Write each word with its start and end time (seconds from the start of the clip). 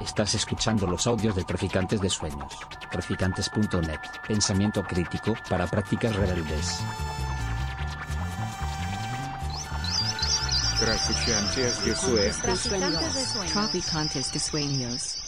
Estás 0.00 0.34
escuchando 0.34 0.86
los 0.86 1.06
audios 1.06 1.36
de 1.36 1.44
Traficantes 1.44 2.00
de 2.00 2.08
Sueños. 2.08 2.52
Traficantes.net. 2.90 4.00
Pensamiento 4.26 4.82
crítico 4.82 5.34
para 5.48 5.66
prácticas 5.66 6.14
rebeldes. 6.16 6.80
Traficantes 10.80 11.84
de 11.84 11.94
Sueños. 11.94 13.52
Traficantes 13.52 14.32
de 14.32 14.38
sueños. 14.40 15.18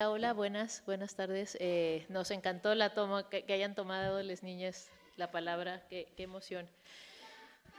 Hola, 0.00 0.10
Hola, 0.12 0.32
buenas, 0.32 0.82
buenas 0.86 1.14
tardes. 1.14 1.56
Eh, 1.60 2.06
nos 2.08 2.30
encantó 2.30 2.74
la 2.74 2.94
toma, 2.94 3.28
que, 3.28 3.44
que 3.44 3.52
hayan 3.52 3.74
tomado 3.74 4.22
las 4.22 4.42
niñas 4.42 4.88
la 5.16 5.30
palabra, 5.30 5.86
qué, 5.88 6.12
qué 6.16 6.22
emoción. 6.22 6.68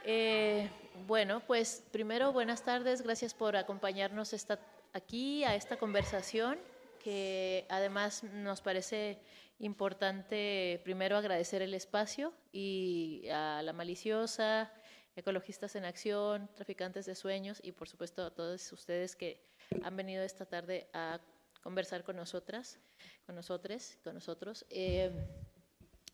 Eh, 0.04 0.70
bueno, 1.06 1.40
pues 1.46 1.82
primero, 1.92 2.32
buenas 2.32 2.64
tardes, 2.64 3.02
gracias 3.02 3.34
por 3.34 3.56
acompañarnos 3.56 4.32
esta, 4.32 4.58
aquí 4.94 5.44
a 5.44 5.54
esta 5.54 5.76
conversación, 5.76 6.58
que 7.02 7.66
además 7.68 8.24
nos 8.24 8.60
parece 8.60 9.18
importante 9.58 10.80
primero 10.84 11.16
agradecer 11.16 11.60
el 11.60 11.74
espacio 11.74 12.32
y 12.50 13.28
a 13.30 13.60
la 13.62 13.74
maliciosa, 13.74 14.72
ecologistas 15.16 15.76
en 15.76 15.84
acción, 15.84 16.48
traficantes 16.54 17.04
de 17.04 17.14
sueños 17.14 17.60
y 17.62 17.72
por 17.72 17.88
supuesto 17.88 18.24
a 18.24 18.30
todos 18.30 18.72
ustedes 18.72 19.16
que 19.16 19.44
han 19.82 19.96
venido 19.96 20.22
esta 20.22 20.46
tarde 20.46 20.88
a 20.94 21.20
conversar 21.62 22.04
con 22.04 22.16
nosotras, 22.16 22.78
con 23.26 23.34
nosotros, 23.34 23.98
con 24.02 24.14
nosotros. 24.14 24.64
Eh, 24.70 25.10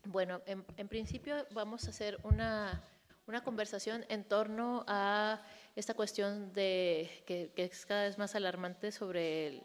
bueno, 0.07 0.41
en, 0.47 0.65
en, 0.77 0.89
principio 0.89 1.47
vamos 1.53 1.87
a 1.87 1.91
hacer 1.91 2.19
una, 2.25 2.83
una, 3.27 3.43
conversación 3.43 4.05
en 4.09 4.25
torno 4.25 4.85
a 4.87 5.43
esta 5.75 5.95
cuestión 5.95 6.53
de 6.53 7.11
que, 7.27 7.53
que 7.55 7.65
es 7.65 7.87
cada 7.87 8.05
vez 8.05 8.19
más 8.19 8.35
alarmante 8.35 8.93
sobre 8.93 9.49
el, 9.49 9.63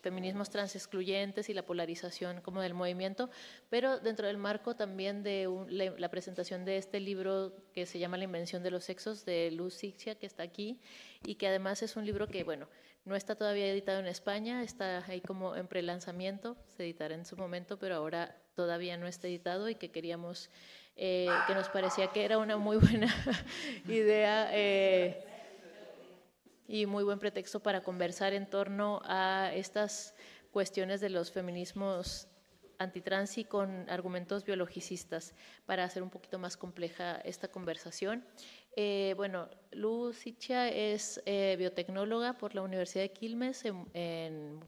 feminismos 0.00 0.50
transexcluyentes 0.50 1.48
y 1.48 1.54
la 1.54 1.64
polarización 1.66 2.40
como 2.40 2.60
del 2.60 2.74
movimiento, 2.74 3.30
pero 3.68 3.98
dentro 3.98 4.26
del 4.26 4.36
marco 4.36 4.76
también 4.76 5.22
de 5.22 5.48
un, 5.48 5.76
la, 5.76 5.90
la, 5.98 6.08
presentación 6.08 6.64
de 6.64 6.76
este 6.76 7.00
libro 7.00 7.52
que 7.72 7.84
se 7.84 7.98
llama 7.98 8.16
La 8.16 8.24
invención 8.24 8.62
de 8.62 8.70
los 8.70 8.84
sexos 8.84 9.24
de 9.24 9.50
Luz 9.50 9.74
Sixia, 9.74 10.14
que 10.14 10.26
está 10.26 10.42
aquí, 10.42 10.80
y 11.24 11.34
que 11.34 11.48
además 11.48 11.82
es 11.82 11.96
un 11.96 12.06
libro 12.06 12.28
que, 12.28 12.44
bueno, 12.44 12.68
no 13.04 13.16
está 13.16 13.34
todavía 13.34 13.66
editado 13.66 13.98
en 13.98 14.06
España, 14.06 14.62
está 14.62 15.04
ahí 15.06 15.20
como 15.20 15.56
en 15.56 15.66
prelanzamiento, 15.66 16.56
se 16.76 16.84
editará 16.84 17.14
en 17.14 17.24
su 17.24 17.36
momento, 17.36 17.78
pero 17.78 17.96
ahora 17.96 18.36
todavía 18.54 18.96
no 18.96 19.06
está 19.06 19.28
editado 19.28 19.68
y 19.68 19.74
que 19.74 19.90
queríamos, 19.90 20.50
eh, 20.98 21.28
que 21.46 21.54
nos 21.54 21.68
parecía 21.68 22.08
que 22.08 22.24
era 22.24 22.38
una 22.38 22.56
muy 22.56 22.76
buena 22.76 23.08
idea. 23.88 24.50
Eh, 24.52 25.24
y 26.66 26.84
muy 26.84 27.02
buen 27.02 27.18
pretexto 27.18 27.60
para 27.60 27.82
conversar 27.82 28.34
en 28.34 28.48
torno 28.48 29.00
a 29.04 29.50
estas 29.54 30.14
cuestiones 30.50 31.00
de 31.00 31.08
los 31.08 31.32
feminismos 31.32 32.28
antitrans 32.78 33.38
y 33.38 33.44
con 33.44 33.88
argumentos 33.88 34.44
biologicistas 34.44 35.34
para 35.64 35.84
hacer 35.84 36.02
un 36.02 36.10
poquito 36.10 36.38
más 36.38 36.56
compleja 36.56 37.16
esta 37.24 37.48
conversación. 37.48 38.24
Eh, 38.76 39.14
bueno, 39.16 39.48
Luz 39.72 40.18
Sicha 40.18 40.68
es 40.68 41.22
eh, 41.24 41.56
biotecnóloga 41.58 42.38
por 42.38 42.54
la 42.54 42.62
Universidad 42.62 43.02
de 43.02 43.12
Quilmes 43.12 43.64
en, 43.64 43.88
en, 43.94 44.60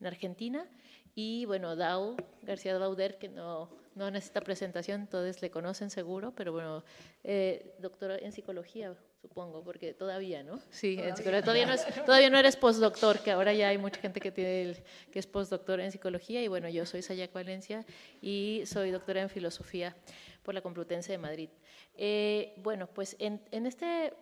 en 0.00 0.06
Argentina 0.06 0.66
y 1.14 1.44
bueno, 1.44 1.76
Dau, 1.76 2.16
García 2.42 2.78
Bauder, 2.78 3.18
que 3.18 3.28
no, 3.28 3.81
no 3.94 4.10
necesita 4.10 4.40
presentación, 4.40 5.06
todos 5.06 5.42
le 5.42 5.50
conocen 5.50 5.90
seguro, 5.90 6.32
pero 6.34 6.52
bueno, 6.52 6.84
eh, 7.24 7.74
doctora 7.78 8.16
en 8.18 8.32
psicología, 8.32 8.94
supongo, 9.20 9.62
porque 9.62 9.94
todavía, 9.94 10.42
¿no? 10.42 10.60
Sí, 10.70 10.96
todavía, 10.96 11.10
en 11.10 11.16
psicología. 11.16 11.42
Todavía, 11.42 11.66
no, 11.66 11.72
es, 11.74 12.04
todavía 12.04 12.30
no 12.30 12.38
eres 12.38 12.56
postdoctor, 12.56 13.20
que 13.20 13.30
ahora 13.30 13.52
ya 13.52 13.68
hay 13.68 13.78
mucha 13.78 14.00
gente 14.00 14.20
que, 14.20 14.30
tiene 14.30 14.62
el, 14.62 14.76
que 15.10 15.18
es 15.18 15.26
postdoctor 15.26 15.80
en 15.80 15.92
psicología, 15.92 16.42
y 16.42 16.48
bueno, 16.48 16.68
yo 16.68 16.86
soy 16.86 17.02
Sayak 17.02 17.32
Valencia 17.32 17.84
y 18.20 18.62
soy 18.66 18.90
doctora 18.90 19.22
en 19.22 19.30
filosofía 19.30 19.96
por 20.42 20.54
la 20.54 20.60
Complutense 20.60 21.12
de 21.12 21.18
Madrid. 21.18 21.50
Eh, 21.96 22.54
bueno, 22.58 22.86
pues 22.86 23.16
en, 23.18 23.40
en 23.50 23.66
este 23.66 24.12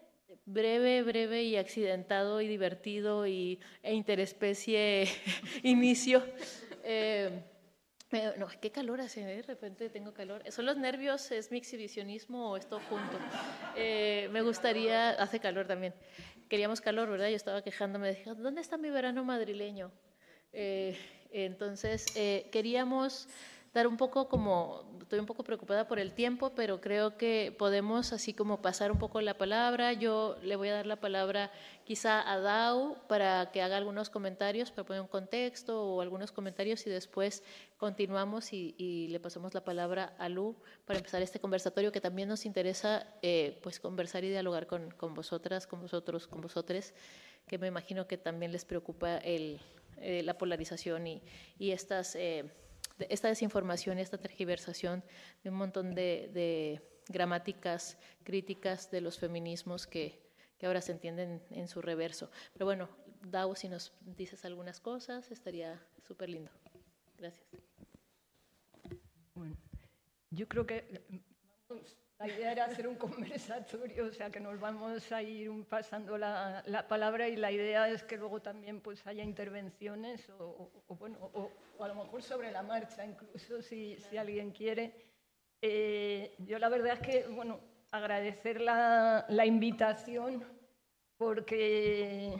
breve, 0.46 1.02
breve 1.02 1.44
y 1.44 1.56
accidentado 1.56 2.40
y 2.40 2.48
divertido 2.48 3.26
y, 3.26 3.58
e 3.82 3.94
interespecie 3.94 5.08
inicio. 5.62 6.22
Eh, 6.84 7.42
no, 8.38 8.48
qué 8.60 8.70
calor 8.70 9.00
hace, 9.00 9.20
¿eh? 9.20 9.36
de 9.36 9.42
repente 9.42 9.88
tengo 9.88 10.12
calor. 10.12 10.42
¿Son 10.50 10.66
los 10.66 10.76
nervios, 10.76 11.30
es 11.30 11.50
mi 11.52 11.58
exhibicionismo 11.58 12.50
o 12.50 12.56
esto 12.56 12.80
junto? 12.88 13.16
Eh, 13.76 14.28
me 14.32 14.42
gustaría, 14.42 15.10
hace 15.10 15.38
calor 15.38 15.66
también. 15.66 15.94
Queríamos 16.48 16.80
calor, 16.80 17.08
¿verdad? 17.08 17.28
Yo 17.28 17.36
estaba 17.36 17.62
quejándome, 17.62 18.08
dije, 18.08 18.34
¿dónde 18.34 18.60
está 18.60 18.76
mi 18.76 18.90
verano 18.90 19.24
madrileño? 19.24 19.92
Eh, 20.52 20.98
entonces, 21.30 22.06
queríamos 22.50 23.28
dar 23.72 23.86
un 23.86 23.96
poco 23.96 24.28
como, 24.28 24.89
estoy 25.10 25.18
un 25.18 25.26
poco 25.26 25.42
preocupada 25.42 25.88
por 25.88 25.98
el 25.98 26.12
tiempo, 26.12 26.52
pero 26.54 26.80
creo 26.80 27.16
que 27.16 27.52
podemos 27.58 28.12
así 28.12 28.32
como 28.32 28.62
pasar 28.62 28.92
un 28.92 28.98
poco 29.00 29.20
la 29.20 29.36
palabra. 29.36 29.92
Yo 29.92 30.36
le 30.44 30.54
voy 30.54 30.68
a 30.68 30.74
dar 30.74 30.86
la 30.86 31.00
palabra 31.00 31.50
quizá 31.82 32.30
a 32.30 32.38
Dau 32.38 32.96
para 33.08 33.50
que 33.50 33.60
haga 33.60 33.76
algunos 33.76 34.08
comentarios, 34.08 34.70
para 34.70 34.86
poner 34.86 35.02
un 35.02 35.08
contexto 35.08 35.82
o 35.84 36.00
algunos 36.00 36.30
comentarios 36.30 36.86
y 36.86 36.90
después 36.90 37.42
continuamos 37.76 38.52
y, 38.52 39.08
le 39.10 39.18
pasamos 39.18 39.52
la 39.52 39.64
palabra 39.64 40.14
a 40.16 40.28
Lu 40.28 40.54
para 40.84 41.00
empezar 41.00 41.22
este 41.22 41.40
conversatorio 41.40 41.90
que 41.90 42.00
también 42.00 42.28
nos 42.28 42.46
interesa 42.46 43.04
eh, 43.20 43.58
pues 43.64 43.80
conversar 43.80 44.22
y 44.22 44.30
dialogar 44.30 44.68
con, 44.68 44.94
vosotras, 45.12 45.66
con 45.66 45.80
vosotros, 45.80 46.28
con 46.28 46.40
vosotres, 46.40 46.94
que 47.48 47.58
me 47.58 47.66
imagino 47.66 48.06
que 48.06 48.16
también 48.16 48.52
les 48.52 48.64
preocupa 48.64 49.18
eh, 49.24 49.58
la 50.22 50.38
polarización 50.38 51.08
y, 51.08 51.20
y 51.58 51.72
estas... 51.72 52.14
Eh, 52.14 52.48
esta 53.08 53.28
desinformación 53.28 53.98
y 53.98 54.02
esta 54.02 54.18
tergiversación 54.18 55.02
de 55.42 55.50
un 55.50 55.56
montón 55.56 55.94
de, 55.94 56.82
gramáticas 57.08 57.98
críticas 58.22 58.90
de 58.90 59.00
los 59.00 59.18
feminismos 59.18 59.86
que, 59.86 60.28
ahora 60.62 60.82
se 60.82 60.92
entienden 60.92 61.42
en 61.50 61.68
su 61.68 61.80
reverso. 61.80 62.30
Pero 62.52 62.66
bueno, 62.66 62.88
Dao, 63.22 63.54
si 63.54 63.68
nos 63.68 63.92
dices 64.00 64.44
algunas 64.44 64.78
cosas, 64.80 65.30
estaría 65.30 65.82
súper 66.06 66.28
lindo. 66.28 66.50
Gracias. 67.16 67.46
Bueno, 69.34 69.56
yo 70.30 70.46
creo 70.48 70.66
que 70.66 71.02
la 72.20 72.28
idea 72.28 72.52
era 72.52 72.64
hacer 72.66 72.86
un 72.86 72.94
conversatorio, 73.06 74.04
o 74.06 74.12
sea 74.12 74.30
que 74.30 74.40
nos 74.40 74.60
vamos 74.60 75.10
a 75.10 75.22
ir 75.22 75.50
pasando 75.64 76.18
la, 76.18 76.62
la 76.66 76.86
palabra 76.86 77.28
y 77.28 77.36
la 77.36 77.50
idea 77.50 77.88
es 77.88 78.02
que 78.04 78.18
luego 78.18 78.40
también 78.40 78.80
pues 78.80 79.06
haya 79.06 79.24
intervenciones 79.24 80.28
o, 80.28 80.44
o, 80.44 80.84
o 80.86 80.96
bueno, 80.96 81.18
o, 81.32 81.50
o, 81.78 81.84
a 81.84 81.88
lo 81.88 81.94
mejor 81.94 82.22
sobre 82.22 82.52
la 82.52 82.62
marcha 82.62 83.06
incluso 83.06 83.62
si, 83.62 83.96
si 83.96 84.18
alguien 84.18 84.50
quiere. 84.50 84.92
Eh, 85.62 86.34
yo 86.38 86.58
la 86.58 86.68
verdad 86.68 86.98
es 87.00 87.00
que, 87.00 87.26
bueno, 87.26 87.58
agradecer 87.90 88.60
la, 88.60 89.24
la 89.28 89.46
invitación 89.46 90.44
porque 91.16 92.38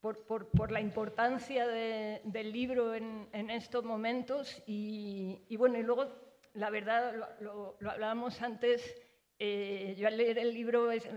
por, 0.00 0.24
por, 0.24 0.48
por, 0.48 0.70
la 0.70 0.80
importancia 0.80 1.66
de, 1.66 2.20
del 2.24 2.52
libro 2.52 2.94
en, 2.94 3.28
en 3.32 3.50
estos 3.50 3.84
momentos 3.84 4.62
y, 4.66 5.40
y, 5.48 5.56
bueno, 5.56 5.76
y 5.78 5.82
luego 5.82 6.29
la 6.54 6.70
verdad, 6.70 7.14
lo, 7.14 7.26
lo, 7.40 7.76
lo 7.78 7.90
hablábamos 7.90 8.40
antes, 8.42 8.96
eh, 9.38 9.94
yo 9.96 10.06
al 10.06 10.16
leer 10.16 10.38
el 10.38 10.52
libro 10.52 10.90
es, 10.90 11.08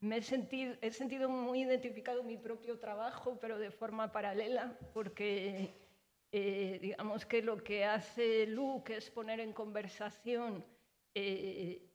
me 0.00 0.18
he 0.18 0.22
sentido, 0.22 0.74
he 0.80 0.90
sentido 0.90 1.28
muy 1.28 1.62
identificado 1.62 2.22
mi 2.22 2.36
propio 2.36 2.78
trabajo, 2.78 3.38
pero 3.40 3.58
de 3.58 3.70
forma 3.70 4.12
paralela, 4.12 4.78
porque 4.92 5.74
eh, 6.32 6.78
digamos 6.80 7.26
que 7.26 7.42
lo 7.42 7.62
que 7.62 7.84
hace 7.84 8.46
Luke 8.46 8.96
es 8.96 9.10
poner 9.10 9.40
en 9.40 9.52
conversación 9.52 10.64
eh, 11.14 11.88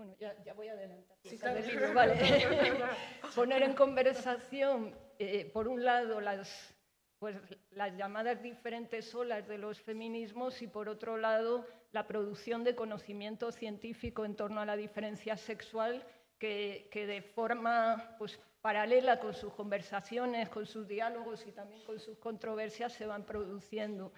bueno, 0.00 0.16
ya, 0.18 0.34
ya, 0.44 0.54
voy 0.54 0.66
a 0.66 0.72
adelantar. 0.72 1.14
Sí, 1.22 1.38
libro, 1.68 1.92
vale. 1.92 2.14
Poner 3.34 3.62
en 3.62 3.74
conversación, 3.74 4.96
eh, 5.18 5.50
por 5.52 5.68
un 5.68 5.84
lado, 5.84 6.22
las, 6.22 6.74
pues, 7.20 7.36
las 7.70 7.96
llamadas 7.96 8.42
diferentes 8.42 9.14
olas 9.14 9.46
de 9.46 9.58
los 9.58 9.80
feminismos 9.80 10.60
y, 10.62 10.66
por 10.66 10.88
otro 10.88 11.16
lado, 11.16 11.64
la 11.92 12.08
producción 12.08 12.64
de 12.64 12.74
conocimiento 12.74 13.52
científico 13.52 14.24
en 14.24 14.34
torno 14.34 14.60
a 14.60 14.66
la 14.66 14.76
diferencia 14.76 15.36
sexual 15.36 16.04
que, 16.38 16.88
que 16.90 17.06
de 17.06 17.22
forma 17.22 18.16
pues, 18.18 18.40
paralela 18.60 19.20
con 19.20 19.34
sus 19.34 19.52
conversaciones, 19.52 20.48
con 20.48 20.66
sus 20.66 20.88
diálogos 20.88 21.46
y 21.46 21.52
también 21.52 21.84
con 21.84 22.00
sus 22.00 22.18
controversias 22.18 22.92
se 22.92 23.06
van 23.06 23.24
produciendo. 23.24 24.12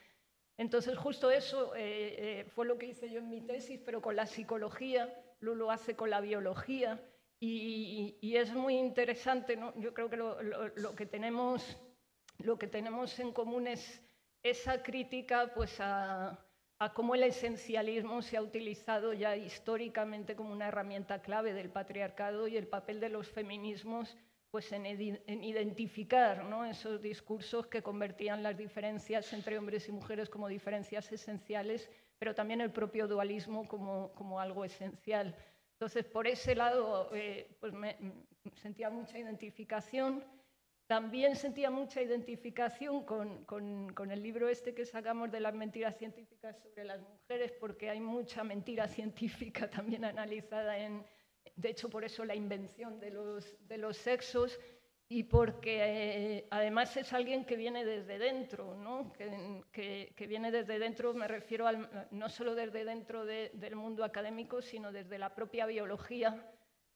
Entonces, 0.56 0.96
justo 0.96 1.31
eso 1.31 1.75
eh, 1.75 2.40
eh, 2.40 2.44
fue 2.55 2.66
lo 2.66 2.78
que 2.78 2.87
hice 2.87 3.10
yo 3.10 3.19
en 3.19 3.28
mi 3.28 3.40
tesis, 3.40 3.81
pero 3.84 4.00
con 4.00 4.16
la 4.16 4.26
psicología, 4.26 5.12
lo 5.40 5.70
hace 5.70 5.96
con 5.96 6.08
la 6.10 6.20
biología, 6.20 7.00
y, 7.40 8.16
y, 8.20 8.37
es 8.37 8.55
muy 8.55 8.76
interesante, 8.78 9.56
¿no? 9.56 9.75
Yo 9.76 9.93
creo 9.93 10.08
que 10.08 10.16
lo, 10.16 10.40
lo, 10.40 10.94
que 10.94 11.06
tenemos, 11.06 11.76
lo 12.38 12.58
que 12.58 12.67
tenemos 12.67 13.19
en 13.19 13.32
común 13.32 13.67
es 13.67 14.02
esa 14.43 14.82
crítica 14.82 15.52
pues, 15.55 15.81
a, 15.81 16.38
a 16.79 16.93
cómo 16.94 17.14
el 17.14 17.23
esencialismo 17.23 18.23
se 18.23 18.37
ha 18.37 18.43
utilizado 18.43 19.12
ya 19.12 19.37
históricamente 19.37 20.34
como 20.34 20.52
una 20.52 20.69
herramienta 20.69 21.23
clave 21.23 21.52
del 21.52 21.70
patriarcado 21.70 22.49
y 22.49 22.56
el 22.56 22.67
papel 22.67 23.00
de 23.00 23.08
los 23.08 23.29
feminismos 23.29 24.17
pues 24.52 24.70
en, 24.70 24.84
identificar 25.43 26.44
esos 26.69 27.00
discursos 27.00 27.69
que 27.69 27.82
convertían 27.82 28.43
las 28.43 28.55
diferencias 28.55 29.32
entre 29.32 29.56
hombres 29.56 29.88
y 29.88 29.93
mujeres 29.93 30.29
como 30.29 30.46
diferencias 30.46 31.11
esenciales, 31.11 31.88
pero 32.19 32.34
también 32.34 32.61
el 32.61 32.70
propio 32.70 33.08
dualismo 33.08 33.67
como, 33.67 34.38
algo 34.38 34.62
esencial. 34.67 35.34
Entonces, 35.73 36.05
por 36.05 36.26
ese 36.26 36.55
lado, 36.55 37.08
eh, 37.14 37.56
pues 37.61 37.73
me, 37.73 37.96
sentía 38.56 38.90
mucha 38.90 39.19
identificación. 39.19 40.23
También 40.92 41.36
sentía 41.36 41.70
mucha 41.70 42.02
identificación 42.02 43.04
con, 43.06 44.10
el 44.10 44.22
libro 44.22 44.50
este 44.50 44.74
que 44.74 44.84
sacamos 44.84 45.32
de 45.32 45.40
las 45.40 45.54
mentiras 45.54 45.96
científicas 45.96 46.54
sobre 46.58 46.84
las 46.84 47.00
mujeres, 47.00 47.50
porque 47.58 47.88
hay 47.88 47.98
mucha 47.98 48.44
mentira 48.44 48.86
científica 48.86 49.70
también 49.70 50.04
analizada 50.04 50.76
en, 50.76 51.02
de 51.56 51.70
hecho, 51.70 51.88
por 51.88 52.04
eso 52.04 52.26
la 52.26 52.34
invención 52.34 53.00
de 53.00 53.10
los, 53.10 53.96
sexos 53.96 54.60
y 55.08 55.22
porque 55.22 55.78
eh, 55.80 56.46
además 56.50 56.94
es 56.98 57.10
alguien 57.14 57.46
que 57.46 57.56
viene 57.56 57.86
desde 57.86 58.18
dentro, 58.18 58.74
¿no? 58.74 59.14
que, 59.14 60.12
que, 60.14 60.26
viene 60.26 60.50
desde 60.50 60.78
dentro, 60.78 61.14
me 61.14 61.26
refiero 61.26 61.66
al, 61.66 61.88
no 62.10 62.28
solo 62.28 62.54
desde 62.54 62.84
dentro 62.84 63.24
del 63.24 63.76
mundo 63.76 64.04
académico, 64.04 64.60
sino 64.60 64.92
desde 64.92 65.18
la 65.18 65.34
propia 65.34 65.64
biología, 65.64 66.52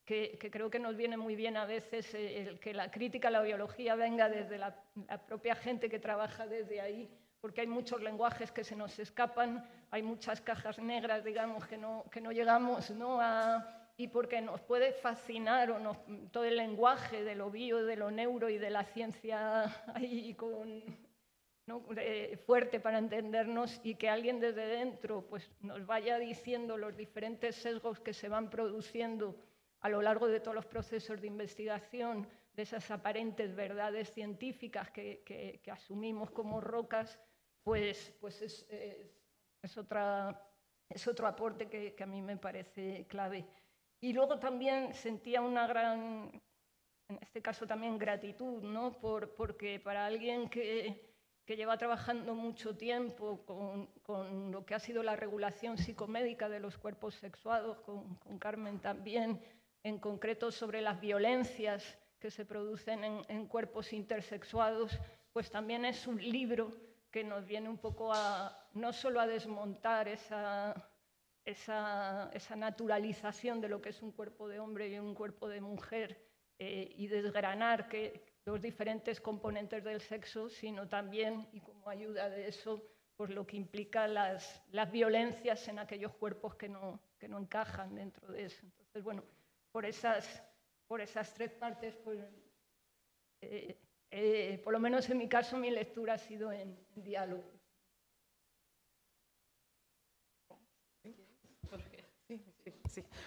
que, 0.07 0.39
que, 0.39 0.51
creo 0.51 0.71
que 0.71 0.79
nos 0.79 0.97
viene 0.97 1.17
muy 1.17 1.37
bien 1.37 1.57
a 1.57 1.67
veces 1.67 2.15
eh, 2.15 2.43
el 2.43 2.61
que 2.61 2.73
la 2.73 2.91
crítica 2.91 3.29
a 3.29 3.33
la 3.33 3.43
biología 3.43 3.97
venga 3.97 4.29
desde 4.29 4.57
la, 4.57 4.75
la 5.09 5.19
propia 5.19 5.55
gente 5.55 5.91
que 5.91 5.99
trabaja 5.99 6.47
desde 6.47 6.81
ahí, 6.81 7.11
porque 7.41 7.61
hay 7.61 7.67
muchos 7.67 8.01
lenguajes 8.01 8.53
que 8.53 8.65
se 8.65 8.77
nos 8.77 8.99
escapan, 8.99 9.69
hay 9.91 10.03
muchas 10.03 10.41
cajas 10.41 10.79
negras, 10.79 11.25
digamos, 11.25 11.67
que 11.67 11.77
no, 11.77 12.05
que 12.11 12.21
no 12.21 12.33
llegamos 12.33 12.91
¿no? 12.93 13.21
a 13.21 13.83
y 13.99 14.09
porque 14.09 14.41
nos 14.41 14.61
puede 14.61 14.93
fascinar 14.93 15.71
o 15.71 15.97
todo 16.31 16.45
el 16.45 16.57
lenguaje 16.57 17.25
de 17.25 17.35
lo 17.35 17.51
bio, 17.51 17.85
de 17.85 17.97
lo 17.97 18.11
neuro 18.11 18.49
y 18.49 18.59
de 18.59 18.71
la 18.71 18.85
ciencia 18.85 19.65
ahí 19.95 20.35
con, 20.35 20.83
fuerte 22.45 22.79
para 22.79 22.99
entendernos 22.99 23.81
y 23.83 23.95
que 23.95 24.09
alguien 24.09 24.39
desde 24.39 24.67
dentro 24.67 25.23
pues, 25.23 25.51
nos 25.61 25.85
vaya 25.87 26.19
diciendo 26.19 26.77
los 26.77 26.97
diferentes 26.97 27.57
sesgos 27.57 27.99
que 28.01 28.13
se 28.13 28.29
van 28.29 28.51
produciendo 28.51 29.35
a 29.87 29.89
lo 29.89 30.03
largo 30.03 30.27
de 30.27 30.41
todos 30.41 30.57
los 30.57 30.67
procesos 30.67 31.21
de 31.21 31.29
investigación, 31.29 32.27
de 32.55 32.63
esas 32.63 32.91
aparentes 32.91 33.55
verdades 33.55 34.11
científicas 34.11 34.91
que, 34.91 35.63
asumimos 35.71 36.33
como 36.33 36.61
rocas, 36.61 37.21
pues, 37.63 38.13
pues 38.21 38.43
es, 38.43 38.67
es, 39.63 39.79
otra, 39.79 40.43
es 40.89 41.07
otro 41.07 41.29
aporte 41.29 41.69
que, 41.69 41.95
que 41.95 42.03
a 42.03 42.07
mí 42.07 42.21
me 42.21 42.37
parece 42.37 43.07
clave. 43.07 43.47
Y 44.01 44.13
luego 44.13 44.41
también 44.41 44.93
sentía 44.93 45.41
una 45.41 45.69
gran, 45.69 46.33
en 47.09 47.19
este 47.21 47.41
caso 47.41 47.65
también 47.65 47.97
gratitud, 47.97 48.65
¿no? 48.65 48.93
Por, 48.99 49.35
porque 49.37 49.79
para 49.79 50.05
alguien 50.05 50.49
que, 50.49 51.15
que, 51.45 51.57
lleva 51.57 51.79
trabajando 51.79 52.35
mucho 52.35 52.77
tiempo 52.77 53.47
con, 53.47 53.87
con, 54.03 54.51
lo 54.51 54.67
que 54.67 54.75
ha 54.75 54.81
sido 54.81 55.05
la 55.05 55.15
regulación 55.15 55.79
psicomédica 55.79 56.49
de 56.49 56.59
los 56.59 56.77
cuerpos 56.77 57.15
sexuados, 57.15 57.79
con, 57.83 58.17
con 58.17 58.39
Carmen 58.39 58.81
también, 58.81 59.41
en 59.87 59.99
concreto 59.99 60.51
sobre 60.51 60.81
las 60.81 61.01
violencias 61.01 61.99
que 62.19 62.31
se 62.31 62.45
producen 62.45 63.05
en, 63.05 63.23
en 63.29 63.47
cuerpos 63.47 63.93
intersexuados, 63.93 64.99
pues 65.33 65.51
también 65.51 65.85
es 65.85 66.07
un 66.07 66.21
libro 66.21 66.71
que 67.11 67.23
nos 67.23 67.47
viene 67.47 67.69
un 67.69 67.79
poco 67.79 68.13
a 68.13 68.69
no 68.75 68.93
solo 68.93 69.21
a 69.21 69.27
desmontar 69.27 70.09
esa 70.09 70.75
esa, 71.47 72.57
naturalización 72.57 73.61
de 73.61 73.69
lo 73.69 73.81
que 73.81 73.91
es 73.91 74.03
un 74.03 74.13
cuerpo 74.13 74.49
de 74.49 74.59
hombre 74.59 74.89
y 74.89 74.99
un 74.99 75.15
cuerpo 75.15 75.49
de 75.49 75.61
mujer 75.61 76.21
eh, 76.59 76.93
y 76.97 77.07
desgranar 77.07 77.89
que 77.89 78.25
los 78.45 78.61
diferentes 78.61 79.21
componentes 79.21 79.85
del 79.85 80.01
sexo, 80.01 80.49
sino 80.49 80.89
también, 80.89 81.47
y 81.53 81.61
como 81.61 81.89
ayuda 81.89 82.29
de 82.29 82.49
eso, 82.49 82.83
pues 83.17 83.31
lo 83.31 83.47
que 83.47 83.57
implica 83.57 84.09
las, 84.09 84.63
las 84.73 84.91
violencias 84.91 85.69
en 85.69 85.79
aquellos 85.79 86.13
cuerpos 86.15 86.57
que 86.57 86.69
no, 86.69 87.01
que 87.19 87.29
no 87.29 87.39
encajan 87.39 87.95
dentro 87.95 88.29
de 88.29 88.45
eso. 88.45 88.65
Entonces, 88.65 89.03
bueno, 89.03 89.23
por 89.77 89.85
esas, 89.85 90.43
por 90.87 91.03
esas 91.03 91.35
tres 91.35 91.53
partes, 91.53 91.95
pues, 91.97 92.19
eh, 93.43 93.79
eh, 94.11 94.59
por 94.65 94.73
lo 94.73 94.81
menos 94.81 95.11
en 95.11 95.19
mi 95.19 95.29
caso, 95.29 95.59
mi 95.59 95.71
lectura 95.71 96.15
ha 96.15 96.19
sido 96.19 96.51
en 96.51 96.83
diálogo. 96.95 97.45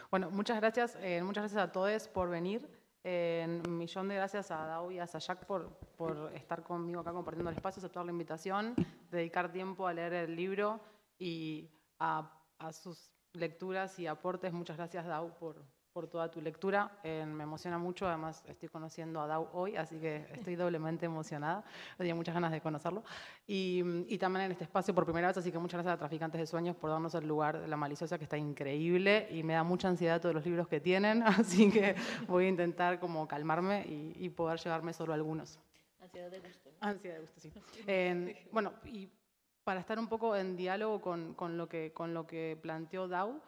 Bueno, 0.09 0.31
muchas 0.31 0.59
gracias, 0.59 0.97
eh, 1.01 1.21
muchas 1.21 1.43
gracias 1.43 1.61
a 1.61 1.71
todos 1.71 2.07
por 2.07 2.31
venir. 2.31 2.67
Eh, 3.03 3.61
un 3.67 3.77
millón 3.77 4.07
de 4.07 4.15
gracias 4.15 4.49
a 4.49 4.65
Dau 4.65 4.89
y 4.89 4.97
a 4.97 5.05
Sayak 5.05 5.45
por, 5.45 5.77
por 5.95 6.31
estar 6.33 6.63
conmigo 6.63 7.01
acá 7.01 7.11
compartiendo 7.11 7.51
el 7.51 7.57
espacio, 7.57 7.79
aceptar 7.79 8.05
la 8.05 8.11
invitación, 8.11 8.73
dedicar 9.11 9.51
tiempo 9.51 9.85
a 9.85 9.93
leer 9.93 10.13
el 10.13 10.35
libro 10.35 10.79
y 11.19 11.69
a, 11.99 12.41
a 12.57 12.73
sus 12.73 13.13
lecturas 13.33 13.99
y 13.99 14.07
aportes. 14.07 14.51
Muchas 14.51 14.77
gracias, 14.77 15.05
Dau, 15.05 15.37
por, 15.37 15.63
por 15.93 16.07
toda 16.07 16.29
tu 16.29 16.41
lectura. 16.41 16.99
Eh, 17.03 17.25
me 17.25 17.43
emociona 17.43 17.77
mucho, 17.77 18.07
además 18.07 18.43
estoy 18.47 18.69
conociendo 18.69 19.21
a 19.21 19.27
Dau 19.27 19.49
hoy, 19.53 19.75
así 19.75 19.99
que 19.99 20.27
estoy 20.33 20.55
doblemente 20.55 21.05
emocionada. 21.05 21.63
Tenía 21.97 22.15
muchas 22.15 22.33
ganas 22.33 22.51
de 22.51 22.61
conocerlo. 22.61 23.03
Y, 23.47 23.83
y, 24.07 24.17
también 24.17 24.45
en 24.45 24.51
este 24.51 24.63
espacio 24.63 24.93
por 24.93 25.05
primera 25.05 25.27
vez, 25.27 25.37
así 25.37 25.51
que 25.51 25.57
muchas 25.57 25.79
gracias 25.79 25.95
a 25.95 25.97
Traficantes 25.97 26.39
de 26.39 26.47
Sueños 26.47 26.75
por 26.75 26.89
darnos 26.89 27.15
el 27.15 27.27
lugar 27.27 27.59
de 27.59 27.67
la 27.67 27.77
maliciosa, 27.77 28.17
que 28.17 28.23
está 28.25 28.37
increíble 28.37 29.27
y 29.31 29.43
me 29.43 29.53
da 29.53 29.63
mucha 29.63 29.87
ansiedad 29.87 30.21
todos 30.21 30.35
los 30.35 30.45
libros 30.45 30.67
que 30.67 30.79
tienen, 30.79 31.23
así 31.23 31.71
que 31.71 31.95
voy 32.27 32.45
a 32.45 32.49
intentar 32.49 32.99
como 32.99 33.27
calmarme 33.27 33.85
y, 33.87 34.29
poder 34.29 34.59
llevarme 34.59 34.93
solo 34.93 35.13
algunos. 35.13 35.59
Ansiedad 35.99 36.29
de 36.29 36.39
gusto. 36.39 36.69
Ansiedad 36.79 37.15
de 37.15 37.21
gusto, 37.21 37.39
sí. 37.39 37.51
bueno, 38.51 38.73
y 38.85 39.09
para 39.63 39.81
estar 39.81 39.99
un 39.99 40.07
poco 40.07 40.35
en 40.35 40.55
diálogo 40.55 41.01
con, 41.01 41.33
con, 41.33 41.57
lo, 41.57 41.67
que, 41.67 41.91
con 41.93 42.13
lo 42.13 42.25
que 42.25 42.57
planteó 42.61 43.07
Dau, 43.07 43.41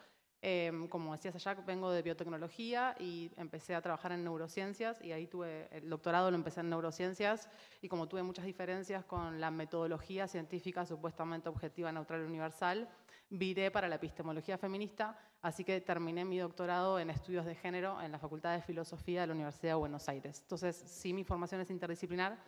Em, 0.43 0.87
como 0.87 1.11
decías 1.11 1.35
allá, 1.35 1.53
vengo 1.53 1.91
de 1.91 2.01
biotecnología 2.01 2.95
y 2.99 3.31
empecé 3.37 3.75
a 3.75 3.81
trabajar 3.81 4.11
en 4.11 4.23
neurociencias 4.23 4.99
y 4.99 5.11
ahí 5.11 5.27
tuve 5.27 5.67
el 5.71 5.87
doctorado, 5.87 6.31
lo 6.31 6.35
empecé 6.35 6.61
en 6.61 6.69
neurociencias 6.71 7.47
y 7.79 7.87
como 7.87 8.07
tuve 8.07 8.23
muchas 8.23 8.45
diferencias 8.45 9.05
con 9.05 9.39
la 9.39 9.51
metodología 9.51 10.27
científica 10.27 10.83
supuestamente 10.83 11.47
objetiva, 11.47 11.91
neutral 11.91 12.21
universal, 12.21 12.89
viré 13.29 13.69
para 13.69 13.87
la 13.87 13.95
epistemología 13.95 14.57
feminista, 14.57 15.15
así 15.43 15.63
que 15.63 15.79
terminé 15.79 16.25
mi 16.25 16.39
doctorado 16.39 16.99
en 16.99 17.11
estudios 17.11 17.45
de 17.45 17.53
género 17.53 18.01
en 18.01 18.11
la 18.11 18.17
Facultad 18.17 18.55
de 18.55 18.63
Filosofía 18.63 19.21
de 19.21 19.27
la 19.27 19.33
Universidad 19.33 19.73
de 19.73 19.75
Buenos 19.75 20.09
Aires. 20.09 20.39
Entonces, 20.41 20.75
sí, 20.75 21.13
mi 21.13 21.23
formación 21.23 21.61
es 21.61 21.69
interdisciplinar 21.69 22.39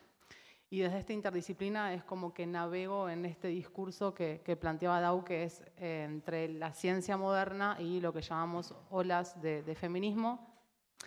y 0.73 0.79
desde 0.79 0.97
esta 0.97 1.13
interdisciplina 1.13 1.93
es 1.93 2.03
como 2.03 2.33
que 2.33 2.47
navego 2.47 3.07
en 3.07 3.25
este 3.25 3.49
discurso 3.49 4.15
que, 4.15 4.57
planteaba 4.59 4.99
Dau, 5.01 5.23
que 5.23 5.43
es 5.43 5.61
eh, 5.77 6.01
entre 6.03 6.49
la 6.49 6.73
ciencia 6.73 7.15
moderna 7.15 7.77
y 7.79 8.01
lo 8.01 8.11
que 8.11 8.23
llamamos 8.23 8.73
olas 8.89 9.39
de, 9.39 9.75
feminismo, 9.75 10.51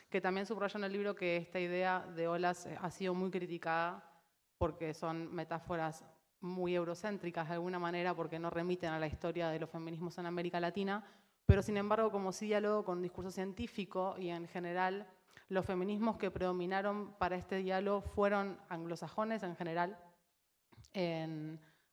que 0.09 0.21
también 0.21 0.47
subrayo 0.47 0.79
en 0.79 0.85
el 0.85 0.93
libro 0.93 1.17
que 1.17 1.37
esta 1.37 1.59
idea 1.59 2.07
de 2.15 2.29
olas 2.29 2.69
ha 2.81 2.91
sido 2.93 3.13
muy 3.13 3.29
criticada 3.29 4.09
porque 4.57 4.95
son 4.95 5.35
metáforas 5.35 6.05
muy 6.41 6.77
eurocéntricas 6.77 7.49
de 7.49 7.55
alguna 7.55 7.81
manera, 7.81 8.15
porque 8.15 8.39
no 8.39 8.51
remiten 8.51 8.91
a 8.91 9.01
la 9.01 9.09
historia 9.09 9.49
de 9.49 9.59
los 9.59 9.69
feminismos 9.69 10.17
en 10.19 10.27
América 10.27 10.61
Latina, 10.61 11.05
pero 11.45 11.61
sin 11.61 11.77
embargo, 11.77 12.13
como 12.13 12.31
sí 12.31 12.47
diálogo 12.47 12.85
con 12.85 13.03
discurso 13.03 13.33
científico 13.33 14.15
y 14.17 14.29
en 14.29 14.47
general 14.47 15.09
los 15.49 15.65
feminismos 15.65 16.17
que 16.17 16.31
predominaron 16.31 17.13
para 17.19 17.37
este 17.37 17.57
diálogo 17.57 18.01
fueron 18.01 18.59
anglosajones 18.69 19.43
en 19.43 19.57
general. 19.57 19.99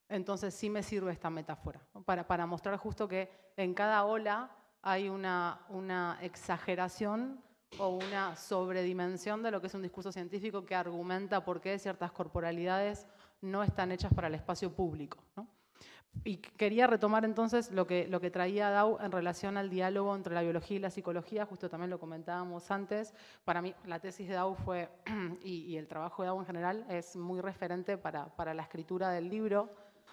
entonces 0.10 0.54
sí 0.54 0.70
me 0.70 0.84
sirve 0.84 1.12
esta 1.12 1.30
metáfora, 1.30 1.82
para, 2.06 2.46
mostrar 2.46 2.78
justo 2.78 3.08
que 3.08 3.30
en 3.58 3.74
cada 3.74 4.06
ola 4.06 4.52
hay 4.82 5.10
una, 5.10 6.18
exageración 6.22 7.42
o 7.80 7.90
una 7.90 8.36
sobredimensión 8.36 9.42
de 9.42 9.52
lo 9.52 9.60
que 9.60 9.68
es 9.68 9.74
un 9.74 9.82
discurso 9.82 10.12
científico 10.12 10.66
que 10.66 10.76
argumenta 10.76 11.44
por 11.44 11.60
qué 11.60 11.80
ciertas 11.80 12.12
corporalidades 12.12 13.08
no 13.42 13.64
están 13.64 13.92
hechas 13.92 14.14
para 14.14 14.28
el 14.28 14.36
espacio 14.36 14.72
público. 14.72 15.18
Y 16.24 16.38
quería 16.38 16.88
retomar 16.88 17.26
entonces 17.26 17.72
lo 17.72 17.86
que, 17.86 18.08
lo 18.08 18.22
que 18.22 18.32
traía 18.32 18.70
Dau 18.70 18.98
en 19.02 19.12
relación 19.12 19.58
al 19.58 19.70
diálogo 19.70 20.16
entre 20.16 20.34
la 20.34 20.42
biología 20.42 20.78
y 20.78 20.80
la 20.80 20.90
psicología, 20.90 21.46
justo 21.46 21.70
también 21.70 21.90
lo 21.90 22.00
comentábamos 22.00 22.70
antes. 22.72 23.14
Para 23.44 23.62
mí 23.62 23.74
la 23.86 24.00
tesis 24.00 24.28
de 24.30 24.36
Dau 24.36 24.56
fue, 24.56 24.90
y, 25.44 25.76
el 25.76 25.88
trabajo 25.88 26.22
de 26.22 26.28
Dau 26.28 26.40
en 26.40 26.46
general, 26.46 26.86
es 26.90 27.16
muy 27.16 27.42
referente 27.42 27.98
para, 27.98 28.28
para, 28.36 28.54
la 28.54 28.62
escritura 28.62 29.10
del 29.10 29.30
libro, 29.30 29.70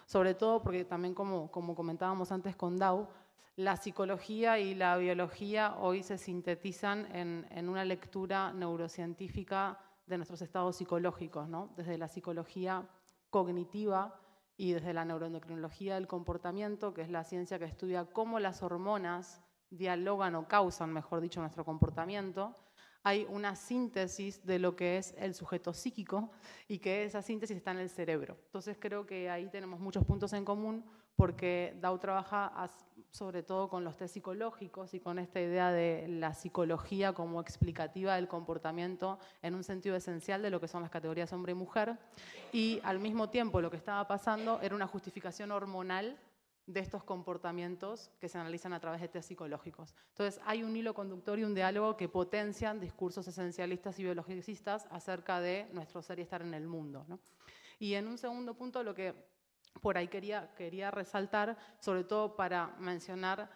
sobre 0.06 0.34
todo 0.34 0.62
porque 0.62 0.84
también 0.84 1.14
como, 1.14 1.50
como 1.50 1.74
comentábamos 1.76 2.32
antes 2.32 2.56
con 2.56 2.76
Dau, 2.76 3.08
la 3.56 3.76
psicología 3.76 4.58
y 4.58 4.74
la 4.74 4.96
biología 4.96 5.76
hoy 5.78 6.02
se 6.02 6.18
sintetizan 6.18 7.14
en, 7.14 7.46
en 7.50 7.68
una 7.68 7.84
lectura 7.84 8.52
neurocientífica 8.52 9.78
de 10.06 10.16
nuestros 10.16 10.42
estados 10.42 10.76
psicológicos, 10.76 11.48
¿no? 11.48 11.70
desde 11.76 11.96
la 11.96 12.08
psicología 12.08 12.84
cognitiva, 13.30 14.18
y 14.60 14.74
desde 14.74 14.92
la 14.92 15.06
neuroendocrinología 15.06 15.94
del 15.94 16.06
comportamiento, 16.06 16.92
que 16.92 17.00
es 17.00 17.08
la 17.08 17.24
ciencia 17.24 17.58
que 17.58 17.64
estudia 17.64 18.04
cómo 18.04 18.38
las 18.40 18.62
hormonas 18.62 19.40
dialogan 19.70 20.34
o 20.34 20.46
causan, 20.46 20.92
mejor 20.92 21.22
dicho, 21.22 21.40
nuestro 21.40 21.64
comportamiento, 21.64 22.54
hay 23.02 23.26
una 23.30 23.56
síntesis 23.56 24.44
de 24.44 24.58
lo 24.58 24.76
que 24.76 24.98
es 24.98 25.14
el 25.16 25.34
sujeto 25.34 25.72
psíquico 25.72 26.30
y 26.68 26.78
que 26.78 27.04
esa 27.04 27.22
síntesis 27.22 27.56
está 27.56 27.70
en 27.70 27.78
el 27.78 27.88
cerebro. 27.88 28.36
Entonces 28.44 28.76
creo 28.78 29.06
que 29.06 29.30
ahí 29.30 29.48
tenemos 29.48 29.80
muchos 29.80 30.04
puntos 30.04 30.34
en 30.34 30.44
común 30.44 30.84
porque 31.20 31.76
Dow 31.82 31.98
trabaja 31.98 32.70
sobre 33.10 33.42
todo 33.42 33.68
con 33.68 33.84
los 33.84 33.98
test 33.98 34.14
psicológicos 34.14 34.94
y 34.94 35.00
con 35.00 35.18
esta 35.18 35.38
idea 35.38 35.70
de 35.70 36.08
la 36.08 36.32
psicología 36.32 37.12
como 37.12 37.42
explicativa 37.42 38.14
del 38.14 38.26
comportamiento 38.26 39.18
en 39.42 39.54
un 39.54 39.62
sentido 39.62 39.96
esencial 39.96 40.40
de 40.40 40.48
lo 40.48 40.62
que 40.62 40.66
son 40.66 40.80
las 40.80 40.90
categorías 40.90 41.30
hombre 41.34 41.52
y 41.52 41.56
mujer. 41.56 41.98
Y 42.52 42.80
al 42.84 43.00
mismo 43.00 43.28
tiempo 43.28 43.60
lo 43.60 43.70
que 43.70 43.76
estaba 43.76 44.08
pasando 44.08 44.62
era 44.62 44.74
una 44.74 44.86
justificación 44.86 45.52
hormonal 45.52 46.18
de 46.66 46.80
estos 46.80 47.04
comportamientos 47.04 48.10
que 48.18 48.30
se 48.30 48.38
analizan 48.38 48.72
a 48.72 48.80
través 48.80 49.02
de 49.02 49.08
test 49.08 49.28
psicológicos. 49.28 49.94
Entonces, 50.12 50.40
hay 50.46 50.62
un 50.62 50.74
hilo 50.74 50.94
conductor 50.94 51.38
y 51.38 51.44
un 51.44 51.54
diálogo 51.54 51.98
que 51.98 52.08
potencian 52.08 52.80
discursos 52.80 53.28
esencialistas 53.28 53.98
y 53.98 54.04
biologicistas 54.04 54.86
acerca 54.90 55.38
de 55.42 55.68
nuestro 55.74 56.00
ser 56.00 56.18
y 56.18 56.22
estar 56.22 56.40
en 56.40 56.54
el 56.54 56.66
mundo. 56.66 57.04
Y 57.78 57.92
en 57.92 58.08
un 58.08 58.16
segundo 58.16 58.54
punto, 58.54 58.82
lo 58.82 58.94
que 58.94 59.14
por 59.80 59.96
ahí 59.96 60.08
quería, 60.08 60.52
quería 60.54 60.90
resaltar, 60.90 61.56
sobre 61.78 62.04
todo 62.04 62.36
para 62.36 62.74
mencionar 62.78 63.50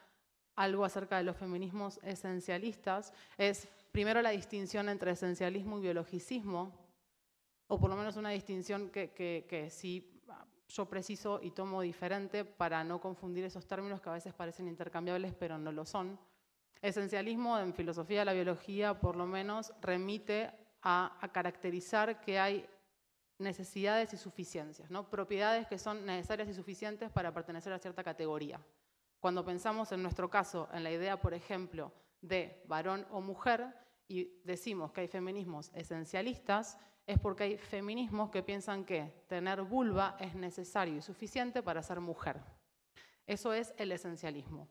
algo 0.56 0.84
acerca 0.84 1.16
de 1.16 1.24
los 1.24 1.36
feminismos 1.36 1.98
esencialistas, 2.02 3.12
es 3.36 3.68
primero 3.92 4.22
la 4.22 4.30
distinción 4.30 4.88
entre 4.88 5.12
esencialismo 5.12 5.78
y 5.78 5.82
biologicismo, 5.82 6.72
o 7.66 7.80
por 7.80 7.90
lo 7.90 7.96
menos 7.96 8.16
una 8.16 8.30
distinción 8.30 8.90
que, 8.90 9.10
que, 9.12 9.46
que 9.48 9.70
sí 9.70 10.14
yo 10.68 10.86
preciso 10.86 11.40
y 11.42 11.50
tomo 11.50 11.82
diferente 11.82 12.44
para 12.44 12.82
no 12.84 13.00
confundir 13.00 13.44
esos 13.44 13.66
términos 13.66 14.00
que 14.00 14.10
a 14.10 14.14
veces 14.14 14.34
parecen 14.34 14.68
intercambiables 14.68 15.34
pero 15.34 15.58
no 15.58 15.72
lo 15.72 15.84
son. 15.84 16.18
Esencialismo 16.80 17.58
en 17.58 17.74
filosofía 17.74 18.20
de 18.20 18.24
la 18.24 18.32
biología 18.32 18.98
por 19.00 19.16
lo 19.16 19.26
menos 19.26 19.72
remite 19.80 20.50
a, 20.82 21.18
caracterizar 21.32 22.20
que 22.20 22.38
hay 22.38 22.66
necesidades 23.38 24.12
y 24.12 24.16
suficiencias, 24.16 24.90
¿no? 24.90 25.08
propiedades 25.08 25.66
que 25.66 25.78
son 25.78 26.06
necesarias 26.06 26.48
y 26.48 26.54
suficientes 26.54 27.10
para 27.10 27.32
pertenecer 27.32 27.72
a 27.72 27.78
cierta 27.78 28.04
categoría. 28.04 28.60
Cuando 29.20 29.44
pensamos 29.44 29.90
en 29.92 30.02
nuestro 30.02 30.28
caso 30.28 30.68
en 30.72 30.84
la 30.84 30.92
idea, 30.92 31.20
por 31.20 31.34
ejemplo, 31.34 31.92
de 32.20 32.62
varón 32.66 33.06
o 33.10 33.20
mujer 33.20 33.74
y 34.06 34.40
decimos 34.44 34.92
que 34.92 35.02
hay 35.02 35.08
feminismos 35.08 35.70
esencialistas, 35.74 36.78
es 37.06 37.18
porque 37.18 37.44
hay 37.44 37.58
feminismos 37.58 38.30
que 38.30 38.42
piensan 38.42 38.84
que 38.84 39.24
tener 39.28 39.62
vulva 39.62 40.16
es 40.20 40.34
necesario 40.34 40.96
y 40.96 41.02
suficiente 41.02 41.62
para 41.62 41.82
ser 41.82 42.00
mujer. 42.00 42.40
Eso 43.26 43.52
es 43.52 43.74
el 43.78 43.92
esencialismo, 43.92 44.68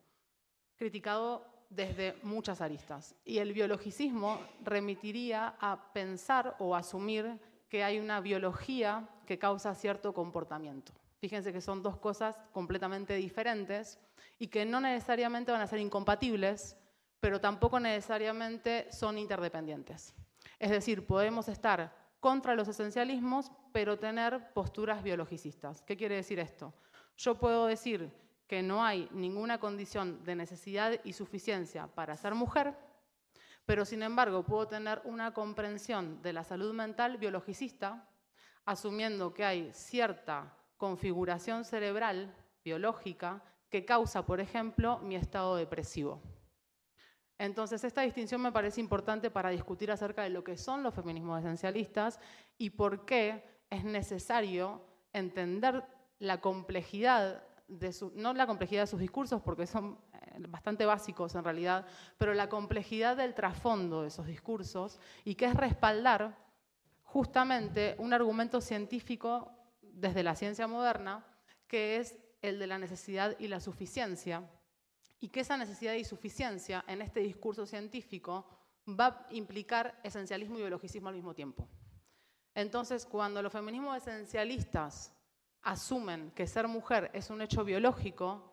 criticado 0.75 1.46
desde 1.70 2.15
muchas 2.24 2.62
aristas. 2.62 3.15
Y 3.25 3.39
el 3.39 3.53
biologicismo 3.53 4.39
remitiría 4.63 5.55
a 5.60 5.91
pensar 5.93 6.55
o 6.60 6.75
asumir 6.75 7.39
que 7.74 7.84
hay 7.84 7.98
una 7.98 8.22
biología 8.22 9.10
que 9.25 9.39
causa 9.39 9.74
cierto 9.74 10.13
comportamiento. 10.13 10.94
Fíjense 11.18 11.51
que 11.51 11.60
son 11.60 11.82
dos 11.82 11.98
cosas 11.98 12.38
completamente 12.51 13.15
diferentes 13.15 13.98
y 14.38 14.50
que 14.50 14.63
no 14.63 14.80
necesariamente 14.80 15.51
van 15.51 15.62
a 15.62 15.65
ser 15.65 15.80
incompatibles, 15.80 16.77
pero 17.20 17.42
tampoco 17.42 17.80
necesariamente 17.80 18.86
son 18.92 19.18
interdependientes. 19.18 20.13
Es 20.60 20.70
decir, 20.70 21.08
podemos 21.08 21.48
estar 21.48 21.92
contra 22.20 22.53
los 22.53 22.68
esencialismos, 22.68 23.51
pero 23.72 23.98
tener 23.98 24.53
posturas 24.53 25.01
biologicistas. 25.01 25.82
¿Qué 25.82 25.98
quiere 25.98 26.18
decir 26.18 26.38
esto? 26.38 26.75
Yo 27.18 27.39
puedo 27.39 27.65
decir 27.65 28.13
que 28.46 28.62
no 28.62 28.86
hay 28.86 29.10
ninguna 29.13 29.60
condición 29.60 30.24
de 30.24 30.36
necesidad 30.36 31.00
y 31.03 31.13
suficiencia 31.13 31.88
para 31.88 32.18
ser 32.18 32.36
mujer, 32.36 32.77
pero 33.65 33.86
sin 33.86 34.03
embargo 34.03 34.43
puedo 34.43 34.67
tener 34.67 35.01
una 35.05 35.34
comprensión 35.34 36.22
de 36.22 36.34
la 36.34 36.43
salud 36.43 36.74
mental 36.74 37.17
biologicista, 37.17 38.08
asumiendo 38.65 39.34
que 39.34 39.46
hay 39.46 39.72
cierta 39.74 40.55
configuración 40.77 41.65
cerebral 41.65 42.36
biológica 42.63 43.43
que 43.70 43.86
causa, 43.86 44.25
por 44.25 44.39
ejemplo, 44.39 45.00
mi 45.00 45.15
estado 45.15 45.55
depresivo. 45.55 46.22
Entonces, 47.39 47.84
esta 47.84 48.01
distinción 48.01 48.41
me 48.41 48.51
parece 48.51 48.79
importante 48.79 49.32
para 49.32 49.50
discutir 49.50 49.91
acerca 49.91 50.24
de 50.24 50.29
lo 50.29 50.43
que 50.43 50.58
son 50.58 50.84
los 50.84 50.93
feminismos 50.93 51.39
esencialistas 51.39 52.20
y 52.58 52.70
por 52.70 53.05
qué 53.05 53.43
es 53.70 53.84
necesario 53.84 54.82
entender 55.12 55.84
la 56.20 56.39
complejidad 56.39 57.43
de 57.67 57.91
su, 57.91 58.12
no 58.15 58.34
la 58.34 58.46
complejidad 58.46 58.84
de 58.84 58.88
sus 58.88 59.00
discursos, 59.00 59.41
porque 59.41 59.65
son 59.65 59.98
bastante 60.50 60.86
básicos 60.86 61.36
en 61.36 61.44
realidad, 61.44 61.86
pero 62.18 62.34
la 62.34 62.50
complejidad 62.50 63.18
del 63.18 63.34
trasfondo 63.34 64.02
de 64.02 64.08
esos 64.08 64.25
discursos 64.25 65.00
y 65.24 65.36
que 65.36 65.46
es 65.46 65.54
respaldar 65.54 66.38
justamente 67.04 67.96
un 68.00 68.13
argumento 68.13 68.62
científico 68.62 69.52
desde 69.82 70.24
la 70.24 70.36
ciencia 70.36 70.68
moderna, 70.68 71.25
que 71.68 71.98
es 71.98 72.18
el 72.42 72.60
de 72.60 72.68
la 72.68 72.80
necesidad 72.80 73.36
y 73.40 73.48
la 73.48 73.60
suficiencia, 73.60 74.50
y 75.20 75.30
que 75.30 75.42
esa 75.42 75.56
necesidad 75.56 75.94
y 75.94 76.04
suficiencia 76.04 76.84
en 76.88 77.02
este 77.02 77.22
discurso 77.22 77.66
científico 77.66 78.46
va 78.88 79.08
a 79.08 79.28
implicar 79.34 80.00
esencialismo 80.04 80.58
y 80.58 80.62
biologicismo 80.62 81.10
al 81.10 81.16
mismo 81.16 81.34
tiempo. 81.34 81.68
Entonces, 82.54 83.06
cuando 83.06 83.42
los 83.42 83.52
feminismos 83.52 83.98
esencialistas 83.98 85.13
asumen 85.62 86.32
que 86.32 86.46
ser 86.46 86.68
mujer 86.68 87.10
es 87.13 87.30
un 87.30 87.42
hecho 87.42 87.63
biológico, 87.63 88.52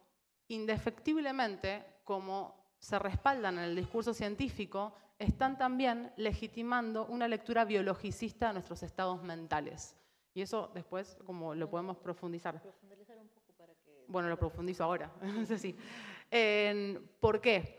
indefectiblemente, 0.50 1.84
como 2.04 2.54
se 2.78 2.98
respaldan 2.98 3.58
en 3.58 3.64
el 3.64 3.76
discurso 3.76 4.12
científico, 4.12 4.94
están 5.18 5.58
también 5.58 6.12
legitimando 6.16 7.06
una 7.06 7.28
lectura 7.28 7.64
biologicista 7.64 8.48
de 8.48 8.54
nuestros 8.54 8.82
estados 8.82 9.22
mentales. 9.22 9.96
Y 10.34 10.42
eso 10.42 10.70
después, 10.74 11.18
como 11.24 11.54
lo 11.54 11.68
podemos 11.68 11.96
profundizar. 11.98 12.60
Bueno, 14.08 14.28
lo 14.28 14.38
profundizo 14.38 14.82
ahora. 14.84 15.10
si. 15.58 15.76
¿Por 17.20 17.40
qué? 17.40 17.78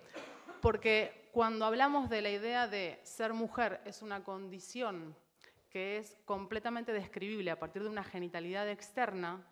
Porque 0.61 1.29
cuando 1.33 1.65
hablamos 1.65 2.09
de 2.09 2.21
la 2.21 2.29
idea 2.29 2.67
de 2.67 2.99
ser 3.03 3.33
mujer 3.33 3.81
es 3.85 4.01
una 4.01 4.23
condición 4.23 5.15
que 5.69 5.97
es 5.97 6.17
completamente 6.25 6.93
describible 6.93 7.49
a 7.49 7.59
partir 7.59 7.83
de 7.83 7.89
una 7.89 8.03
genitalidad 8.03 8.69
externa, 8.69 9.45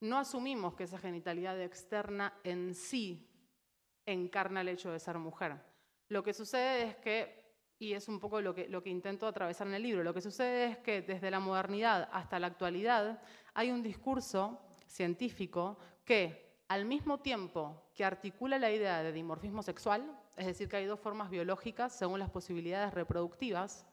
no 0.00 0.18
asumimos 0.18 0.74
que 0.74 0.84
esa 0.84 0.98
genitalidad 0.98 1.60
externa 1.60 2.34
en 2.44 2.74
sí 2.74 3.30
encarna 4.04 4.60
el 4.60 4.68
hecho 4.68 4.92
de 4.92 5.00
ser 5.00 5.18
mujer. 5.18 5.60
Lo 6.08 6.22
que 6.22 6.32
sucede 6.32 6.82
es 6.84 6.96
que, 6.96 7.44
y 7.78 7.92
es 7.92 8.08
un 8.08 8.20
poco 8.20 8.40
lo 8.40 8.54
que, 8.54 8.90
intento 8.90 9.26
atravesar 9.26 9.66
en 9.66 9.74
el 9.74 9.82
libro, 9.82 10.04
lo 10.04 10.14
que 10.14 10.20
sucede 10.20 10.66
es 10.66 10.78
que 10.78 11.02
desde 11.02 11.30
la 11.30 11.40
modernidad 11.40 12.08
hasta 12.12 12.38
la 12.38 12.46
actualidad 12.46 13.20
hay 13.54 13.70
un 13.70 13.82
discurso 13.82 14.60
científico 14.86 15.78
que 16.04 16.46
al 16.68 16.84
mismo 16.84 17.20
tiempo 17.20 17.90
que 17.94 18.04
articula 18.04 18.58
la 18.58 18.70
idea 18.70 19.02
de 19.02 19.12
dimorfismo 19.12 19.62
sexual, 19.62 20.18
es 20.36 20.46
decir, 20.46 20.68
que 20.68 20.76
hay 20.76 20.86
dos 20.86 21.00
formas 21.00 21.30
biológicas 21.30 21.96
según 21.96 22.20
las 22.20 22.30
posibilidades 22.30 22.94
reproductivas, 22.94 23.86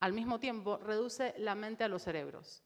al 0.00 0.12
mismo 0.12 0.40
tiempo 0.40 0.78
reduce 0.78 1.34
la 1.38 1.54
mente 1.54 1.84
a 1.84 1.88
los 1.88 2.02
cerebros. 2.02 2.64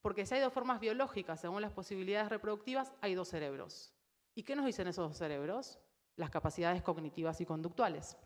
Porque 0.00 0.26
si 0.26 0.34
hay 0.34 0.40
dos 0.40 0.52
formas 0.52 0.80
biológicas 0.80 1.40
según 1.40 1.62
las 1.62 1.72
posibilidades 1.72 2.28
reproductivas, 2.28 2.92
hay 3.00 3.14
dos 3.14 3.28
cerebros. 3.28 3.92
¿Y 4.34 4.44
qué 4.44 4.54
nos 4.54 4.66
dicen 4.66 4.86
esos 4.86 5.08
dos 5.08 5.18
cerebros? 5.18 5.78
Las 6.16 6.30
capacidades 6.30 6.82
cognitivas 6.82 7.40
y 7.40 7.46
conductuales. 7.46 8.16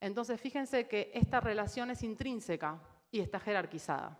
Entonces, 0.00 0.40
fíjense 0.40 0.88
que 0.88 1.10
esta 1.14 1.40
relación 1.40 1.90
es 1.90 2.02
intrínseca 2.02 2.80
y 3.10 3.20
está 3.20 3.38
jerarquizada. 3.38 4.18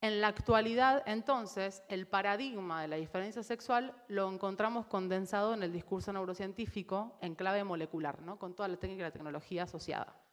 En 0.00 0.20
la 0.20 0.28
actualidad, 0.28 1.02
entonces, 1.06 1.82
el 1.88 2.06
paradigma 2.06 2.82
de 2.82 2.88
la 2.88 2.96
diferencia 2.96 3.42
sexual 3.42 3.94
lo 4.08 4.30
encontramos 4.30 4.86
condensado 4.86 5.54
en 5.54 5.62
el 5.62 5.72
discurso 5.72 6.12
neurocientífico 6.12 7.18
en 7.20 7.34
clave 7.34 7.64
molecular, 7.64 8.20
¿no? 8.20 8.38
con 8.38 8.54
toda 8.54 8.68
la 8.68 8.76
técnica 8.76 9.00
y 9.00 9.04
la 9.04 9.12
tecnología 9.12 9.62
asociada. 9.64 10.23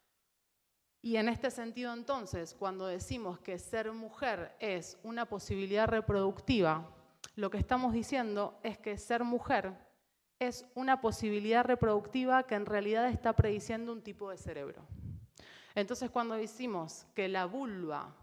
Y 1.04 1.16
en 1.16 1.28
este 1.28 1.50
sentido, 1.50 1.92
entonces, 1.92 2.54
cuando 2.54 2.86
decimos 2.86 3.40
que 3.40 3.58
ser 3.58 3.90
mujer 3.92 4.54
es 4.60 4.96
una 5.02 5.26
posibilidad 5.26 5.88
reproductiva, 5.88 6.88
lo 7.34 7.50
que 7.50 7.58
estamos 7.58 7.92
diciendo 7.92 8.60
es 8.62 8.78
que 8.78 8.96
ser 8.96 9.24
mujer 9.24 9.74
es 10.38 10.64
una 10.76 11.00
posibilidad 11.00 11.64
reproductiva 11.64 12.44
que 12.44 12.54
en 12.54 12.66
realidad 12.66 13.08
está 13.08 13.32
prediciendo 13.32 13.92
un 13.92 14.02
tipo 14.02 14.30
de 14.30 14.36
cerebro. 14.36 14.86
Entonces, 15.74 16.08
cuando 16.08 16.36
decimos 16.36 17.06
que 17.14 17.28
la 17.28 17.46
vulva 17.46 18.14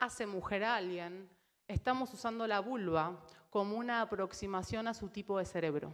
hace 0.00 0.26
mujer 0.26 0.64
a 0.64 0.76
alguien, 0.76 1.28
estamos 1.68 2.12
usando 2.12 2.46
la 2.48 2.58
vulva 2.58 3.20
como 3.50 3.76
una 3.76 4.00
aproximación 4.00 4.88
a 4.88 4.94
su 4.94 5.10
tipo 5.10 5.38
de 5.38 5.44
cerebro. 5.44 5.92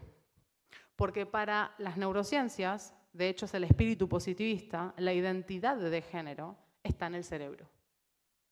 Porque 0.94 1.26
para 1.26 1.74
las 1.76 1.98
neurociencias, 1.98 2.94
de 3.16 3.28
hecho 3.28 3.46
es 3.46 3.54
el 3.54 3.64
espíritu 3.64 4.08
positivista, 4.08 4.92
la 4.98 5.12
identidad 5.12 5.76
de 5.76 6.02
género 6.02 6.56
está 6.82 7.06
en 7.06 7.14
el 7.14 7.24
cerebro. 7.24 7.66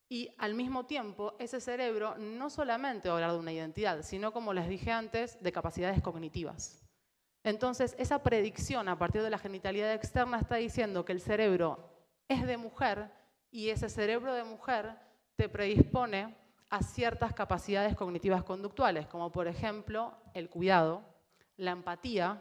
Y 0.09 0.31
al 0.39 0.55
mismo 0.55 0.87
tiempo, 0.87 1.35
ese 1.39 1.61
cerebro 1.61 2.17
no 2.19 2.49
solamente 2.51 3.09
va 3.09 3.15
a 3.15 3.17
hablar 3.19 3.33
de 3.33 3.39
una 3.39 3.53
identidad, 3.53 4.03
sino, 4.03 4.33
como 4.33 4.53
les 4.53 4.69
dije 4.69 4.91
antes, 4.91 5.43
de 5.43 5.53
capacidades 5.53 6.01
cognitivas. 6.03 6.83
Entonces, 7.43 7.95
esa 7.99 8.23
predicción 8.23 8.89
a 8.89 8.99
partir 8.99 9.23
de 9.23 9.31
la 9.31 9.39
genitalidad 9.39 9.93
externa 9.93 10.39
está 10.39 10.57
diciendo 10.57 11.05
que 11.05 11.13
el 11.13 11.21
cerebro 11.21 11.91
es 12.29 12.47
de 12.47 12.57
mujer 12.57 13.11
y 13.51 13.69
ese 13.69 13.89
cerebro 13.89 14.35
de 14.35 14.45
mujer 14.45 14.95
te 15.37 15.49
predispone 15.49 16.35
a 16.71 16.83
ciertas 16.83 17.35
capacidades 17.35 17.95
cognitivas 17.97 18.45
conductuales, 18.45 19.07
como 19.07 19.31
por 19.31 19.47
ejemplo 19.47 20.17
el 20.33 20.49
cuidado, 20.49 21.03
la 21.57 21.73
empatía 21.73 22.41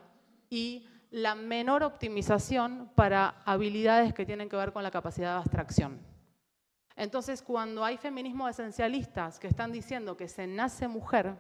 y 0.50 0.88
la 1.14 1.36
menor 1.36 1.84
optimización 1.84 2.90
para 2.96 3.44
habilidades 3.46 4.16
que 4.16 4.26
tienen 4.26 4.50
que 4.50 4.56
ver 4.56 4.74
con 4.74 4.82
la 4.82 4.90
capacidad 4.90 5.34
de 5.34 5.42
abstracción. 5.42 6.02
Entonces, 6.96 7.44
cuando 7.44 7.86
hay 7.86 7.98
feminismos 7.98 8.50
esencialistas 8.50 9.38
que 9.38 9.46
están 9.46 9.72
diciendo 9.72 10.18
que 10.18 10.28
se 10.28 10.48
nace 10.48 10.88
mujer, 10.88 11.36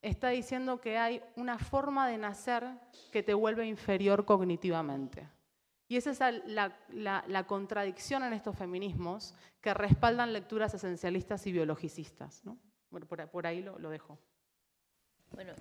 está 0.00 0.30
diciendo 0.30 0.80
que 0.80 0.96
hay 0.96 1.22
una 1.36 1.58
forma 1.58 2.08
de 2.08 2.16
nacer 2.16 2.66
que 3.12 3.22
te 3.22 3.34
vuelve 3.34 3.66
inferior 3.66 4.24
cognitivamente. 4.24 5.28
Y 5.88 5.98
esa 5.98 6.30
es 6.30 6.42
la, 6.46 7.44
contradicción 7.46 8.24
en 8.24 8.32
estos 8.32 8.56
feminismos 8.56 9.34
que 9.60 9.74
respaldan 9.74 10.32
lecturas 10.32 10.72
esencialistas 10.72 11.46
y 11.46 11.52
biologicistas. 11.52 12.42
Bueno, 12.88 13.06
por, 13.06 13.46
ahí 13.46 13.60
lo, 13.60 13.90
dejo. 13.90 14.18
Bueno, 15.34 15.52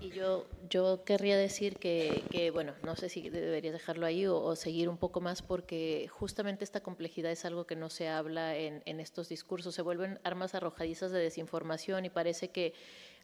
y, 0.00 0.10
yo, 0.10 0.46
yo 0.68 1.02
querría 1.04 1.36
decir 1.38 1.76
que, 1.76 2.50
bueno, 2.52 2.74
no 2.84 2.96
sé 2.96 3.08
si 3.08 3.28
deberías 3.30 3.72
dejarlo 3.72 4.06
ahí 4.06 4.26
o, 4.26 4.54
seguir 4.56 4.88
un 4.88 4.98
poco 4.98 5.20
más, 5.20 5.42
porque 5.42 6.08
justamente 6.10 6.64
esta 6.64 6.80
complejidad 6.80 7.32
es 7.32 7.44
algo 7.44 7.66
que 7.66 7.76
no 7.76 7.88
se 7.88 8.08
habla 8.08 8.56
en, 8.56 8.82
en 8.84 9.00
estos 9.00 9.28
discursos. 9.28 9.74
Se 9.74 9.82
vuelven 9.82 10.20
armas 10.22 10.54
arrojadizas 10.54 11.10
de 11.12 11.18
desinformación 11.18 12.04
y 12.04 12.10
parece 12.10 12.50
que 12.50 12.74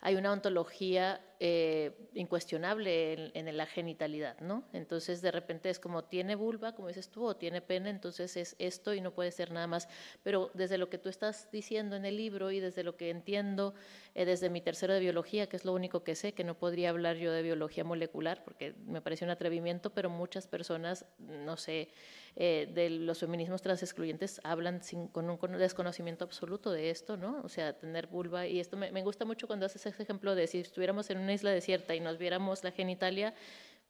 hay 0.01 0.17
una 0.17 0.33
ontología 0.33 1.21
eh, 1.45 1.91
incuestionable 2.15 3.33
en, 3.35 3.57
la 3.57 3.67
genitalidad, 3.67 4.39
¿no? 4.39 4.63
Entonces, 4.73 5.23
de 5.23 5.33
repente 5.33 5.71
es 5.71 5.81
como 5.81 6.05
tiene 6.05 6.37
vulva, 6.37 6.77
como 6.77 6.87
dices 6.87 7.09
tú, 7.09 7.25
o 7.25 7.35
tiene 7.35 7.61
pene, 7.61 7.91
entonces 7.91 8.37
es 8.37 8.55
esto 8.61 8.95
y 8.95 9.01
no 9.01 9.13
puede 9.13 9.33
ser 9.33 9.51
nada 9.51 9.67
más. 9.67 9.89
Pero 10.23 10.53
desde 10.55 10.79
lo 10.79 10.89
que 10.89 10.99
tú 10.99 11.09
estás 11.09 11.51
diciendo 11.51 11.97
en 11.97 12.05
el 12.05 12.17
libro 12.17 12.53
y 12.53 12.61
desde 12.61 12.85
lo 12.85 12.97
que 12.97 13.11
entiendo, 13.11 13.75
eh, 14.15 14.25
desde 14.25 14.51
mi 14.51 14.61
tercero 14.61 14.95
de 14.95 15.01
biología, 15.01 15.49
que 15.49 15.57
es 15.57 15.65
lo 15.65 15.73
único 15.73 16.05
que 16.05 16.15
sé, 16.15 16.33
que 16.33 16.45
no 16.45 16.57
podría 16.57 16.91
hablar 16.91 17.17
yo 17.17 17.33
de 17.33 17.43
biología 17.43 17.83
molecular, 17.83 18.45
porque 18.45 18.77
me 18.87 19.01
parece 19.01 19.25
un 19.25 19.33
atrevimiento, 19.33 19.91
pero 19.91 20.11
muchas 20.11 20.47
personas, 20.47 21.07
no 21.19 21.57
sé, 21.57 21.89
eh, 22.35 22.71
de 22.73 22.89
los 22.89 23.19
feminismos 23.19 23.61
transexcluyentes 23.61 24.41
hablan 24.43 24.81
con 25.13 25.29
un 25.29 25.39
desconocimiento 25.59 26.25
absoluto 26.25 26.73
de 26.73 26.89
esto, 26.89 27.19
¿no? 27.19 27.43
O 27.45 27.49
sea, 27.51 27.75
tener 27.75 28.07
vulva, 28.07 28.47
y 28.47 28.59
esto 28.59 28.79
me, 28.79 29.03
gusta 29.03 29.27
mucho 29.27 29.47
cuando 29.47 29.67
haces 29.67 29.85
ese 29.85 30.03
ejemplo 30.03 30.35
de 30.35 30.47
si 30.47 30.61
estuviéramos 30.61 31.11
en 31.11 31.19
una 31.33 31.37
isla 31.37 31.51
desierta 31.51 31.95
y 31.95 32.01
nos 32.01 32.19
viéramos 32.19 32.63
la 32.63 32.73
genitalia 32.73 33.33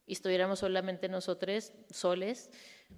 y 0.07 0.13
estuviéramos 0.13 0.61
solamente 0.61 1.09
nosotros 1.09 1.73
soles, 1.91 2.51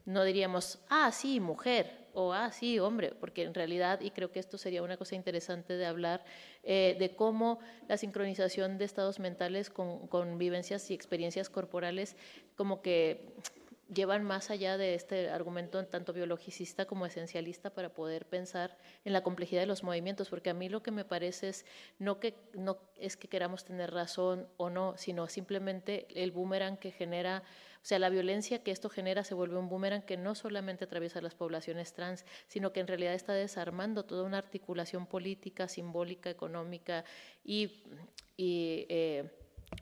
no 0.04 0.22
diríamos, 0.22 0.80
ah, 0.90 1.10
sí, 1.12 1.40
mujer, 1.40 2.08
o 2.12 2.34
ah, 2.34 2.52
sí, 2.52 2.78
hombre, 2.78 3.12
porque 3.18 3.42
en 3.44 3.54
realidad, 3.54 4.00
y 4.02 4.10
creo 4.10 4.32
que 4.32 4.40
esto 4.40 4.58
sería 4.58 4.82
una 4.82 4.98
cosa 4.98 5.14
interesante 5.14 5.78
de 5.78 5.86
hablar, 5.86 6.24
eh, 6.62 6.94
de 6.98 7.16
cómo 7.16 7.58
la 7.88 7.96
sincronización 7.96 8.76
de 8.76 8.84
estados 8.84 9.18
mentales 9.18 9.70
con, 9.70 10.08
con 10.08 10.36
vivencias 10.36 10.90
y 10.90 10.94
experiencias 10.94 11.48
corporales, 11.48 12.16
como 12.54 12.82
que 12.82 13.34
llevan 13.92 14.24
más 14.24 14.50
allá 14.50 14.78
de 14.78 14.94
este 14.94 15.30
argumento 15.30 15.84
tanto 15.86 16.12
biologicista 16.12 16.86
como 16.86 17.06
esencialista 17.06 17.70
para 17.70 17.90
poder 17.90 18.26
pensar 18.26 18.76
en 19.04 19.12
la 19.12 19.22
complejidad 19.22 19.60
de 19.60 19.66
los 19.66 19.82
movimientos, 19.82 20.28
porque 20.30 20.50
a 20.50 20.54
mí 20.54 20.68
lo 20.68 20.82
que 20.82 20.90
me 20.90 21.04
parece 21.04 21.48
es 21.48 21.66
no 21.98 22.20
que 22.20 22.34
no 22.54 22.78
es 22.96 23.16
que 23.16 23.28
queramos 23.28 23.64
tener 23.64 23.92
razón 23.92 24.48
o 24.56 24.70
no, 24.70 24.96
sino 24.96 25.28
simplemente 25.28 26.06
el 26.14 26.30
boomerang 26.30 26.78
que 26.78 26.92
genera, 26.92 27.42
o 27.82 27.86
sea, 27.86 27.98
la 27.98 28.08
violencia 28.08 28.62
que 28.62 28.70
esto 28.70 28.88
genera 28.88 29.24
se 29.24 29.34
vuelve 29.34 29.58
un 29.58 29.68
boomerang 29.68 30.02
que 30.02 30.16
no 30.16 30.34
solamente 30.34 30.84
atraviesa 30.84 31.20
las 31.20 31.34
poblaciones 31.34 31.92
trans, 31.92 32.24
sino 32.48 32.72
que 32.72 32.80
en 32.80 32.86
realidad 32.86 33.14
está 33.14 33.34
desarmando 33.34 34.04
toda 34.04 34.24
una 34.24 34.38
articulación 34.38 35.06
política, 35.06 35.68
simbólica, 35.68 36.30
económica 36.30 37.04
y, 37.44 37.82
eh, 38.38 39.30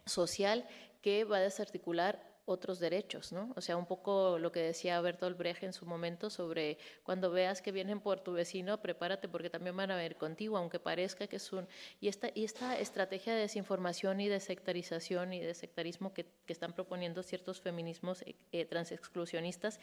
social 0.06 0.66
que 1.02 1.24
va 1.24 1.38
a 1.38 1.40
desarticular 1.40 2.31
otros 2.52 2.78
derechos, 2.78 3.32
¿no? 3.32 3.52
O 3.56 3.60
sea, 3.60 3.76
un 3.76 3.86
poco 3.86 4.38
lo 4.38 4.52
que 4.52 4.60
decía 4.60 5.00
Bertolt 5.00 5.36
Brecht 5.36 5.62
en 5.64 5.72
su 5.72 5.86
momento 5.86 6.30
sobre 6.30 6.78
cuando 7.02 7.30
veas 7.30 7.62
que 7.62 7.72
vienen 7.72 8.00
por 8.00 8.20
tu 8.20 8.32
vecino, 8.32 8.80
prepárate 8.80 9.28
porque 9.28 9.50
también 9.50 9.76
van 9.76 9.90
a 9.90 9.96
ver 9.96 10.16
contigo, 10.16 10.56
aunque 10.56 10.78
parezca 10.78 11.26
que 11.26 11.36
es 11.36 11.52
un... 11.52 11.66
Y 12.00 12.08
esta, 12.08 12.30
y 12.34 12.44
esta 12.44 12.78
estrategia 12.78 13.34
de 13.34 13.40
desinformación 13.40 14.20
y 14.20 14.28
de 14.28 14.40
sectarización 14.40 15.32
y 15.32 15.40
de 15.40 15.54
sectarismo 15.54 16.12
que, 16.14 16.26
que 16.46 16.52
están 16.52 16.72
proponiendo 16.72 17.22
ciertos 17.22 17.60
feminismos 17.60 18.22
eh, 18.22 18.36
eh, 18.52 18.64
transexclusionistas, 18.64 19.80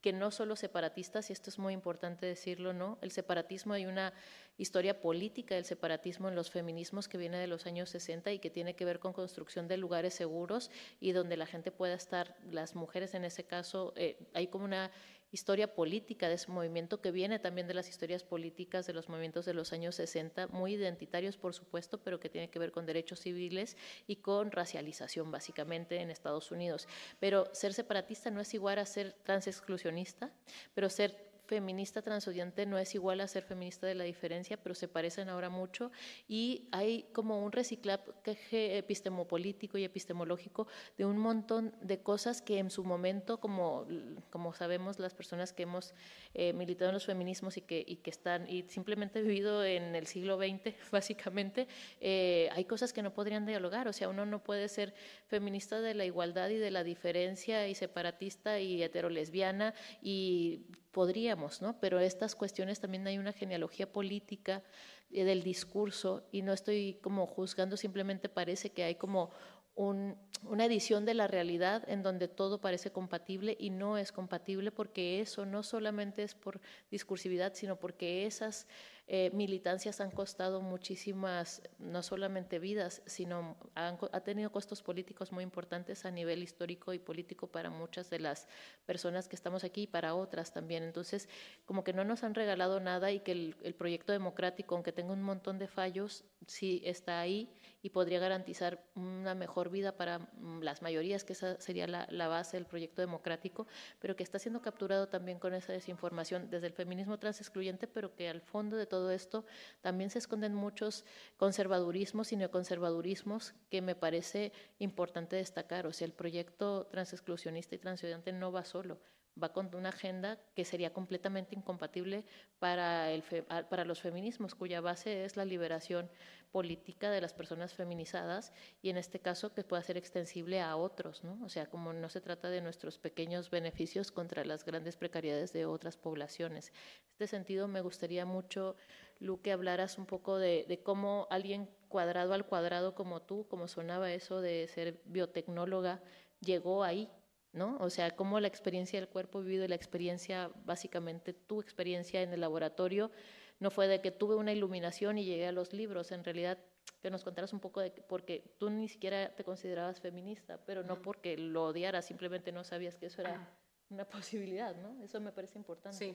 que 0.00 0.12
no 0.12 0.30
solo 0.30 0.56
separatistas, 0.56 1.30
y 1.30 1.32
esto 1.32 1.50
es 1.50 1.58
muy 1.58 1.74
importante 1.74 2.26
decirlo, 2.26 2.72
¿no? 2.72 2.98
El 3.02 3.10
separatismo 3.10 3.74
hay 3.74 3.86
una 3.86 4.12
historia 4.58 5.00
política 5.00 5.54
del 5.54 5.64
separatismo 5.64 6.28
en 6.28 6.34
los 6.34 6.50
feminismos 6.50 7.08
que 7.08 7.18
viene 7.18 7.38
de 7.38 7.46
los 7.46 7.66
años 7.66 7.90
60 7.90 8.32
y 8.32 8.38
que 8.38 8.50
tiene 8.50 8.74
que 8.74 8.84
ver 8.84 8.98
con 8.98 9.12
construcción 9.12 9.68
de 9.68 9.76
lugares 9.76 10.14
seguros 10.14 10.70
y 11.00 11.12
donde 11.12 11.36
la 11.36 11.46
gente 11.46 11.70
pueda 11.70 11.94
estar, 11.94 12.36
las 12.50 12.74
mujeres 12.74 13.14
en 13.14 13.24
ese 13.24 13.44
caso, 13.44 13.92
eh, 13.96 14.16
hay 14.32 14.46
como 14.48 14.64
una 14.64 14.90
historia 15.32 15.74
política 15.74 16.28
de 16.28 16.34
ese 16.34 16.50
movimiento 16.50 17.00
que 17.00 17.10
viene 17.10 17.38
también 17.38 17.66
de 17.66 17.74
las 17.74 17.88
historias 17.88 18.22
políticas 18.22 18.86
de 18.86 18.92
los 18.92 19.08
movimientos 19.08 19.44
de 19.44 19.54
los 19.54 19.72
años 19.72 19.96
60, 19.96 20.48
muy 20.48 20.74
identitarios 20.74 21.36
por 21.36 21.52
supuesto, 21.52 21.98
pero 21.98 22.20
que 22.20 22.28
tiene 22.28 22.48
que 22.48 22.58
ver 22.58 22.72
con 22.72 22.86
derechos 22.86 23.20
civiles 23.20 23.76
y 24.06 24.16
con 24.16 24.50
racialización 24.50 25.30
básicamente 25.30 26.00
en 26.00 26.10
Estados 26.10 26.50
Unidos. 26.52 26.88
Pero 27.20 27.48
ser 27.52 27.74
separatista 27.74 28.30
no 28.30 28.40
es 28.40 28.54
igual 28.54 28.78
a 28.78 28.86
ser 28.86 29.14
transexclusionista, 29.24 30.32
pero 30.74 30.88
ser 30.88 31.25
feminista 31.46 32.02
transodiante 32.02 32.66
no 32.66 32.78
es 32.78 32.94
igual 32.94 33.20
a 33.20 33.28
ser 33.28 33.44
feminista 33.44 33.86
de 33.86 33.94
la 33.94 34.04
diferencia, 34.04 34.56
pero 34.56 34.74
se 34.74 34.88
parecen 34.88 35.28
ahora 35.28 35.48
mucho. 35.48 35.90
Y 36.28 36.68
hay 36.72 37.04
como 37.12 37.44
un 37.44 37.52
reciclaje 37.52 38.78
epistemopolítico 38.78 39.78
y 39.78 39.84
epistemológico 39.84 40.66
de 40.98 41.04
un 41.04 41.18
montón 41.18 41.74
de 41.80 42.00
cosas 42.00 42.42
que 42.42 42.58
en 42.58 42.70
su 42.70 42.84
momento, 42.84 43.38
como, 43.38 43.86
como 44.30 44.54
sabemos 44.54 44.98
las 44.98 45.14
personas 45.14 45.52
que 45.52 45.62
hemos 45.62 45.94
eh, 46.34 46.52
militado 46.52 46.90
en 46.90 46.94
los 46.94 47.06
feminismos 47.06 47.56
y 47.56 47.62
que, 47.62 47.84
y 47.86 47.96
que 47.96 48.10
están 48.10 48.48
y 48.48 48.62
simplemente 48.68 49.22
vivido 49.22 49.64
en 49.64 49.94
el 49.94 50.06
siglo 50.06 50.36
XX, 50.36 50.74
básicamente, 50.90 51.68
eh, 52.00 52.48
hay 52.52 52.64
cosas 52.64 52.92
que 52.92 53.02
no 53.02 53.12
podrían 53.12 53.46
dialogar, 53.46 53.88
o 53.88 53.92
sea, 53.92 54.08
uno 54.08 54.26
no 54.26 54.42
puede 54.42 54.68
ser 54.68 54.94
feminista 55.26 55.80
de 55.80 55.94
la 55.94 56.04
igualdad 56.04 56.48
y 56.50 56.56
de 56.56 56.70
la 56.70 56.84
diferencia 56.84 57.68
y 57.68 57.74
separatista 57.74 58.60
y 58.60 58.82
heterolesbiana 58.82 59.74
y 60.02 60.66
podríamos, 60.96 61.60
¿no? 61.60 61.78
Pero 61.78 62.00
estas 62.00 62.34
cuestiones 62.34 62.80
también 62.80 63.06
hay 63.06 63.18
una 63.18 63.34
genealogía 63.34 63.92
política 63.92 64.62
eh, 65.10 65.24
del 65.24 65.42
discurso 65.42 66.26
y 66.32 66.40
no 66.40 66.54
estoy 66.54 66.94
como 67.02 67.26
juzgando, 67.26 67.76
simplemente 67.76 68.30
parece 68.30 68.70
que 68.70 68.82
hay 68.82 68.94
como 68.94 69.30
una 69.76 70.64
edición 70.64 71.04
de 71.04 71.12
la 71.12 71.26
realidad 71.26 71.86
en 71.86 72.02
donde 72.02 72.28
todo 72.28 72.62
parece 72.62 72.92
compatible 72.92 73.58
y 73.60 73.68
no 73.68 73.98
es 73.98 74.10
compatible 74.10 74.72
porque 74.72 75.20
eso 75.20 75.44
no 75.44 75.62
solamente 75.62 76.22
es 76.22 76.34
por 76.34 76.62
discursividad, 76.90 77.52
sino 77.52 77.76
porque 77.76 78.24
esas 78.24 78.66
eh, 79.08 79.30
militancias 79.32 80.00
han 80.00 80.10
costado 80.10 80.60
muchísimas, 80.60 81.62
no 81.78 82.02
solamente 82.02 82.58
vidas, 82.58 83.02
sino 83.06 83.56
han, 83.76 83.98
ha 84.12 84.20
tenido 84.20 84.50
costos 84.50 84.82
políticos 84.82 85.30
muy 85.30 85.44
importantes 85.44 86.04
a 86.04 86.10
nivel 86.10 86.42
histórico 86.42 86.92
y 86.92 86.98
político 86.98 87.46
para 87.46 87.70
muchas 87.70 88.10
de 88.10 88.18
las 88.18 88.48
personas 88.84 89.28
que 89.28 89.36
estamos 89.36 89.62
aquí 89.62 89.82
y 89.82 89.86
para 89.86 90.16
otras 90.16 90.52
también. 90.52 90.82
Entonces, 90.82 91.28
como 91.66 91.84
que 91.84 91.92
no 91.92 92.04
nos 92.04 92.24
han 92.24 92.34
regalado 92.34 92.80
nada 92.80 93.12
y 93.12 93.20
que 93.20 93.32
el, 93.32 93.56
el 93.62 93.74
proyecto 93.74 94.12
democrático, 94.12 94.74
aunque 94.74 94.90
tenga 94.90 95.12
un 95.12 95.22
montón 95.22 95.58
de 95.58 95.68
fallos, 95.68 96.24
sí 96.46 96.82
está 96.84 97.20
ahí 97.20 97.48
y 97.82 97.90
podría 97.90 98.18
garantizar 98.18 98.82
una 98.96 99.36
mejor 99.36 99.70
vida 99.70 99.96
para 99.96 100.18
mm, 100.18 100.62
las 100.62 100.82
mayorías, 100.82 101.22
que 101.22 101.34
esa 101.34 101.60
sería 101.60 101.86
la, 101.86 102.08
la, 102.10 102.26
base 102.26 102.56
del 102.56 102.66
proyecto 102.66 103.00
democrático, 103.00 103.68
pero 104.00 104.16
que 104.16 104.24
está 104.24 104.40
siendo 104.40 104.60
capturado 104.60 105.08
también 105.08 105.38
con 105.38 105.54
esa 105.54 105.72
desinformación 105.72 106.50
desde 106.50 106.66
el 106.66 106.72
feminismo 106.72 107.18
transexcluyente, 107.18 107.86
pero 107.86 108.16
que 108.16 108.28
al 108.28 108.40
fondo 108.40 108.76
de 108.76 108.86
todo 108.86 108.95
esto 109.10 109.44
también 109.80 110.10
se 110.10 110.18
esconden 110.18 110.54
muchos 110.54 111.04
conservadurismos 111.36 112.32
y 112.32 112.36
neoconservadurismos 112.36 113.54
que 113.70 113.82
me 113.82 113.94
parece 113.94 114.52
importante 114.78 115.36
destacar. 115.36 115.86
O 115.86 115.92
sea, 115.92 116.06
el 116.06 116.12
proyecto 116.12 116.86
transexclusionista 116.86 117.74
y 117.74 117.78
transeudante 117.78 118.32
no 118.32 118.52
va 118.52 118.64
solo, 118.64 118.98
va 119.42 119.52
con 119.52 119.74
una 119.74 119.90
agenda 119.90 120.38
que 120.54 120.64
sería 120.64 120.92
completamente 120.92 121.54
incompatible 121.54 122.24
para, 122.58 123.10
el 123.10 123.22
para 123.68 123.84
los 123.84 124.00
feminismos, 124.00 124.54
cuya 124.54 124.80
base 124.80 125.24
es 125.24 125.36
la 125.36 125.44
liberación 125.44 126.10
política 126.52 127.10
de 127.10 127.20
las 127.20 127.34
personas 127.34 127.74
feminizadas 127.74 128.52
y 128.80 128.88
en 128.88 128.96
este 128.96 129.20
caso 129.20 129.52
que 129.52 129.62
pueda 129.62 129.82
ser 129.82 129.98
extensible 129.98 130.60
a 130.62 130.76
otros, 130.76 131.22
¿no? 131.22 131.38
O 131.44 131.48
sea, 131.50 131.66
como 131.66 131.92
no 131.92 132.08
se 132.08 132.20
trata 132.20 132.48
de 132.48 132.62
nuestros 132.62 132.98
pequeños 132.98 133.50
beneficios 133.50 134.10
contra 134.10 134.44
las 134.44 134.64
grandes 134.64 134.96
precariedades 134.96 135.52
de 135.52 135.66
otras 135.66 135.98
poblaciones. 135.98 136.68
En 136.68 137.10
este 137.12 137.26
sentido, 137.26 137.68
me 137.68 137.82
gustaría 137.82 138.24
mucho, 138.24 138.76
Lu, 139.20 139.42
que 139.42 139.52
hablaras 139.52 139.98
un 139.98 140.06
poco 140.06 140.38
de, 140.38 140.64
de 140.66 140.82
cómo 140.82 141.26
alguien 141.30 141.68
cuadrado 141.88 142.32
al 142.32 142.46
cuadrado 142.46 142.94
como 142.94 143.20
tú, 143.20 143.46
como 143.48 143.68
sonaba 143.68 144.10
eso 144.12 144.40
de 144.40 144.66
ser 144.68 145.02
biotecnóloga, 145.04 146.02
llegó 146.40 146.84
ahí, 146.84 147.10
¿no? 147.56 147.76
O 147.80 147.90
sea, 147.90 148.14
cómo 148.14 148.38
la 148.38 148.48
experiencia 148.48 149.00
del 149.00 149.08
cuerpo 149.08 149.40
vivido, 149.40 149.66
la 149.66 149.74
experiencia, 149.74 150.50
básicamente 150.64 151.32
tu 151.32 151.60
experiencia 151.60 152.22
en 152.22 152.32
el 152.32 152.40
laboratorio, 152.40 153.10
no 153.58 153.70
fue 153.70 153.88
de 153.88 154.00
que 154.00 154.10
tuve 154.10 154.36
una 154.36 154.52
iluminación 154.52 155.18
y 155.18 155.24
llegué 155.24 155.48
a 155.48 155.52
los 155.52 155.72
libros, 155.72 156.12
en 156.12 156.22
realidad 156.22 156.58
que 157.02 157.10
nos 157.10 157.24
contaras 157.24 157.52
un 157.52 157.60
poco 157.60 157.80
de 157.80 157.90
porque 157.90 158.54
tú 158.58 158.70
ni 158.70 158.88
siquiera 158.88 159.34
te 159.34 159.44
considerabas 159.44 160.00
feminista, 160.00 160.58
pero 160.66 160.82
no 160.82 160.96
porque 160.96 161.36
lo 161.36 161.64
odiaras, 161.66 162.04
simplemente 162.04 162.52
no 162.52 162.64
sabías 162.64 162.96
que 162.96 163.06
eso 163.06 163.22
era 163.22 163.48
una 163.88 164.04
posibilidad, 164.04 164.74
¿no? 164.76 165.02
Eso 165.02 165.20
me 165.20 165.32
parece 165.32 165.58
importante. 165.58 165.96
Sí. 165.96 166.14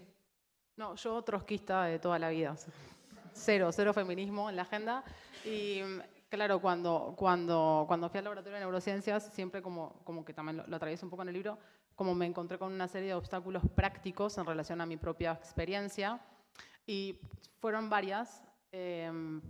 No, 0.78 0.96
yo 0.96 1.22
trotskista 1.22 1.86
de 1.86 2.00
toda 2.00 2.20
la 2.20 2.30
vida. 2.30 2.56
Cero, 3.34 3.72
cero 3.72 3.94
feminismo 3.94 4.50
en 4.50 4.56
la 4.56 4.64
agenda. 4.64 5.04
Y 5.46 5.82
claro, 6.38 6.60
cuando, 6.60 7.13
cuando, 7.17 7.84
cuando 7.88 8.10
fui 8.10 8.17
al 8.17 8.24
laboratorio 8.24 8.56
de 8.56 8.62
neurociencias, 8.62 9.32
siempre 9.34 9.62
como, 9.62 10.02
como 10.04 10.26
que 10.26 10.34
también 10.34 10.58
lo, 10.58 10.67
lo 10.67 10.76
atravieso 10.76 11.06
un 11.06 11.10
poco 11.10 11.22
en 11.22 11.28
el 11.28 11.36
libro, 11.36 11.60
como 11.96 12.15
me 12.15 12.26
encontré 12.26 12.58
con 12.58 12.74
una 12.74 12.88
serie 12.88 13.10
de 13.10 13.15
obstáculos 13.15 13.63
prácticos 13.76 14.38
en 14.38 14.46
relación 14.46 14.82
a 14.82 14.86
mi 14.86 14.98
propia 14.98 15.34
experiencia. 15.34 16.20
Y 16.88 17.20
fueron 17.60 17.89
varias, 17.89 18.44
em, 18.72 19.41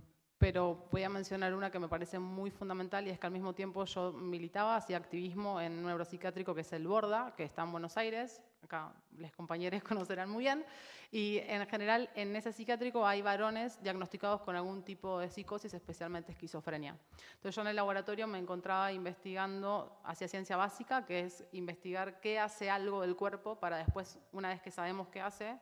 pero 0.42 0.88
voy 0.90 1.04
a 1.04 1.08
mencionar 1.08 1.54
una 1.54 1.70
que 1.70 1.78
me 1.78 1.86
parece 1.86 2.18
muy 2.18 2.50
fundamental 2.50 3.06
y 3.06 3.10
es 3.10 3.18
que 3.20 3.28
al 3.28 3.32
mismo 3.32 3.52
tiempo 3.52 3.84
yo 3.84 4.12
militaba, 4.12 4.74
hacía 4.74 4.96
activismo 4.96 5.60
en 5.60 5.70
un 5.74 5.84
neuropsiquiátrico 5.84 6.52
que 6.52 6.62
es 6.62 6.72
el 6.72 6.84
Borda, 6.84 7.32
que 7.36 7.44
está 7.44 7.62
en 7.62 7.70
Buenos 7.70 7.96
Aires, 7.96 8.42
acá 8.60 8.92
los 9.18 9.30
compañeros 9.30 9.80
conocerán 9.84 10.28
muy 10.28 10.42
bien, 10.42 10.64
y 11.12 11.38
en 11.46 11.64
general 11.68 12.10
en 12.16 12.34
ese 12.34 12.52
psiquiátrico 12.52 13.06
hay 13.06 13.22
varones 13.22 13.80
diagnosticados 13.84 14.40
con 14.40 14.56
algún 14.56 14.82
tipo 14.82 15.20
de 15.20 15.30
psicosis, 15.30 15.74
especialmente 15.74 16.32
esquizofrenia. 16.32 16.98
Entonces 17.34 17.54
yo 17.54 17.62
en 17.62 17.68
el 17.68 17.76
laboratorio 17.76 18.26
me 18.26 18.38
encontraba 18.40 18.92
investigando 18.92 20.00
hacia 20.02 20.26
ciencia 20.26 20.56
básica, 20.56 21.06
que 21.06 21.20
es 21.20 21.44
investigar 21.52 22.18
qué 22.18 22.40
hace 22.40 22.68
algo 22.68 23.02
del 23.02 23.14
cuerpo 23.14 23.60
para 23.60 23.76
después, 23.76 24.18
una 24.32 24.48
vez 24.48 24.60
que 24.60 24.72
sabemos 24.72 25.06
qué 25.06 25.20
hace, 25.20 25.56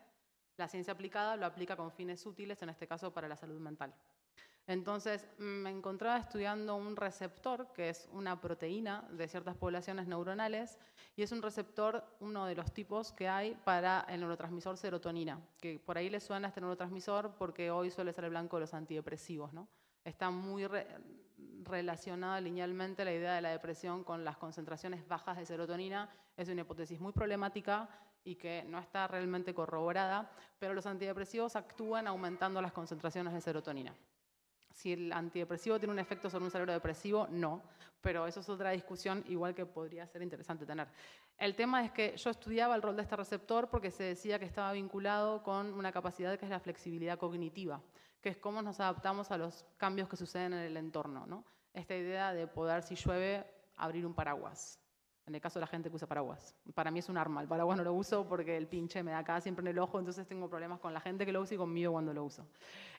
la 0.56 0.68
ciencia 0.68 0.94
aplicada 0.94 1.36
lo 1.36 1.44
aplica 1.44 1.76
con 1.76 1.92
fines 1.92 2.24
útiles, 2.24 2.62
en 2.62 2.70
este 2.70 2.86
caso 2.86 3.12
para 3.12 3.28
la 3.28 3.36
salud 3.36 3.60
mental. 3.60 3.92
Entonces 4.66 5.26
me 5.38 5.70
encontraba 5.70 6.18
estudiando 6.18 6.76
un 6.76 6.94
receptor, 6.94 7.72
que 7.72 7.88
es 7.88 8.08
una 8.12 8.40
proteína 8.40 9.04
de 9.10 9.26
ciertas 9.26 9.56
poblaciones 9.56 10.06
neuronales, 10.06 10.78
y 11.16 11.22
es 11.22 11.32
un 11.32 11.42
receptor, 11.42 12.04
uno 12.20 12.46
de 12.46 12.54
los 12.54 12.72
tipos 12.72 13.12
que 13.12 13.28
hay 13.28 13.54
para 13.64 14.06
el 14.08 14.20
neurotransmisor 14.20 14.76
serotonina, 14.76 15.40
que 15.60 15.78
por 15.78 15.98
ahí 15.98 16.08
le 16.08 16.20
suena 16.20 16.48
este 16.48 16.60
neurotransmisor 16.60 17.34
porque 17.36 17.70
hoy 17.70 17.90
suele 17.90 18.12
ser 18.12 18.24
el 18.24 18.30
blanco 18.30 18.56
de 18.56 18.60
los 18.60 18.74
antidepresivos. 18.74 19.52
¿no? 19.52 19.68
Está 20.04 20.30
muy 20.30 20.66
relacionada 21.64 22.40
linealmente 22.40 23.04
la 23.04 23.12
idea 23.12 23.34
de 23.34 23.42
la 23.42 23.50
depresión 23.50 24.04
con 24.04 24.24
las 24.24 24.36
concentraciones 24.36 25.06
bajas 25.06 25.36
de 25.36 25.46
serotonina. 25.46 26.08
Es 26.36 26.48
una 26.48 26.62
hipótesis 26.62 27.00
muy 27.00 27.12
problemática 27.12 27.88
y 28.24 28.36
que 28.36 28.64
no 28.64 28.78
está 28.78 29.08
realmente 29.08 29.54
corroborada, 29.54 30.30
pero 30.58 30.74
los 30.74 30.86
antidepresivos 30.86 31.56
actúan 31.56 32.06
aumentando 32.06 32.62
las 32.62 32.72
concentraciones 32.72 33.32
de 33.32 33.40
serotonina. 33.40 33.94
Si 34.80 34.94
el 34.94 35.12
antidepresivo 35.12 35.78
tiene 35.78 35.92
un 35.92 35.98
efecto 35.98 36.30
sobre 36.30 36.46
un 36.46 36.50
cerebro 36.50 36.72
depresivo, 36.72 37.28
no, 37.30 37.60
pero 38.00 38.26
eso 38.26 38.40
es 38.40 38.48
otra 38.48 38.70
discusión 38.70 39.22
igual 39.28 39.54
que 39.54 39.66
podría 39.66 40.06
ser 40.06 40.22
interesante 40.22 40.64
tener. 40.64 40.88
El 41.36 41.54
tema 41.54 41.84
es 41.84 41.92
que 41.92 42.16
yo 42.16 42.30
estudiaba 42.30 42.74
el 42.76 42.80
rol 42.80 42.96
de 42.96 43.02
este 43.02 43.14
receptor 43.14 43.68
porque 43.68 43.90
se 43.90 44.04
decía 44.04 44.38
que 44.38 44.46
estaba 44.46 44.72
vinculado 44.72 45.42
con 45.42 45.74
una 45.74 45.92
capacidad 45.92 46.38
que 46.38 46.46
es 46.46 46.50
la 46.50 46.60
flexibilidad 46.60 47.18
cognitiva, 47.18 47.82
que 48.22 48.30
es 48.30 48.38
cómo 48.38 48.62
nos 48.62 48.80
adaptamos 48.80 49.30
a 49.30 49.36
los 49.36 49.66
cambios 49.76 50.08
que 50.08 50.16
suceden 50.16 50.54
en 50.54 50.60
el 50.60 50.78
entorno. 50.78 51.26
¿no? 51.26 51.44
Esta 51.74 51.94
idea 51.94 52.32
de 52.32 52.46
poder, 52.46 52.82
si 52.82 52.94
llueve, 52.94 53.44
abrir 53.76 54.06
un 54.06 54.14
paraguas. 54.14 54.80
En 55.26 55.34
el 55.34 55.42
caso 55.42 55.58
de 55.58 55.60
la 55.60 55.66
gente 55.66 55.90
que 55.90 55.96
usa 55.96 56.08
paraguas. 56.08 56.56
Para 56.72 56.90
mí 56.90 57.00
es 57.00 57.10
un 57.10 57.18
arma. 57.18 57.42
El 57.42 57.48
paraguas 57.48 57.76
no 57.76 57.84
lo 57.84 57.92
uso 57.92 58.26
porque 58.26 58.56
el 58.56 58.66
pinche 58.66 59.02
me 59.02 59.10
da 59.10 59.18
acá 59.18 59.42
siempre 59.42 59.62
en 59.62 59.68
el 59.68 59.78
ojo, 59.78 59.98
entonces 59.98 60.26
tengo 60.26 60.48
problemas 60.48 60.80
con 60.80 60.94
la 60.94 61.00
gente 61.00 61.26
que 61.26 61.32
lo 61.32 61.42
usa 61.42 61.56
y 61.56 61.58
conmigo 61.58 61.92
cuando 61.92 62.14
lo 62.14 62.24
uso. 62.24 62.46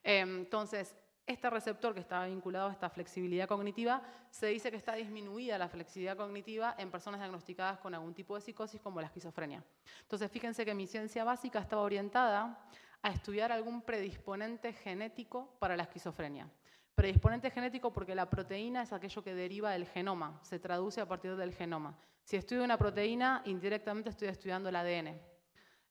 entonces, 0.04 0.96
este 1.32 1.50
receptor 1.50 1.94
que 1.94 2.00
estaba 2.00 2.26
vinculado 2.28 2.70
a 2.70 2.72
esta 2.72 2.89
flexibilidad 2.89 3.48
cognitiva, 3.48 4.02
se 4.30 4.48
dice 4.48 4.70
que 4.70 4.78
está 4.78 4.96
disminuida 4.96 5.58
la 5.58 5.67
flexibilidad 5.67 6.15
cognitiva 6.15 6.76
en 6.78 6.91
personas 6.91 7.20
diagnosticadas 7.20 7.80
con 7.80 7.94
algún 7.94 8.13
tipo 8.13 8.36
de 8.36 8.41
psicosis 8.41 8.80
como 8.82 9.02
la 9.02 9.08
esquizofrenia. 9.08 9.63
Entonces, 10.02 10.30
fíjense 10.30 10.65
que 10.65 10.74
mi 10.74 10.88
ciencia 10.88 11.24
básica 11.24 11.60
estaba 11.60 11.82
orientada 11.82 12.65
a 13.02 13.10
estudiar 13.10 13.52
algún 13.52 13.82
predisponente 13.82 14.74
genético 14.74 15.56
para 15.60 15.76
la 15.76 15.84
esquizofrenia. 15.84 16.50
Predisponente 16.94 17.50
genético 17.50 17.91
porque 17.91 18.13
la 18.13 18.30
proteína 18.30 18.84
es 18.84 18.94
aquello 18.94 19.24
que 19.24 19.34
deriva 19.34 19.72
del 19.72 19.88
genoma, 19.88 20.39
se 20.44 20.60
traduce 20.60 21.02
a 21.02 21.08
partir 21.08 21.36
del 21.36 21.54
genoma. 21.54 21.98
Si 22.24 22.36
estudio 22.36 22.63
una 22.63 22.78
proteína, 22.78 23.41
indirectamente 23.46 24.10
estoy 24.10 24.28
estudiando 24.28 24.70
el 24.70 24.76
ADN. 24.76 25.20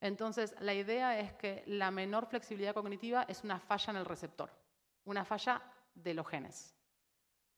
Entonces, 0.00 0.54
la 0.60 0.72
idea 0.72 1.18
es 1.18 1.32
que 1.32 1.64
la 1.66 1.90
menor 1.90 2.26
flexibilidad 2.26 2.74
cognitiva 2.74 3.24
es 3.28 3.42
una 3.44 3.58
falla 3.58 3.90
en 3.90 3.96
el 3.96 4.04
receptor 4.04 4.50
una 5.10 5.24
falla 5.24 5.62
de 5.94 6.14
los 6.14 6.26
genes. 6.26 6.74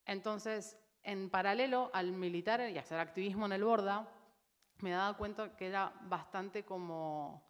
Entonces, 0.04 0.78
en 1.02 1.30
paralelo 1.30 1.90
al 1.92 2.12
militar 2.12 2.68
y 2.68 2.78
hacer 2.78 2.98
activismo 2.98 3.46
en 3.46 3.52
el 3.52 3.64
Borda, 3.64 4.08
me 4.78 4.90
daba 4.90 5.16
cuenta 5.16 5.56
que 5.56 5.66
era 5.66 5.92
bastante 6.02 6.64
como, 6.64 7.42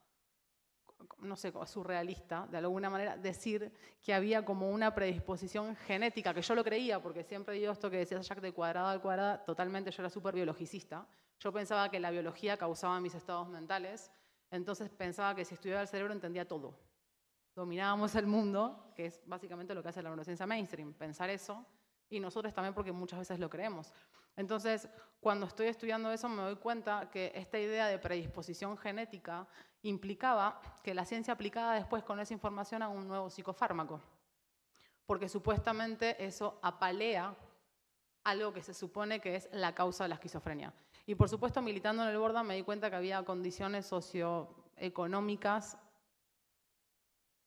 no 1.19 1.37
sé, 1.37 1.53
surrealista, 1.67 2.47
de 2.51 2.59
alguna 2.59 2.91
manera, 2.91 3.17
decir 3.17 3.73
que 4.03 4.13
había 4.13 4.45
como 4.45 4.71
una 4.71 4.95
predisposición 4.95 5.77
genética, 5.77 6.35
que 6.35 6.43
yo 6.43 6.55
lo 6.55 6.65
creía, 6.65 7.01
porque 7.01 7.25
siempre 7.25 7.55
digo 7.55 7.73
esto 7.73 7.91
que 7.91 7.99
decía 7.99 8.21
Jacques 8.21 8.43
de 8.43 8.53
cuadrado 8.53 8.89
al 8.89 9.01
cuadrado, 9.01 9.45
totalmente 9.45 9.91
yo 9.91 10.03
era 10.03 10.11
súper 10.11 10.35
biologicista. 10.35 11.07
Yo 11.39 11.53
pensaba 11.53 11.91
que 11.91 11.99
la 11.99 12.11
biología 12.11 12.57
causaba 12.57 13.01
mis 13.01 13.15
estados 13.15 13.49
mentales, 13.49 14.13
entonces 14.51 14.91
pensaba 14.91 15.35
que 15.35 15.45
si 15.45 15.55
estudiaba 15.55 15.83
el 15.83 15.89
cerebro 15.89 16.13
entendía 16.13 16.47
todo 16.47 16.92
dominábamos 17.55 18.15
el 18.15 18.27
mundo, 18.27 18.93
que 18.95 19.07
es 19.07 19.21
básicamente 19.27 19.75
lo 19.75 19.83
que 19.83 19.91
hace 19.91 20.03
la 20.03 20.11
neurociencia 20.11 20.47
mainstream, 20.47 20.95
pensar 20.95 21.31
eso, 21.31 21.65
y 22.09 22.21
nosotros 22.21 22.53
también 22.53 22.75
porque 22.75 22.93
muchas 22.93 23.19
veces 23.19 23.39
lo 23.39 23.49
creemos. 23.49 23.93
Entonces, 24.37 24.89
cuando 25.21 25.47
estoy 25.47 25.67
estudiando 25.69 26.11
eso 26.11 26.29
me 26.29 26.43
doy 26.43 26.57
cuenta 26.57 27.09
que 27.11 27.33
esta 27.35 27.59
idea 27.59 27.87
de 27.87 27.99
predisposición 27.99 28.77
genética 28.77 29.47
implicaba 29.83 30.61
que 30.83 30.95
la 30.95 31.05
ciencia 31.05 31.35
aplicada 31.35 31.75
después 31.75 32.03
con 32.03 32.19
esa 32.21 32.33
información 32.33 32.83
a 32.83 32.89
un 32.89 33.07
nuevo 33.09 33.29
psicofármaco, 33.31 34.01
porque 35.07 35.29
supuestamente 35.29 36.25
eso 36.25 36.59
apalea 36.63 37.35
algo 38.25 38.53
que 38.53 38.63
se 38.63 38.73
supone 38.75 39.21
que 39.21 39.37
es 39.37 39.49
la 39.53 39.75
causa 39.75 40.05
de 40.05 40.09
la 40.09 40.15
esquizofrenia. 40.15 40.73
Y 41.07 41.15
por 41.15 41.29
supuesto, 41.29 41.61
militando 41.61 42.03
en 42.05 42.11
el 42.11 42.19
Borda 42.19 42.43
me 42.43 42.55
di 42.55 42.63
cuenta 42.63 42.89
que 42.89 42.97
había 42.97 43.25
condiciones 43.25 43.87
socioeconómicas 43.87 45.77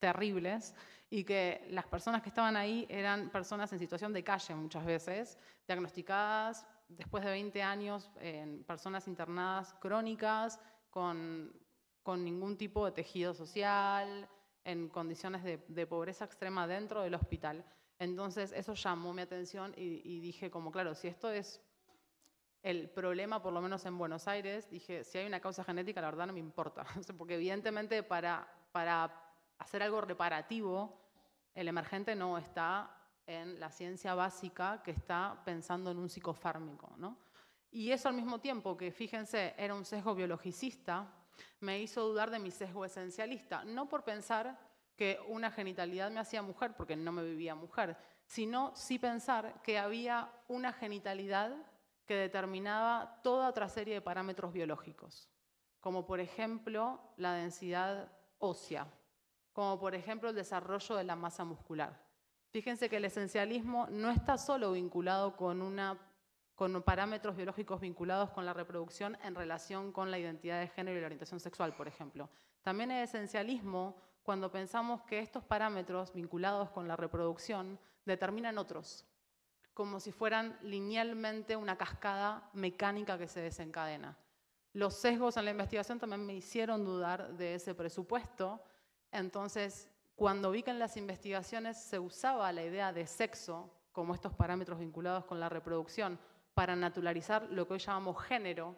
terribles 0.06 0.76
y 1.10 1.24
que 1.24 1.66
las 1.72 1.86
personas 1.86 2.22
que 2.22 2.30
estaban 2.30 2.56
ahí 2.56 2.86
eran 2.90 3.30
personas 3.32 3.74
en 3.74 3.80
situación 3.80 4.14
de 4.14 4.24
calle 4.24 4.54
muchas 4.54 4.86
veces, 4.86 5.40
diagnosticadas 5.68 6.68
después 6.88 7.24
de 7.24 7.32
20 7.32 7.64
años 7.64 8.12
en 8.20 8.64
personas 8.64 9.08
internadas 9.08 9.74
crónicas, 9.82 10.60
con, 10.92 11.52
con, 12.04 12.24
ningún 12.24 12.56
tipo 12.56 12.86
de 12.86 12.92
tejido 12.92 13.34
social, 13.34 14.30
en 14.64 14.90
condiciones 14.90 15.44
de, 15.44 15.58
de, 15.68 15.88
pobreza 15.88 16.26
extrema 16.26 16.68
dentro 16.68 17.02
del 17.02 17.16
hospital. 17.16 17.66
Entonces 17.98 18.52
eso 18.52 18.76
llamó 18.76 19.12
mi 19.12 19.24
atención 19.24 19.74
y, 19.76 20.02
y 20.04 20.20
dije 20.20 20.52
como, 20.52 20.72
claro, 20.72 20.94
si 20.94 21.08
esto 21.08 21.32
es 21.32 21.62
el 22.62 22.90
problema, 22.90 23.42
por 23.42 23.54
lo 23.54 23.62
menos 23.62 23.86
en 23.86 23.98
Buenos 23.98 24.28
Aires, 24.28 24.70
dije, 24.70 25.04
si 25.04 25.18
hay 25.18 25.26
una 25.26 25.40
causa 25.40 25.64
genética, 25.64 26.02
la 26.02 26.12
verdad 26.12 26.28
no 26.28 26.34
me 26.34 26.40
importa, 26.40 26.86
porque 27.18 27.36
evidentemente 27.36 28.04
para, 28.04 28.48
para 28.72 29.25
hacer 29.60 29.84
algo 29.84 30.02
reparativo, 30.02 31.00
el 31.54 31.68
emergente 31.68 32.16
no 32.16 32.38
está 32.38 32.92
en 33.28 33.60
la 33.60 33.72
ciencia 33.72 34.14
básica 34.14 34.82
que 34.84 34.92
está 34.92 35.42
pensando 35.46 35.92
en 35.92 35.98
un 35.98 36.10
psicofármico. 36.10 36.94
¿no? 36.98 37.18
Y 37.72 37.92
eso 37.92 38.10
al 38.10 38.16
mismo 38.16 38.40
tiempo 38.40 38.78
que, 38.78 38.92
fíjense, 38.92 39.54
era 39.58 39.74
un 39.74 39.86
sesgo 39.86 40.16
biologicista, 40.16 41.12
me 41.60 41.82
hizo 41.82 42.08
dudar 42.08 42.32
de 42.32 42.40
mi 42.40 42.52
sesgo 42.52 42.86
esencialista, 42.86 43.64
no 43.66 43.90
por 43.90 44.04
pensar 44.04 44.58
que 44.96 45.20
una 45.28 45.52
genitalidad 45.52 46.12
me 46.12 46.20
hacía 46.20 46.42
mujer, 46.42 46.74
porque 46.76 46.96
no 46.96 47.12
me 47.12 47.24
vivía 47.24 47.56
mujer, 47.56 47.98
sino 48.26 48.74
sí 48.76 48.98
pensar 48.98 49.62
que 49.62 49.78
había 49.78 50.32
una 50.48 50.72
genitalidad 50.72 51.54
que 52.06 52.16
determinaba 52.16 53.20
toda 53.24 53.50
otra 53.50 53.68
serie 53.68 53.96
de 53.96 54.02
parámetros 54.02 54.54
biológicos, 54.54 55.28
como 55.82 56.06
por 56.06 56.20
ejemplo 56.20 57.02
la 57.18 57.34
densidad 57.34 58.12
ósea, 58.38 58.88
como 59.56 59.80
por 59.80 59.96
ejemplo 59.96 60.28
el 60.28 60.36
desarrollo 60.36 60.98
de 60.98 61.06
la 61.06 61.16
masa 61.16 61.46
muscular. 61.46 61.98
Fíjense 62.50 62.90
que 62.90 62.98
el 62.98 63.06
esencialismo 63.06 63.88
no 63.90 64.12
está 64.12 64.38
solo 64.38 64.74
vinculado 64.74 65.38
con, 65.38 65.62
una, 65.62 65.98
parámetros 66.84 67.38
biológicos 67.38 67.80
vinculados 67.80 68.32
con 68.32 68.46
la 68.46 68.52
reproducción 68.52 69.18
en 69.24 69.34
relación 69.34 69.94
con 69.94 70.12
la 70.12 70.20
identidad 70.20 70.60
de 70.60 70.68
género 70.68 70.98
y 70.98 71.00
la 71.00 71.06
orientación 71.08 71.40
sexual, 71.40 71.74
por 71.74 71.88
ejemplo. 71.88 72.30
También 72.64 72.92
el 72.92 73.02
esencialismo 73.02 73.96
cuando 74.24 74.52
pensamos 74.52 75.04
que 75.04 75.20
estos 75.20 75.46
parámetros 75.46 76.14
vinculados 76.14 76.70
con 76.72 76.90
la 76.90 76.98
reproducción 76.98 77.80
determinan 78.06 78.58
otros, 78.58 79.06
como 79.74 80.02
si 80.02 80.12
fueran 80.12 80.60
linealmente 80.64 81.56
una 81.56 81.78
cascada 81.78 82.50
mecánica 82.52 83.18
que 83.18 83.30
se 83.30 83.40
desencadena. 83.40 84.18
Los 84.74 84.96
sesgos 84.96 85.38
en 85.38 85.46
la 85.46 85.52
investigación 85.52 85.98
también 85.98 86.26
me 86.26 86.34
hicieron 86.34 86.84
dudar 86.84 87.38
de 87.38 87.56
ese 87.56 87.74
presupuesto. 87.74 88.62
Entonces, 89.16 89.90
cuando 90.16 90.52
vi 90.52 90.62
que 90.62 90.72
en 90.72 90.80
las 90.80 90.98
investigaciones 90.98 91.78
se 91.78 92.00
usaba 92.00 92.52
la 92.52 92.64
idea 92.64 92.92
de 92.92 93.08
sexo 93.08 93.72
como 93.94 94.14
estos 94.14 94.34
parámetros 94.34 94.80
vinculados 94.80 95.24
con 95.24 95.40
la 95.40 95.48
reproducción 95.48 96.20
para 96.54 96.76
naturalizar 96.76 97.48
lo 97.50 97.66
que 97.66 97.76
hoy 97.76 97.80
llamamos 97.80 98.22
género, 98.22 98.76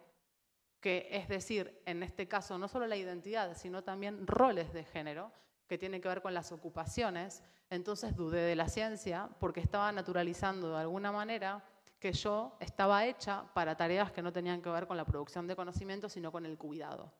que 0.80 1.08
es 1.10 1.28
decir, 1.28 1.82
en 1.86 2.04
este 2.04 2.28
caso 2.28 2.56
no 2.56 2.68
solo 2.68 2.86
la 2.86 2.96
identidad, 2.96 3.56
sino 3.56 3.82
también 3.82 4.28
roles 4.28 4.72
de 4.72 4.84
género, 4.84 5.32
que 5.66 5.76
tienen 5.76 6.00
que 6.00 6.08
ver 6.08 6.22
con 6.22 6.34
las 6.34 6.52
ocupaciones, 6.52 7.42
entonces 7.68 8.14
dudé 8.14 8.42
de 8.42 8.54
la 8.54 8.68
ciencia 8.68 9.28
porque 9.40 9.58
estaba 9.58 9.90
naturalizando 9.90 10.70
de 10.70 10.82
alguna 10.82 11.10
manera 11.10 11.64
que 11.98 12.12
yo 12.12 12.56
estaba 12.60 13.06
hecha 13.06 13.44
para 13.54 13.76
tareas 13.76 14.12
que 14.12 14.22
no 14.22 14.32
tenían 14.32 14.62
que 14.62 14.70
ver 14.70 14.86
con 14.86 14.96
la 14.96 15.04
producción 15.04 15.48
de 15.48 15.56
conocimiento, 15.56 16.08
sino 16.08 16.30
con 16.30 16.46
el 16.46 16.56
cuidado, 16.56 17.12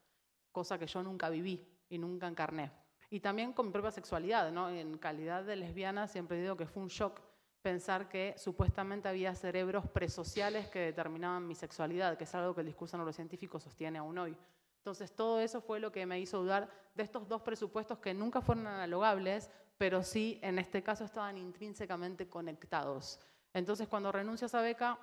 cosa 0.53 0.79
que 0.79 0.87
yo 0.87 1.03
nunca 1.03 1.29
viví 1.29 1.69
y 1.89 1.99
nunca 1.99 2.29
encarné. 2.29 2.71
Y 3.11 3.21
también 3.21 3.53
con 3.53 3.67
mi 3.67 3.73
propia 3.73 3.91
sexualidad, 3.91 4.53
¿no? 4.53 4.69
En 4.69 4.99
calidad 4.99 5.45
de 5.45 5.57
lesbiana 5.57 6.09
siempre 6.09 6.41
digo 6.41 6.57
que 6.57 6.67
fue 6.67 6.83
un 6.83 6.89
shock 6.89 7.21
pensar 7.63 8.09
que 8.09 8.35
supuestamente 8.37 9.09
había 9.09 9.35
cerebros 9.35 9.87
presociales 9.89 10.69
que 10.69 10.79
determinaban 10.81 11.47
mi 11.47 11.55
sexualidad, 11.55 12.17
que 12.17 12.25
es 12.25 12.35
algo 12.35 12.55
que 12.55 12.61
el 12.61 12.67
discurso 12.67 12.97
neurocientífico 12.97 13.59
sostiene 13.59 13.99
aún 13.99 14.19
hoy. 14.19 14.37
Entonces, 14.79 15.13
todo 15.15 15.41
eso 15.41 15.61
fue 15.61 15.81
lo 15.81 15.91
que 15.91 16.07
me 16.07 16.21
hizo 16.21 16.41
dudar 16.41 16.71
de 16.95 17.03
estos 17.03 17.29
dos 17.29 17.43
presupuestos 17.43 17.99
que 17.99 18.15
nunca 18.15 18.41
fueron 18.41 18.67
analogables, 18.67 19.51
pero 19.77 20.03
sí, 20.03 20.39
en 20.43 20.59
este 20.59 20.83
caso, 20.83 21.05
estaban 21.05 21.37
intrínsecamente 21.37 22.29
conectados. 22.29 23.21
Entonces, 23.53 23.89
cuando 23.89 24.13
renuncio 24.13 24.47
a 24.47 24.49
esa 24.49 24.63
beca, 24.63 24.99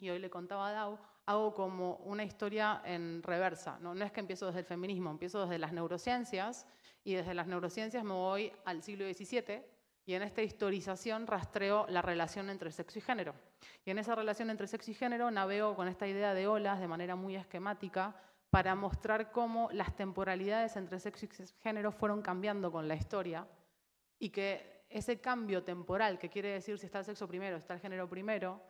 y 0.00 0.08
hoy 0.08 0.18
le 0.18 0.30
contaba 0.30 0.68
a 0.68 0.72
Dau, 0.72 0.98
hago 1.26 1.54
como 1.54 1.96
una 1.96 2.24
historia 2.24 2.80
en 2.84 3.22
reversa. 3.22 3.78
¿no? 3.80 3.94
no 3.94 4.04
es 4.04 4.12
que 4.12 4.20
empiezo 4.20 4.46
desde 4.46 4.60
el 4.60 4.64
feminismo, 4.64 5.10
empiezo 5.10 5.42
desde 5.42 5.58
las 5.58 5.72
neurociencias, 5.72 6.66
y 7.04 7.14
desde 7.14 7.34
las 7.34 7.46
neurociencias 7.46 8.04
me 8.04 8.12
voy 8.12 8.52
al 8.64 8.82
siglo 8.82 9.04
XVII, 9.04 9.62
y 10.06 10.14
en 10.14 10.22
esta 10.22 10.42
historización 10.42 11.26
rastreo 11.26 11.86
la 11.88 12.02
relación 12.02 12.50
entre 12.50 12.72
sexo 12.72 12.98
y 12.98 13.02
género. 13.02 13.34
Y 13.84 13.90
en 13.90 13.98
esa 13.98 14.14
relación 14.14 14.50
entre 14.50 14.66
sexo 14.66 14.90
y 14.90 14.94
género 14.94 15.30
navego 15.30 15.76
con 15.76 15.88
esta 15.88 16.06
idea 16.08 16.34
de 16.34 16.46
olas 16.46 16.80
de 16.80 16.88
manera 16.88 17.16
muy 17.16 17.36
esquemática 17.36 18.16
para 18.50 18.74
mostrar 18.74 19.30
cómo 19.30 19.68
las 19.72 19.94
temporalidades 19.94 20.76
entre 20.76 20.98
sexo 20.98 21.26
y 21.26 21.28
género 21.62 21.92
fueron 21.92 22.22
cambiando 22.22 22.72
con 22.72 22.88
la 22.88 22.96
historia 22.96 23.46
y 24.18 24.30
que 24.30 24.84
ese 24.88 25.20
cambio 25.20 25.62
temporal, 25.62 26.18
que 26.18 26.28
quiere 26.28 26.48
decir 26.48 26.76
si 26.78 26.86
está 26.86 26.98
el 26.98 27.04
sexo 27.04 27.28
primero, 27.28 27.56
está 27.56 27.74
el 27.74 27.80
género 27.80 28.08
primero, 28.08 28.60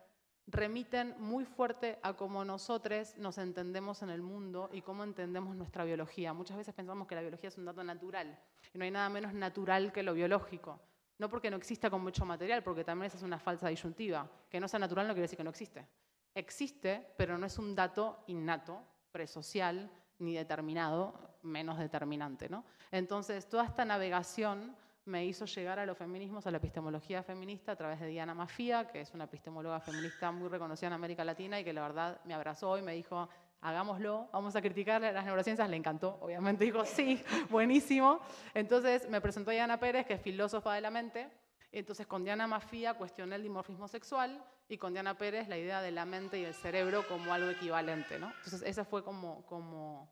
remiten 0.47 1.15
muy 1.19 1.45
fuerte 1.45 1.99
a 2.01 2.13
cómo 2.13 2.43
nosotros 2.43 3.15
nos 3.17 3.37
entendemos 3.37 4.01
en 4.01 4.09
el 4.09 4.21
mundo 4.21 4.69
y 4.73 4.81
cómo 4.81 5.03
entendemos 5.03 5.55
nuestra 5.55 5.83
biología. 5.85 6.33
Muchas 6.33 6.57
veces 6.57 6.73
pensamos 6.73 7.07
que 7.07 7.15
la 7.15 7.21
biología 7.21 7.49
es 7.49 7.57
un 7.57 7.65
dato 7.65 7.83
natural 7.83 8.37
y 8.73 8.77
no 8.77 8.83
hay 8.83 8.91
nada 8.91 9.09
menos 9.09 9.33
natural 9.33 9.91
que 9.91 10.03
lo 10.03 10.13
biológico. 10.13 10.79
No 11.17 11.29
porque 11.29 11.51
no 11.51 11.57
exista 11.57 11.89
con 11.89 12.01
mucho 12.01 12.25
material, 12.25 12.63
porque 12.63 12.83
también 12.83 13.07
esa 13.07 13.17
es 13.17 13.23
una 13.23 13.37
falsa 13.37 13.67
disyuntiva. 13.67 14.27
Que 14.49 14.59
no 14.59 14.67
sea 14.67 14.79
natural 14.79 15.07
no 15.07 15.13
quiere 15.13 15.23
decir 15.23 15.37
que 15.37 15.43
no 15.43 15.51
existe. 15.51 15.87
Existe, 16.33 17.13
pero 17.15 17.37
no 17.37 17.45
es 17.45 17.59
un 17.59 17.75
dato 17.75 18.23
innato, 18.25 18.81
presocial, 19.11 19.91
ni 20.17 20.33
determinado, 20.33 21.13
menos 21.43 21.77
determinante. 21.77 22.49
¿no? 22.49 22.65
Entonces, 22.89 23.47
toda 23.47 23.65
esta 23.65 23.85
navegación 23.85 24.75
me 25.11 25.25
hizo 25.25 25.45
llegar 25.45 25.77
a 25.77 25.85
los 25.85 25.97
feminismos, 25.97 26.47
a 26.47 26.51
la 26.51 26.57
epistemología 26.57 27.21
feminista 27.21 27.73
a 27.73 27.75
través 27.75 27.99
de 27.99 28.07
Diana 28.07 28.33
Mafia, 28.33 28.87
que 28.87 29.01
es 29.01 29.13
una 29.13 29.25
epistemóloga 29.25 29.81
feminista 29.81 30.31
muy 30.31 30.47
reconocida 30.47 30.87
en 30.87 30.93
América 30.93 31.25
Latina 31.25 31.59
y 31.59 31.65
que 31.65 31.73
la 31.73 31.81
verdad 31.81 32.21
me 32.23 32.33
abrazó 32.33 32.77
y 32.77 32.81
me 32.81 32.93
dijo, 32.93 33.27
hagámoslo, 33.59 34.29
vamos 34.31 34.55
a 34.55 34.61
criticarle 34.61 35.09
a 35.09 35.11
las 35.11 35.25
neurociencias, 35.25 35.69
le 35.69 35.75
encantó, 35.75 36.17
obviamente 36.21 36.63
dijo, 36.63 36.85
sí, 36.85 37.21
buenísimo. 37.49 38.21
Entonces 38.53 39.09
me 39.09 39.19
presentó 39.19 39.51
Diana 39.51 39.79
Pérez, 39.79 40.05
que 40.05 40.13
es 40.13 40.21
filósofa 40.21 40.73
de 40.73 40.81
la 40.81 40.89
mente, 40.89 41.29
entonces 41.73 42.07
con 42.07 42.23
Diana 42.23 42.47
Mafia 42.47 42.93
cuestioné 42.93 43.35
el 43.35 43.43
dimorfismo 43.43 43.89
sexual 43.89 44.41
y 44.69 44.77
con 44.77 44.93
Diana 44.93 45.17
Pérez 45.17 45.49
la 45.49 45.57
idea 45.57 45.81
de 45.81 45.91
la 45.91 46.05
mente 46.05 46.39
y 46.39 46.45
el 46.45 46.53
cerebro 46.53 47.05
como 47.07 47.33
algo 47.33 47.49
equivalente, 47.49 48.17
¿no? 48.17 48.27
Entonces 48.27 48.63
esa 48.65 48.85
fue 48.85 49.03
como, 49.03 49.45
como, 49.45 50.09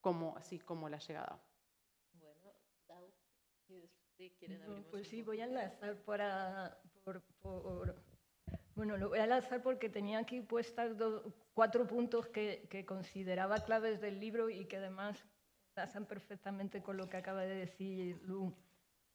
como, 0.00 0.36
así, 0.36 0.60
como 0.60 0.88
la 0.88 0.98
llegada. 0.98 1.40
Bueno, 4.18 4.30
si 4.30 4.30
quieren 4.38 4.62
abrir 4.62 4.84
Pues 4.90 5.08
sí, 5.08 5.22
voy 5.22 5.40
a 5.40 5.44
enlazar 5.44 5.96
para, 6.04 6.78
por, 7.04 7.22
por 7.40 8.02
bueno, 8.74 8.96
lo 8.96 9.08
voy 9.08 9.18
a 9.18 9.26
lanzar 9.26 9.60
porque 9.60 9.88
tenía 9.88 10.20
aquí 10.20 10.40
puestas 10.40 10.92
cuatro 11.52 11.84
puntos 11.86 12.28
que, 12.28 12.84
consideraba 12.86 13.64
claves 13.64 14.00
del 14.00 14.20
libro 14.20 14.50
y 14.50 14.66
que 14.66 14.76
además 14.76 15.24
pasan 15.74 16.06
perfectamente 16.06 16.80
con 16.80 16.96
lo 16.96 17.08
que 17.08 17.16
acaba 17.16 17.42
de 17.42 17.56
decir 17.56 18.20
Lu. 18.22 18.54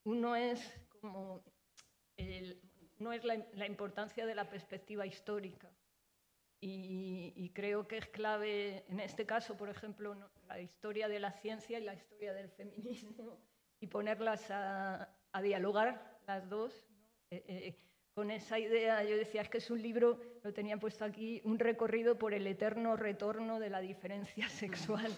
Uno 0.03 0.35
es, 0.35 0.59
como 0.99 1.43
no 2.99 3.13
es 3.13 3.23
la, 3.23 3.65
importancia 3.65 4.25
de 4.25 4.35
la 4.35 4.49
perspectiva 4.49 5.05
histórica. 5.05 5.71
Y, 6.59 7.49
creo 7.53 7.87
que 7.87 7.99
es 7.99 8.07
clave, 8.07 8.85
en 8.89 8.99
este 8.99 9.25
caso, 9.25 9.55
por 9.55 9.69
ejemplo, 9.69 10.29
la 10.47 10.59
historia 10.59 11.07
de 11.07 11.21
la 11.21 11.31
ciencia 11.31 11.79
y 11.79 11.83
la 11.85 11.93
historia 11.93 12.33
del 12.33 12.49
feminismo, 12.49 13.39
y 13.83 13.87
ponerlas 13.87 14.49
a, 14.49 15.09
dialogar 15.41 16.17
las 16.25 16.47
dos. 16.47 16.87
Eh, 17.29 17.43
eh, 17.47 17.79
con 18.13 18.31
esa 18.31 18.57
idea, 18.57 19.03
yo 19.03 19.17
decía, 19.17 19.41
es 19.41 19.49
que 19.49 19.57
es 19.57 19.69
un 19.71 19.81
libro, 19.81 20.19
lo 20.43 20.53
tenía 20.53 20.77
puesto 20.77 21.03
aquí, 21.03 21.41
un 21.43 21.59
recorrido 21.59 22.17
por 22.17 22.33
el 22.33 22.45
eterno 22.47 22.95
retorno 22.95 23.59
de 23.59 23.69
la 23.69 23.81
diferencia 23.81 24.47
sexual, 24.63 25.11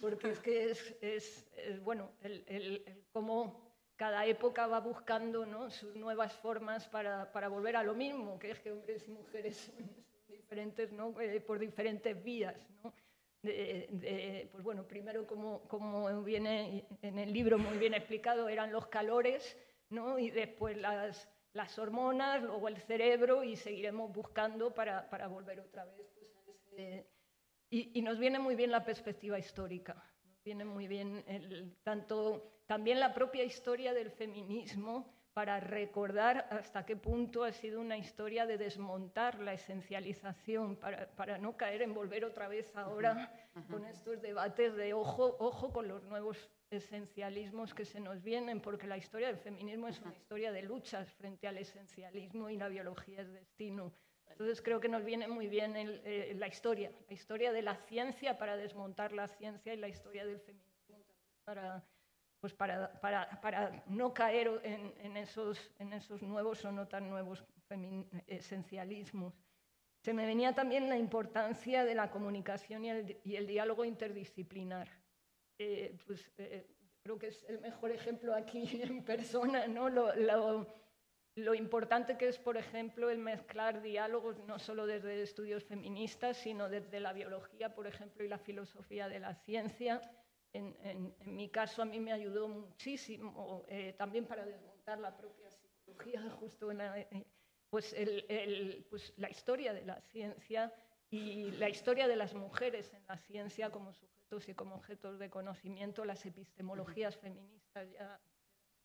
porque 0.00 0.30
es 0.30 0.40
que 0.40 0.70
es, 1.00 1.48
bueno, 1.84 2.10
el, 2.22 3.04
cómo 3.12 3.70
cada 3.96 4.26
época 4.26 4.66
va 4.66 4.80
buscando 4.80 5.46
¿no? 5.46 5.70
sus 5.70 5.94
nuevas 5.94 6.32
formas 6.32 6.88
para, 6.88 7.30
para, 7.30 7.48
volver 7.48 7.76
a 7.76 7.84
lo 7.84 7.94
mismo, 7.94 8.38
que 8.38 8.50
es 8.50 8.58
que 8.60 8.72
hombres 8.72 9.06
y 9.06 9.10
mujeres 9.10 9.56
son 9.56 9.86
diferentes 10.26 10.90
¿no? 10.90 11.20
Eh, 11.20 11.40
por 11.40 11.58
diferentes 11.58 12.20
vías. 12.24 12.56
¿no? 12.82 12.92
Pues 14.50 14.64
bueno, 14.64 14.86
primero, 14.86 15.26
como, 15.26 15.62
como 15.68 16.22
viene 16.22 16.86
en 17.02 17.18
el 17.18 17.32
libro 17.32 17.58
muy 17.58 17.78
bien 17.78 17.94
explicado, 17.94 18.48
eran 18.48 18.72
los 18.72 18.86
calores, 18.88 19.56
¿no? 19.90 20.18
y 20.18 20.30
después 20.30 20.76
las 20.76 21.28
las 21.52 21.78
hormonas, 21.78 22.42
luego 22.42 22.68
el 22.68 22.76
cerebro 22.76 23.42
y 23.42 23.56
seguiremos 23.56 24.12
buscando 24.12 24.72
para, 24.72 25.08
para 25.10 25.26
volver 25.28 25.60
otra 25.60 25.84
vez. 25.86 26.06
Pues, 26.44 27.04
y, 27.70 27.98
y, 27.98 28.02
nos 28.02 28.18
viene 28.18 28.38
muy 28.38 28.54
bien 28.54 28.70
la 28.70 28.84
perspectiva 28.84 29.38
histórica, 29.38 29.94
nos 30.24 30.42
viene 30.42 30.64
muy 30.64 30.86
bien 30.86 31.24
el, 31.26 31.76
tanto, 31.82 32.62
también 32.66 33.00
la 33.00 33.12
propia 33.12 33.44
historia 33.44 33.92
del 33.92 34.10
feminismo 34.10 35.17
para 35.38 35.60
recordar 35.60 36.48
hasta 36.50 36.84
qué 36.84 36.96
punto 36.96 37.44
ha 37.44 37.52
sido 37.52 37.80
una 37.80 37.96
historia 37.96 38.44
de 38.44 38.58
desmontar 38.58 39.38
la 39.38 39.52
esencialización, 39.52 40.74
para, 40.74 41.08
para 41.14 41.38
no 41.38 41.56
caer 41.56 41.82
en 41.82 41.94
volver 41.94 42.24
otra 42.24 42.48
vez 42.48 42.74
ahora 42.74 43.32
con 43.70 43.84
estos 43.84 44.20
debates 44.20 44.74
de 44.74 44.94
ojo, 44.94 45.36
ojo 45.38 45.72
con 45.72 45.86
los 45.86 46.02
nuevos 46.02 46.50
esencialismos 46.72 47.72
que 47.72 47.84
se 47.84 48.00
nos 48.00 48.20
vienen, 48.20 48.60
porque 48.60 48.88
la 48.88 48.96
historia 48.96 49.28
del 49.28 49.38
feminismo 49.38 49.86
es 49.86 50.00
una 50.00 50.12
historia 50.12 50.50
de 50.50 50.62
luchas 50.62 51.08
frente 51.12 51.46
al 51.46 51.58
esencialismo 51.58 52.50
y 52.50 52.56
la 52.56 52.66
biología 52.66 53.20
es 53.20 53.32
destino. 53.32 53.92
Entonces 54.26 54.60
creo 54.60 54.80
que 54.80 54.88
nos 54.88 55.04
viene 55.04 55.28
muy 55.28 55.46
bien 55.46 55.74
eh, 55.76 56.34
la 56.36 56.48
historia, 56.48 56.90
la 57.06 57.14
historia 57.14 57.52
de 57.52 57.62
la 57.62 57.76
ciencia 57.76 58.38
para 58.38 58.56
desmontar 58.56 59.12
la 59.12 59.28
ciencia 59.28 59.72
y 59.72 59.76
la 59.76 59.86
historia 59.86 60.26
del 60.26 60.40
feminismo 60.40 60.98
para, 61.44 61.84
pues 62.40 62.54
para, 62.54 63.84
no 63.86 64.14
caer 64.14 64.60
en, 64.62 65.16
esos, 65.16 65.70
nuevos 66.20 66.64
o 66.64 66.72
no 66.72 66.86
tan 66.86 67.08
nuevos 67.08 67.44
esencialismos. 68.26 69.34
Se 70.00 70.14
me 70.14 70.26
venía 70.26 70.54
también 70.54 70.88
la 70.88 70.96
importancia 70.96 71.84
de 71.84 71.94
la 71.94 72.10
comunicación 72.10 72.84
y 72.84 72.90
el, 72.90 73.20
y 73.24 73.36
el 73.36 73.46
diálogo 73.46 73.84
interdisciplinar. 73.84 74.88
Eh, 75.58 75.96
pues 76.06 76.30
eh, 76.38 76.68
creo 77.02 77.18
que 77.18 77.28
es 77.28 77.44
el 77.48 77.58
mejor 77.58 77.90
ejemplo 77.90 78.34
aquí 78.34 78.62
en 78.82 79.02
persona, 79.02 79.66
¿no? 79.66 79.88
Lo, 79.88 80.14
lo, 81.34 81.54
importante 81.54 82.16
que 82.16 82.28
es, 82.28 82.38
por 82.38 82.56
ejemplo, 82.56 83.10
el 83.10 83.18
mezclar 83.18 83.82
diálogos 83.82 84.38
no 84.46 84.58
solo 84.58 84.86
desde 84.86 85.22
estudios 85.22 85.64
feministas, 85.64 86.36
sino 86.36 86.68
desde 86.68 87.00
la 87.00 87.12
biología, 87.12 87.74
por 87.74 87.86
ejemplo, 87.88 88.24
y 88.24 88.28
la 88.28 88.38
filosofía 88.38 89.08
de 89.08 89.18
la 89.18 89.34
ciencia. 89.34 90.00
En, 90.52 90.76
en, 90.82 91.14
mi 91.36 91.48
caso, 91.50 91.82
a 91.82 91.84
mí 91.84 92.00
me 92.00 92.12
ayudó 92.12 92.48
muchísimo 92.48 93.64
eh, 93.68 93.92
también 93.98 94.26
para 94.26 94.46
desmontar 94.46 94.98
la 94.98 95.16
propia 95.16 95.50
psicología, 95.50 96.20
justo 96.40 96.70
en 96.70 96.78
la, 96.78 97.06
pues, 97.70 97.92
el, 97.92 98.24
el, 98.28 98.86
pues 98.88 99.12
la 99.18 99.30
historia 99.30 99.72
de 99.74 99.84
la 99.84 100.00
ciencia 100.00 100.72
y 101.10 101.50
la 101.52 101.68
historia 101.68 102.08
de 102.08 102.16
las 102.16 102.34
mujeres 102.34 102.92
en 102.94 103.04
la 103.06 103.18
ciencia 103.18 103.70
como 103.70 103.92
su 103.92 104.06
y 104.46 104.54
como 104.54 104.74
objetos 104.74 105.18
de 105.18 105.30
conocimiento, 105.30 106.04
las 106.04 106.24
epistemologías 106.26 107.16
feministas 107.16 107.90
ya 107.90 108.20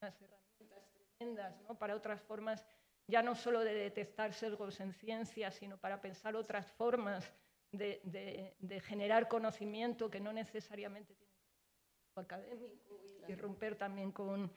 unas 0.02 0.21
herramientas 0.21 0.89
tremendas 0.93 1.62
¿no? 1.67 1.78
para 1.78 1.95
otras 1.95 2.21
formas, 2.21 2.65
ya 3.08 3.21
no 3.21 3.36
solo 3.36 3.60
de 3.60 3.73
detectar 3.73 4.34
sesgos 4.34 4.80
en 4.80 4.93
ciencia, 4.93 5.52
sino 5.52 5.78
para 5.78 5.99
pensar 5.99 6.38
otras 6.38 6.71
formas 6.71 7.34
de, 7.73 7.99
de- 8.06 8.56
de 8.60 8.80
generar 8.80 9.28
conocimiento 9.28 10.10
que 10.10 10.21
no 10.21 10.32
necesariamente 10.32 11.13
académico 12.21 13.02
y, 13.28 13.36
romper 13.36 13.76
también 13.76 14.12
con, 14.12 14.52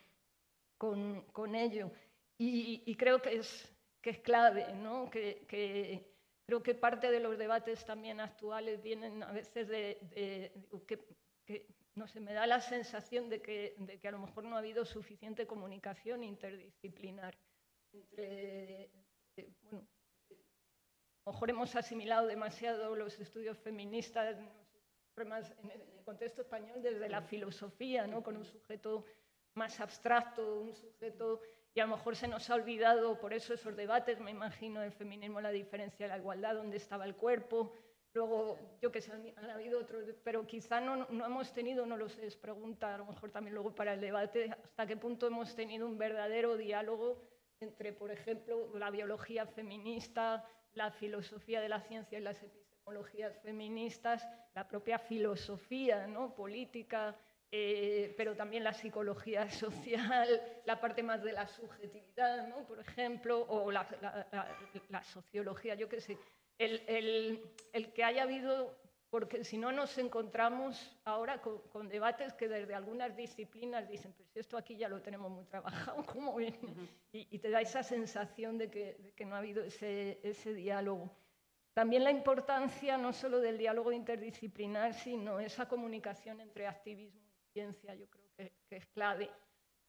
con, 0.79 1.55
ello. 1.55 1.90
Y, 2.38 2.95
creo 2.97 3.23
que 3.23 3.37
es, 3.37 3.73
que 4.01 4.11
es 4.11 4.19
clave, 4.21 4.75
¿no? 4.75 5.11
que, 5.11 5.47
creo 6.47 6.62
que 6.62 6.75
parte 6.75 7.11
de 7.11 7.21
los 7.21 7.38
debates 7.38 7.85
también 7.85 8.21
actuales 8.21 8.83
vienen 8.83 9.23
a 9.23 9.33
veces 9.33 9.69
de, 9.69 10.53
que, 11.47 11.66
no 11.95 12.07
sé, 12.07 12.21
me 12.21 12.35
da 12.35 12.47
la 12.47 12.61
sensación 12.61 13.29
de 13.29 13.40
que, 13.40 13.75
de 13.79 13.99
que 13.99 14.09
a 14.09 14.12
lo 14.12 14.19
mejor 14.19 14.45
no 14.45 14.57
ha 14.57 14.61
habido 14.61 14.85
suficiente 14.85 15.47
comunicación 15.47 16.25
interdisciplinar 16.25 17.37
entre, 17.92 18.90
eh, 19.37 19.55
bueno, 19.62 19.87
a 21.25 21.31
lo 21.31 21.33
mejor 21.33 21.51
hemos 21.51 21.75
asimilado 21.75 22.27
demasiado 22.27 22.95
los 22.95 23.19
estudios 23.19 23.59
feministas 23.59 24.38
no 24.38 24.64
sé, 24.66 24.75
más 25.24 25.50
en 25.62 25.70
el 25.70 25.81
contexto 26.05 26.42
español 26.42 26.83
desde 26.83 27.09
la 27.09 27.22
filosofía, 27.22 28.07
¿no? 28.07 28.22
con 28.22 28.37
un 28.37 28.44
sujeto 28.44 29.05
más 29.55 29.81
abstracto, 29.81 30.61
un 30.61 30.74
sujeto, 30.74 31.40
y 31.74 31.81
a 31.81 31.87
lo 31.87 31.96
mejor 31.96 32.16
se 32.16 32.29
nos 32.29 32.48
ha 32.50 32.55
olvidado, 32.55 33.18
por 33.18 33.33
eso 33.33 33.55
esos 33.55 33.74
debates, 33.76 34.20
me 34.20 34.31
imagino, 34.31 34.83
el 34.83 34.92
feminismo, 34.92 35.40
la 35.40 35.50
diferencia 35.50 36.07
la 36.07 36.18
igualdad, 36.18 36.55
dónde 36.55 36.76
estaba 36.76 37.07
el 37.07 37.16
cuerpo, 37.16 37.72
luego, 38.12 38.59
yo 38.81 38.92
que 38.92 39.00
sé, 39.00 39.12
han 39.37 39.50
habido 39.50 39.81
otros, 39.81 40.05
pero 40.22 40.46
quizá 40.46 40.81
no, 40.81 41.07
no 41.07 41.24
hemos 41.24 41.52
tenido, 41.52 41.87
no 41.87 41.96
lo 41.96 42.09
sé, 42.09 42.26
es 42.26 42.37
pregunta, 42.37 42.94
a 42.94 42.98
lo 42.98 43.07
mejor 43.07 43.31
también 43.31 43.55
luego 43.55 43.74
para 43.74 43.94
el 43.94 44.00
debate, 44.00 44.50
hasta 44.64 44.87
qué 44.87 44.96
punto 44.96 45.26
hemos 45.26 45.55
tenido 45.55 45.87
un 45.87 45.98
verdadero 45.98 46.57
diálogo 46.57 47.22
entre, 47.61 47.92
por 47.92 48.11
ejemplo, 48.11 48.70
la 48.76 48.90
biología 48.90 49.46
feminista, 49.46 50.44
la 50.74 50.90
filosofía 50.90 51.61
de 51.61 51.68
la 51.68 51.81
ciencia 51.81 52.18
y 52.18 52.22
las 52.22 52.37
epistemologías 52.37 52.65
feministas, 53.42 54.27
la 54.55 54.66
propia 54.66 54.99
filosofía 54.99 56.07
¿no? 56.07 56.35
política, 56.35 57.14
eh, 57.51 58.14
pero 58.16 58.35
también 58.35 58.64
la 58.64 58.72
psicología 58.72 59.49
social, 59.51 60.40
la 60.64 60.81
parte 60.81 61.03
más 61.03 61.22
de 61.22 61.33
la 61.33 61.46
subjetividad, 61.46 62.46
¿no? 62.49 62.64
por 62.66 62.79
ejemplo, 62.81 63.40
o 63.49 63.70
la, 63.70 63.87
la- 64.01 64.27
la- 64.33 64.57
la 64.88 65.03
sociología, 65.03 65.75
yo 65.75 65.88
qué 65.88 66.01
sé. 66.01 66.18
El, 66.59 66.83
el- 66.87 67.42
el 67.72 67.92
que 67.92 68.03
haya 68.05 68.22
habido, 68.22 68.79
porque 69.11 69.44
si 69.44 69.59
no 69.59 69.72
nos 69.72 69.99
encontramos 69.99 70.96
ahora 71.05 71.40
con, 71.40 71.59
con 71.68 71.88
debates 71.88 72.33
que 72.35 72.49
desde 72.49 72.75
algunas 72.75 73.14
disciplinas 73.16 73.88
dicen, 73.88 74.12
pues 74.16 74.29
esto 74.37 74.57
aquí 74.57 74.77
ya 74.77 74.88
lo 74.88 75.01
tenemos 75.03 75.31
muy 75.31 75.44
trabajado, 75.44 76.05
¿cómo 76.07 76.35
viene? 76.37 76.59
y, 77.12 77.27
y 77.31 77.38
te 77.38 77.51
da 77.51 77.61
esa 77.61 77.83
sensación 77.83 78.59
de 78.59 78.70
que, 78.70 78.94
de 78.94 79.12
que 79.12 79.25
no 79.25 79.35
ha 79.35 79.38
habido 79.38 79.62
ese, 79.64 80.18
ese 80.22 80.55
diálogo. 80.55 81.11
También 81.76 82.04
la 82.04 82.10
importancia 82.10 82.96
no 82.96 83.12
solo 83.12 83.38
del 83.38 83.58
diálogo 83.58 83.92
interdisciplinar, 83.92 84.94
sino 84.94 85.38
esa 85.40 85.68
comunicación 85.68 86.40
entre 86.40 86.66
activismo 86.66 87.20
y 87.36 87.52
ciencia, 87.52 87.94
yo 87.94 88.08
creo 88.08 88.24
que, 88.34 88.50
que 88.66 88.76
es 88.76 88.86
clave. 88.86 89.30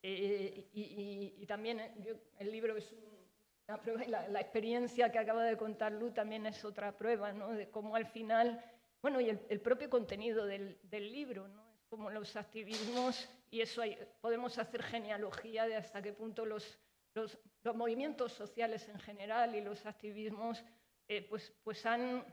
Eh, 0.04 0.68
y, 0.74 0.82
y- 0.82 1.36
y 1.42 1.46
también 1.46 1.80
eh, 1.80 1.94
yo- 2.00 2.16
el 2.40 2.52
libro 2.52 2.76
es 2.76 2.92
un- 2.92 3.32
una 3.70 3.82
prueba 3.82 4.04
y 4.04 4.10
la, 4.10 4.28
la 4.28 4.42
experiencia 4.42 5.10
que 5.14 5.18
acaba 5.20 5.46
de 5.46 5.56
contar 5.56 5.94
Lu 5.94 6.12
también 6.12 6.46
es 6.46 6.66
otra 6.66 6.92
prueba, 6.98 7.32
¿no? 7.32 7.54
De 7.54 7.70
cómo 7.70 7.96
al 7.96 8.06
final, 8.06 8.62
bueno, 9.02 9.22
y 9.22 9.30
el, 9.30 9.40
el 9.48 9.62
propio 9.62 9.90
contenido 9.90 10.46
del, 10.46 10.78
del 10.84 11.10
libro, 11.10 11.48
¿no? 11.48 11.74
Es 11.74 11.86
como 11.88 12.10
los 12.10 12.36
activismos, 12.36 13.30
y 13.50 13.62
eso 13.62 13.82
hay- 13.82 13.98
podemos 14.20 14.58
hacer 14.58 14.84
genealogía 14.84 15.66
de 15.66 15.78
hasta 15.78 16.02
qué 16.02 16.12
punto 16.12 16.46
los, 16.46 16.78
los, 17.14 17.40
los 17.64 17.76
movimientos 17.78 18.34
sociales 18.34 18.90
en 18.90 19.00
general 19.00 19.56
y 19.56 19.62
los 19.62 19.86
activismos, 19.86 20.66
eh, 21.08 21.26
pues, 21.30 21.54
pues 21.64 21.86
han, 21.86 22.26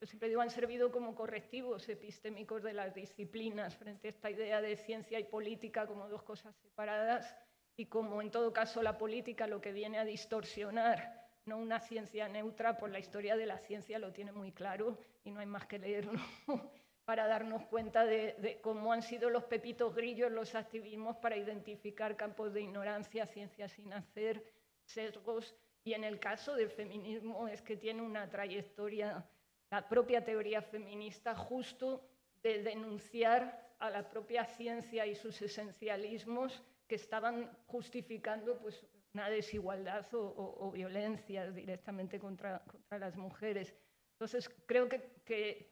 yo 0.00 0.06
siempre 0.06 0.28
digo, 0.28 0.40
han 0.40 0.50
servido 0.50 0.90
como 0.90 1.14
correctivos 1.14 1.88
epistémicos 1.88 2.62
de 2.62 2.72
las 2.72 2.94
disciplinas 2.94 3.76
frente 3.76 4.08
a 4.08 4.10
esta 4.10 4.30
idea 4.30 4.60
de 4.62 4.76
ciencia 4.76 5.20
y 5.20 5.24
política 5.24 5.86
como 5.86 6.08
dos 6.08 6.22
cosas 6.22 6.56
separadas 6.56 7.36
y 7.76 7.86
como 7.86 8.22
en 8.22 8.30
todo 8.30 8.52
caso 8.52 8.82
la 8.82 8.96
política 8.96 9.46
lo 9.46 9.60
que 9.60 9.72
viene 9.72 9.98
a 9.98 10.04
distorsionar, 10.04 11.28
no 11.44 11.58
una 11.58 11.80
ciencia 11.80 12.28
neutra, 12.28 12.78
por 12.78 12.90
la 12.90 12.98
historia 12.98 13.36
de 13.36 13.46
la 13.46 13.58
ciencia 13.58 13.98
lo 13.98 14.12
tiene 14.12 14.32
muy 14.32 14.52
claro 14.52 14.98
y 15.24 15.30
no 15.30 15.40
hay 15.40 15.46
más 15.46 15.66
que 15.66 15.78
leerlo 15.78 16.20
para 17.04 17.26
darnos 17.26 17.66
cuenta 17.66 18.04
de, 18.04 18.36
de 18.38 18.60
cómo 18.60 18.92
han 18.92 19.02
sido 19.02 19.30
los 19.30 19.44
pepitos 19.44 19.94
grillos 19.94 20.30
los 20.30 20.54
activismos 20.54 21.16
para 21.18 21.36
identificar 21.36 22.16
campos 22.16 22.52
de 22.52 22.62
ignorancia, 22.62 23.26
ciencias 23.26 23.72
sin 23.72 23.92
hacer, 23.92 24.44
sesgos, 24.84 25.54
y 25.88 25.94
en 25.94 26.04
el 26.04 26.20
caso 26.20 26.54
del 26.54 26.68
feminismo 26.68 27.48
es 27.48 27.62
que 27.62 27.74
tiene 27.74 28.02
una 28.02 28.28
trayectoria, 28.28 29.26
la 29.70 29.88
propia 29.88 30.22
teoría 30.22 30.60
feminista, 30.60 31.34
justo 31.34 32.02
de 32.42 32.62
denunciar 32.62 33.74
a 33.78 33.88
la 33.88 34.06
propia 34.10 34.44
ciencia 34.44 35.06
y 35.06 35.14
sus 35.14 35.40
esencialismos 35.40 36.62
que 36.86 36.96
estaban 36.96 37.50
justificando 37.66 38.58
pues, 38.58 38.84
una 39.14 39.30
desigualdad 39.30 40.06
o, 40.14 40.20
o- 40.60 40.70
violencia 40.70 41.50
directamente 41.50 42.18
contra, 42.18 42.62
contra 42.66 42.98
las 42.98 43.16
mujeres. 43.16 43.74
Entonces, 44.18 44.50
creo 44.66 44.88
que, 44.88 45.70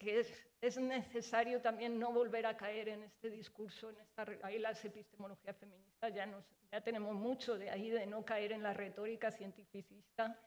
es, 0.00 0.46
es 0.62 0.78
necesario 0.78 1.60
también 1.60 1.98
no 1.98 2.10
volver 2.10 2.46
a 2.46 2.56
caer 2.56 2.88
en 2.88 3.02
este 3.02 3.28
discurso, 3.28 3.90
en 3.90 3.98
esta, 3.98 4.24
ahí 4.42 4.58
las 4.58 4.82
epistemologías 4.82 5.54
feministas 5.58 6.14
ya, 6.14 6.24
nos, 6.24 6.42
ya 6.72 6.80
tenemos 6.80 7.14
mucho 7.14 7.58
de 7.58 7.68
ahí, 7.68 7.90
de 7.90 8.06
no 8.06 8.24
caer 8.24 8.52
en 8.52 8.62
la 8.62 8.72
retórica 8.72 9.30
cientificista 9.30 10.40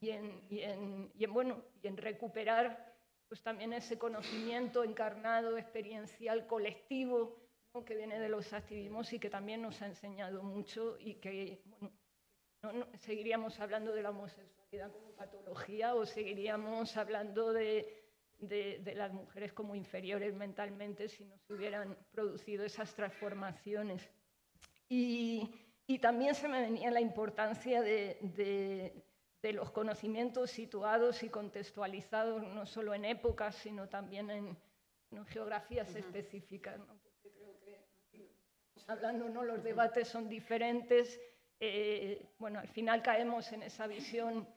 y 0.00 0.10
en, 0.10 1.12
bueno, 1.28 1.62
y 1.80 1.86
en 1.86 1.96
recuperar 1.96 2.92
pues, 3.28 3.40
también 3.42 3.72
ese 3.72 3.96
conocimiento 3.96 4.82
encarnado, 4.82 5.56
experiencial, 5.56 6.48
colectivo, 6.48 7.38
que 7.86 7.94
viene 7.94 8.18
de 8.18 8.28
los 8.28 8.52
activismos 8.52 9.12
y 9.12 9.20
que 9.20 9.30
también 9.30 9.62
nos 9.62 9.80
ha 9.82 9.86
enseñado 9.86 10.42
mucho 10.42 10.98
y 10.98 11.14
que 11.14 11.62
bueno, 11.64 11.96
no, 12.64 12.72
no- 12.72 12.88
seguiríamos 12.98 13.60
hablando 13.60 13.92
de 13.92 14.02
la 14.02 14.10
homosexualidad 14.10 14.61
como 14.80 15.10
patología 15.12 15.94
o 15.94 16.06
seguiríamos 16.06 16.96
hablando 16.96 17.52
de, 17.52 18.02
de- 18.38 18.78
de 18.82 18.94
las 18.94 19.12
mujeres 19.12 19.52
como 19.52 19.74
inferiores 19.74 20.34
mentalmente 20.34 21.08
si 21.08 21.24
no 21.24 21.36
se 21.38 21.52
hubieran 21.52 21.96
producido 22.10 22.64
esas 22.64 22.94
transformaciones. 22.94 24.08
Y, 24.88 25.50
y 25.86 25.98
también 25.98 26.34
se 26.34 26.48
me 26.48 26.60
venía 26.62 26.90
la 26.90 27.00
importancia 27.00 27.82
de, 27.82 28.16
de- 28.22 29.04
de 29.42 29.52
los 29.52 29.70
conocimientos 29.72 30.50
situados 30.50 31.22
y 31.22 31.28
contextualizados, 31.28 32.42
no 32.42 32.64
solo 32.64 32.94
en 32.94 33.04
épocas, 33.04 33.56
sino 33.56 33.88
también 33.88 34.30
en, 34.30 34.56
en 35.10 35.26
geografías 35.26 35.94
específicas. 35.96 36.78
¿no? 36.78 36.86
Porque 36.86 37.30
creo 37.30 37.58
que 37.60 37.78
hablando, 38.86 39.28
¿no? 39.28 39.42
los 39.44 39.62
debates 39.62 40.08
son 40.08 40.28
diferentes. 40.28 41.20
eh, 41.60 42.24
bueno, 42.38 42.58
al 42.60 42.68
final 42.68 43.02
caemos 43.02 43.52
en 43.52 43.62
esa 43.64 43.86
visión, 43.86 44.48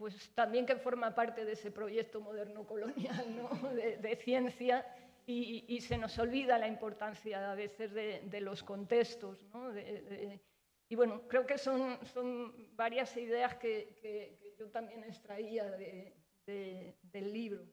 pues 0.00 0.30
también 0.34 0.64
que 0.64 0.76
forma 0.76 1.14
parte 1.14 1.44
de 1.44 1.52
ese 1.52 1.70
proyecto 1.70 2.22
moderno 2.22 2.66
colonial 2.66 3.22
de, 4.00 4.16
ciencia 4.16 4.86
y, 5.26 5.78
se 5.82 5.98
nos 5.98 6.18
olvida 6.18 6.56
la 6.56 6.68
importancia 6.68 7.52
a 7.52 7.54
veces 7.54 7.92
de, 7.92 8.40
los 8.40 8.62
contextos. 8.62 9.38
y 10.88 10.96
bueno, 10.96 11.28
creo 11.28 11.44
que 11.44 11.58
son, 11.58 11.98
son 12.06 12.74
varias 12.74 13.14
ideas 13.18 13.56
que, 13.56 14.54
yo 14.58 14.70
también 14.70 15.04
extraía 15.04 15.70
de- 15.70 16.16
de- 16.46 16.96
del 17.02 17.30
libro. 17.30 17.66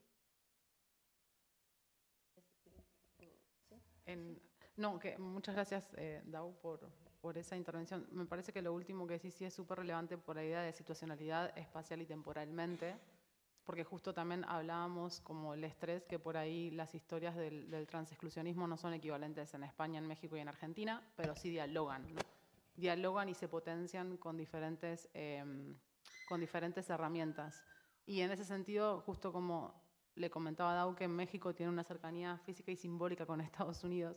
No, 4.76 5.00
muchas 5.18 5.56
gracias, 5.56 5.94
eh, 5.96 6.22
Dau, 6.26 6.60
por, 6.60 6.92
por 7.28 7.38
esa 7.38 7.58
intervención. 7.58 8.08
Me 8.12 8.26
parece 8.26 8.54
que 8.54 8.62
lo 8.62 8.74
último 8.74 9.06
que 9.06 9.16
decís 9.16 9.34
sí 9.34 9.44
es 9.44 9.54
súper 9.54 9.80
relevante 9.80 10.18
por 10.18 10.38
la 10.38 10.46
idea 10.46 10.62
de 10.62 10.72
situacionalidad 10.72 11.58
espacial 11.58 12.02
y 12.02 12.06
temporalmente, 12.06 12.96
porque 13.66 13.84
justo 13.84 14.14
también 14.14 14.46
hablábamos 14.46 15.20
como 15.20 15.54
el 15.54 15.66
estrés, 15.66 16.06
que 16.06 16.20
por 16.20 16.38
ahí 16.38 16.72
las 16.72 16.96
historias 16.96 17.36
del, 17.36 17.70
del 17.70 17.86
transexclusionismo 17.86 18.66
no 18.66 18.78
son 18.78 18.94
equivalentes 18.94 19.54
en 19.54 19.66
España, 19.66 20.00
en 20.00 20.08
México 20.08 20.38
y 20.38 20.40
en 20.40 20.48
Argentina, 20.48 21.06
pero 21.18 21.36
sí 21.36 21.50
dialogan, 21.50 22.16
¿no? 22.16 22.22
dialogan 22.78 23.28
y 23.28 23.34
se 23.34 23.50
potencian 23.50 24.16
con 24.16 24.38
diferentes, 24.38 25.10
em, 25.14 25.76
con 26.30 26.40
diferentes 26.40 26.90
herramientas. 26.90 27.62
Y 28.06 28.22
en 28.22 28.32
ese 28.32 28.46
sentido, 28.46 29.02
justo 29.02 29.34
como 29.34 29.74
le 30.16 30.30
comentaba 30.30 30.76
Dau, 30.76 30.96
que 30.96 31.10
México 31.10 31.54
tiene 31.54 31.74
una 31.74 31.84
cercanía 31.84 32.38
física 32.46 32.72
y 32.72 32.78
simbólica 32.78 33.26
con 33.26 33.42
Estados 33.42 33.84
Unidos, 33.84 34.16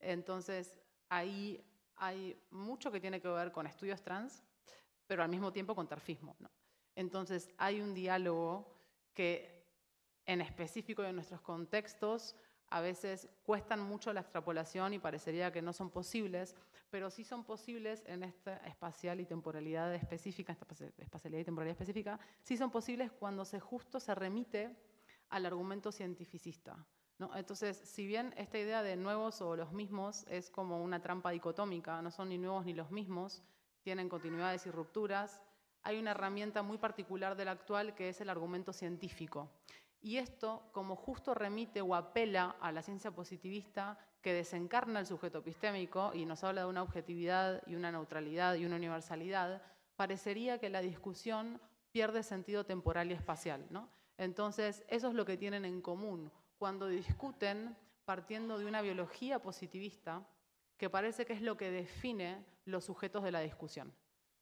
entonces 0.00 0.78
ahí 1.10 1.62
hay 1.98 2.40
mucho 2.50 2.90
que 2.90 3.00
tiene 3.00 3.20
que 3.20 3.28
ver 3.28 3.52
con 3.52 3.66
estudios 3.66 4.02
trans, 4.02 4.42
pero 5.06 5.22
al 5.22 5.28
mismo 5.28 5.52
tiempo 5.52 5.74
con 5.74 5.88
tarfismo. 5.88 6.36
Entonces 6.94 7.48
hay 7.58 7.80
un 7.80 7.94
diálogo 7.94 8.76
que 9.14 9.64
en 10.26 10.40
específico 10.40 11.02
en 11.04 11.14
nuestros 11.14 11.40
contextos 11.40 12.36
a 12.70 12.80
veces 12.80 13.28
cuestan 13.44 13.80
mucho 13.80 14.12
la 14.12 14.20
extrapolación 14.20 14.92
y 14.92 14.98
parecería 14.98 15.50
que 15.50 15.62
no 15.62 15.72
son 15.72 15.90
posibles, 15.90 16.54
pero 16.90 17.10
sí 17.10 17.24
son 17.24 17.44
posibles 17.44 18.02
en 18.06 18.22
esta 18.22 18.58
espacial 18.58 19.20
y 19.20 19.26
temporalidad 19.26 19.94
específica, 19.94 20.52
esta 20.52 20.66
espaci- 20.66 20.92
espacialidad 20.98 21.40
y 21.40 21.44
temporalidad 21.44 21.72
específica, 21.72 22.20
sí 22.42 22.56
son 22.56 22.70
posibles 22.70 23.10
cuando 23.12 23.44
se 23.44 23.58
justo 23.58 23.98
se 24.00 24.14
remite 24.14 24.76
al 25.30 25.46
argumento 25.46 25.90
cientificista. 25.92 26.76
¿No? 27.18 27.34
Entonces, 27.36 27.76
si 27.76 28.06
bien 28.06 28.32
esta 28.36 28.58
idea 28.58 28.82
de 28.82 28.96
nuevos 28.96 29.40
o 29.40 29.56
los 29.56 29.72
mismos 29.72 30.24
es 30.28 30.50
como 30.50 30.82
una 30.82 31.02
trampa 31.02 31.30
dicotómica, 31.30 32.00
no 32.00 32.10
son 32.10 32.28
ni 32.28 32.38
nuevos 32.38 32.64
ni 32.64 32.74
los 32.74 32.90
mismos, 32.90 33.42
tienen 33.82 34.08
continuidades 34.08 34.66
y 34.66 34.70
rupturas, 34.70 35.40
hay 35.82 35.98
una 35.98 36.12
herramienta 36.12 36.62
muy 36.62 36.78
particular 36.78 37.36
del 37.36 37.48
actual 37.48 37.94
que 37.94 38.08
es 38.08 38.20
el 38.20 38.30
argumento 38.30 38.72
científico. 38.72 39.48
Y 40.00 40.18
esto, 40.18 40.62
como 40.72 40.94
justo 40.94 41.34
remite 41.34 41.80
o 41.80 41.94
apela 41.94 42.56
a 42.60 42.70
la 42.70 42.82
ciencia 42.82 43.10
positivista 43.10 43.98
que 44.22 44.32
desencarna 44.32 45.00
el 45.00 45.06
sujeto 45.06 45.38
epistémico 45.38 46.12
y 46.14 46.24
nos 46.24 46.44
habla 46.44 46.62
de 46.62 46.66
una 46.68 46.82
objetividad 46.82 47.62
y 47.66 47.74
una 47.74 47.90
neutralidad 47.90 48.54
y 48.54 48.64
una 48.64 48.76
universalidad, 48.76 49.62
parecería 49.96 50.58
que 50.58 50.70
la 50.70 50.80
discusión 50.80 51.60
pierde 51.90 52.22
sentido 52.22 52.64
temporal 52.64 53.10
y 53.10 53.14
espacial. 53.14 53.66
¿no? 53.70 53.88
Entonces, 54.18 54.84
eso 54.88 55.08
es 55.08 55.14
lo 55.14 55.24
que 55.24 55.36
tienen 55.36 55.64
en 55.64 55.80
común 55.80 56.30
cuando 56.58 56.88
discuten 56.88 57.76
partiendo 58.04 58.58
de 58.58 58.66
una 58.66 58.82
biología 58.82 59.40
positivista 59.40 60.26
que 60.76 60.90
parece 60.90 61.24
que 61.24 61.32
es 61.32 61.42
lo 61.42 61.56
que 61.56 61.70
define 61.70 62.44
los 62.64 62.84
sujetos 62.84 63.22
de 63.22 63.32
la 63.32 63.40
discusión. 63.40 63.92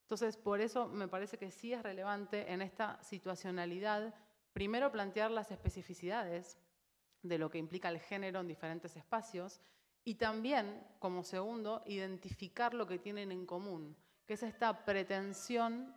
Entonces, 0.03 0.37
por 0.37 0.61
eso 0.61 0.87
me 0.89 1.09
parece 1.09 1.39
que 1.39 1.51
sí 1.51 1.73
es 1.73 1.83
relevante 1.83 2.53
en 2.53 2.63
esta 2.63 3.03
situacionalidad, 3.03 4.15
primero 4.53 4.93
plantear 4.93 5.31
las 5.31 5.51
especificidades 5.51 6.59
de 7.23 7.39
lo 7.39 7.51
que 7.51 7.59
implica 7.59 7.89
el 7.89 7.99
género 7.99 8.41
en 8.41 8.49
diferentes 8.49 8.97
espacios 8.97 9.61
y 10.05 10.15
también, 10.15 10.87
como 11.01 11.25
segundo, 11.25 11.83
identificar 11.87 12.73
lo 12.73 12.87
que 12.87 13.01
tienen 13.01 13.33
en 13.33 13.47
común, 13.47 13.97
que 14.27 14.35
es 14.35 14.43
esta 14.45 14.85
pretensión 14.85 15.95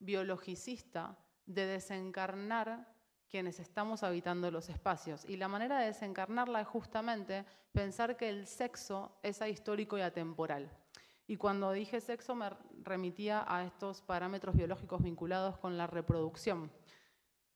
biologicista 0.00 1.16
de 1.46 1.66
desencarnar 1.66 2.91
quienes 3.32 3.58
estamos 3.60 4.02
habitando 4.02 4.50
los 4.50 4.68
espacios. 4.68 5.24
Y 5.24 5.38
la 5.38 5.48
manera 5.48 5.78
de 5.78 5.86
desencarnarla 5.86 6.60
es 6.60 6.68
justamente 6.68 7.46
pensar 7.72 8.18
que 8.18 8.28
el 8.28 8.46
sexo 8.46 9.18
es 9.22 9.40
ahistórico 9.40 9.96
y 9.96 10.02
atemporal. 10.02 10.70
Y 11.26 11.38
cuando 11.38 11.72
dije 11.72 12.02
sexo 12.02 12.34
me 12.34 12.50
remitía 12.82 13.42
a 13.48 13.64
estos 13.64 14.02
parámetros 14.02 14.54
biológicos 14.54 15.02
vinculados 15.02 15.56
con 15.56 15.78
la 15.78 15.86
reproducción. 15.86 16.70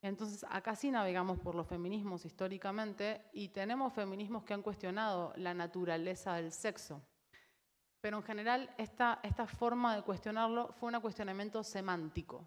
Entonces, 0.01 0.47
acá 0.49 0.75
sí 0.77 0.91
navegamos 0.91 1.39
por 1.41 1.55
los 1.55 1.67
feminismos 1.67 2.25
históricamente 2.25 3.21
y 3.35 3.49
tenemos 3.49 3.93
feminismos 3.93 4.45
que 4.45 4.55
han 4.55 4.63
cuestionado 4.63 5.35
la 5.37 5.53
naturaleza 5.53 6.37
del 6.37 6.53
sexo. 6.53 7.03
Pero 8.01 8.17
en 8.17 8.23
general, 8.23 8.71
esta, 8.79 9.21
forma 9.47 9.95
de 9.95 10.03
cuestionarlo 10.03 10.73
fue 10.73 10.91
un 10.91 11.01
cuestionamiento 11.03 11.63
semántico. 11.63 12.47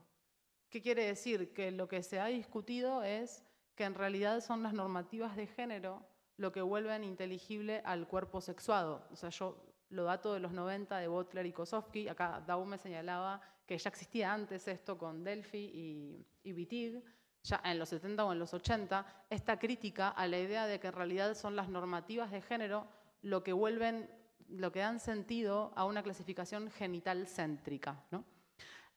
¿Qué 0.70 0.82
quiere 0.82 1.06
decir? 1.06 1.54
Que 1.54 1.72
lo 1.72 1.88
que 1.88 2.04
se 2.04 2.20
ha 2.20 2.28
discutido 2.28 3.04
es 3.04 3.44
que 3.76 3.86
en 3.86 3.96
realidad 3.96 4.42
son 4.42 4.62
las 4.62 4.74
normativas 4.74 5.36
de 5.36 5.48
género 5.48 6.06
lo 6.38 6.52
que 6.52 6.62
vuelven 6.62 7.04
inteligible 7.04 7.82
al 7.84 8.08
cuerpo 8.08 8.40
sexuado. 8.40 9.04
O 9.12 9.16
sea, 9.16 9.30
yo 9.30 9.62
lo 9.90 10.04
dato 10.04 10.34
de 10.34 10.40
los 10.40 10.52
90 10.52 10.98
de 10.98 11.08
Butler 11.08 11.46
y 11.46 11.52
Kosofsky, 11.52 12.08
acá 12.08 12.44
Dau 12.46 12.64
me 12.66 12.78
señalaba 12.78 13.42
que 13.66 13.78
ya 13.78 13.90
existía 13.90 14.34
antes 14.34 14.68
esto 14.68 14.98
con 14.98 15.24
Delphi 15.24 15.58
y, 15.58 16.26
y 16.44 16.54
Wittig, 16.54 17.04
ya 17.44 17.62
en 17.64 17.80
los 17.80 17.90
70 17.90 18.24
o 18.26 18.32
en 18.32 18.40
los 18.40 18.54
80, 18.54 19.26
esta 19.30 19.60
crítica 19.60 20.10
a 20.10 20.28
la 20.28 20.40
idea 20.40 20.66
de 20.66 20.80
que 20.80 20.88
en 20.88 20.94
realidad 20.94 21.36
son 21.36 21.56
las 21.56 21.70
normativas 21.70 22.32
de 22.32 22.42
género 22.42 22.88
lo 23.22 23.44
que 23.44 23.54
vuelven, 23.54 24.10
lo 24.48 24.72
que 24.72 24.80
dan 24.80 25.00
sentido 25.00 25.74
a 25.76 25.86
una 25.86 26.04
clasificación 26.04 26.70
genital 26.72 27.28
céntrica. 27.28 28.04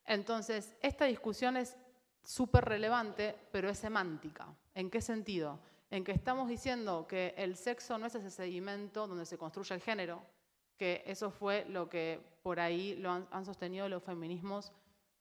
Entonces, 0.06 0.74
esta 0.82 1.04
discusión 1.06 1.56
es 1.56 1.76
súper 2.24 2.64
relevante, 2.64 3.34
pero 3.50 3.68
es 3.68 3.78
semántica. 3.78 4.46
¿En 4.74 4.90
qué 4.90 5.00
sentido? 5.00 5.58
En 5.90 6.04
que 6.04 6.12
estamos 6.12 6.48
diciendo 6.48 7.06
que 7.06 7.34
el 7.36 7.56
sexo 7.56 7.98
no 7.98 8.06
es 8.06 8.14
ese 8.14 8.30
sedimento 8.30 9.06
donde 9.06 9.26
se 9.26 9.38
construye 9.38 9.74
el 9.74 9.80
género, 9.80 10.22
que 10.76 11.02
eso 11.06 11.30
fue 11.30 11.64
lo 11.68 11.88
que 11.88 12.20
por 12.42 12.58
ahí 12.58 12.94
lo 12.96 13.10
han, 13.10 13.44
sostenido 13.44 13.88
los 13.88 14.02
feminismos 14.02 14.72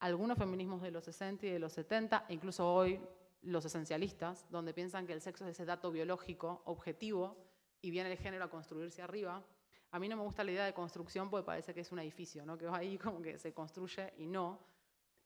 algunos 0.01 0.37
feminismos 0.37 0.81
de 0.81 0.89
los 0.89 1.03
60 1.05 1.45
y 1.45 1.51
de 1.51 1.59
los 1.59 1.73
70, 1.73 2.25
incluso 2.29 2.73
hoy 2.73 2.99
los 3.43 3.63
esencialistas, 3.65 4.47
donde 4.49 4.73
piensan 4.73 5.05
que 5.05 5.13
el 5.13 5.21
sexo 5.21 5.45
es 5.45 5.51
ese 5.51 5.65
dato 5.65 5.91
biológico 5.91 6.63
objetivo 6.65 7.37
y 7.81 7.91
viene 7.91 8.11
el 8.11 8.17
género 8.17 8.45
a 8.45 8.49
construirse 8.49 9.03
arriba. 9.03 9.43
A 9.91 9.99
mí 9.99 10.09
no 10.09 10.17
me 10.17 10.23
gusta 10.23 10.43
la 10.43 10.51
idea 10.51 10.65
de 10.65 10.73
construcción 10.73 11.29
porque 11.29 11.45
parece 11.45 11.73
que 11.73 11.81
es 11.81 11.91
un 11.91 11.99
edificio, 11.99 12.45
¿no? 12.45 12.57
que 12.57 12.65
va 12.65 12.77
ahí 12.77 12.97
como 12.97 13.21
que 13.21 13.37
se 13.37 13.53
construye 13.53 14.11
y 14.17 14.25
no. 14.25 14.59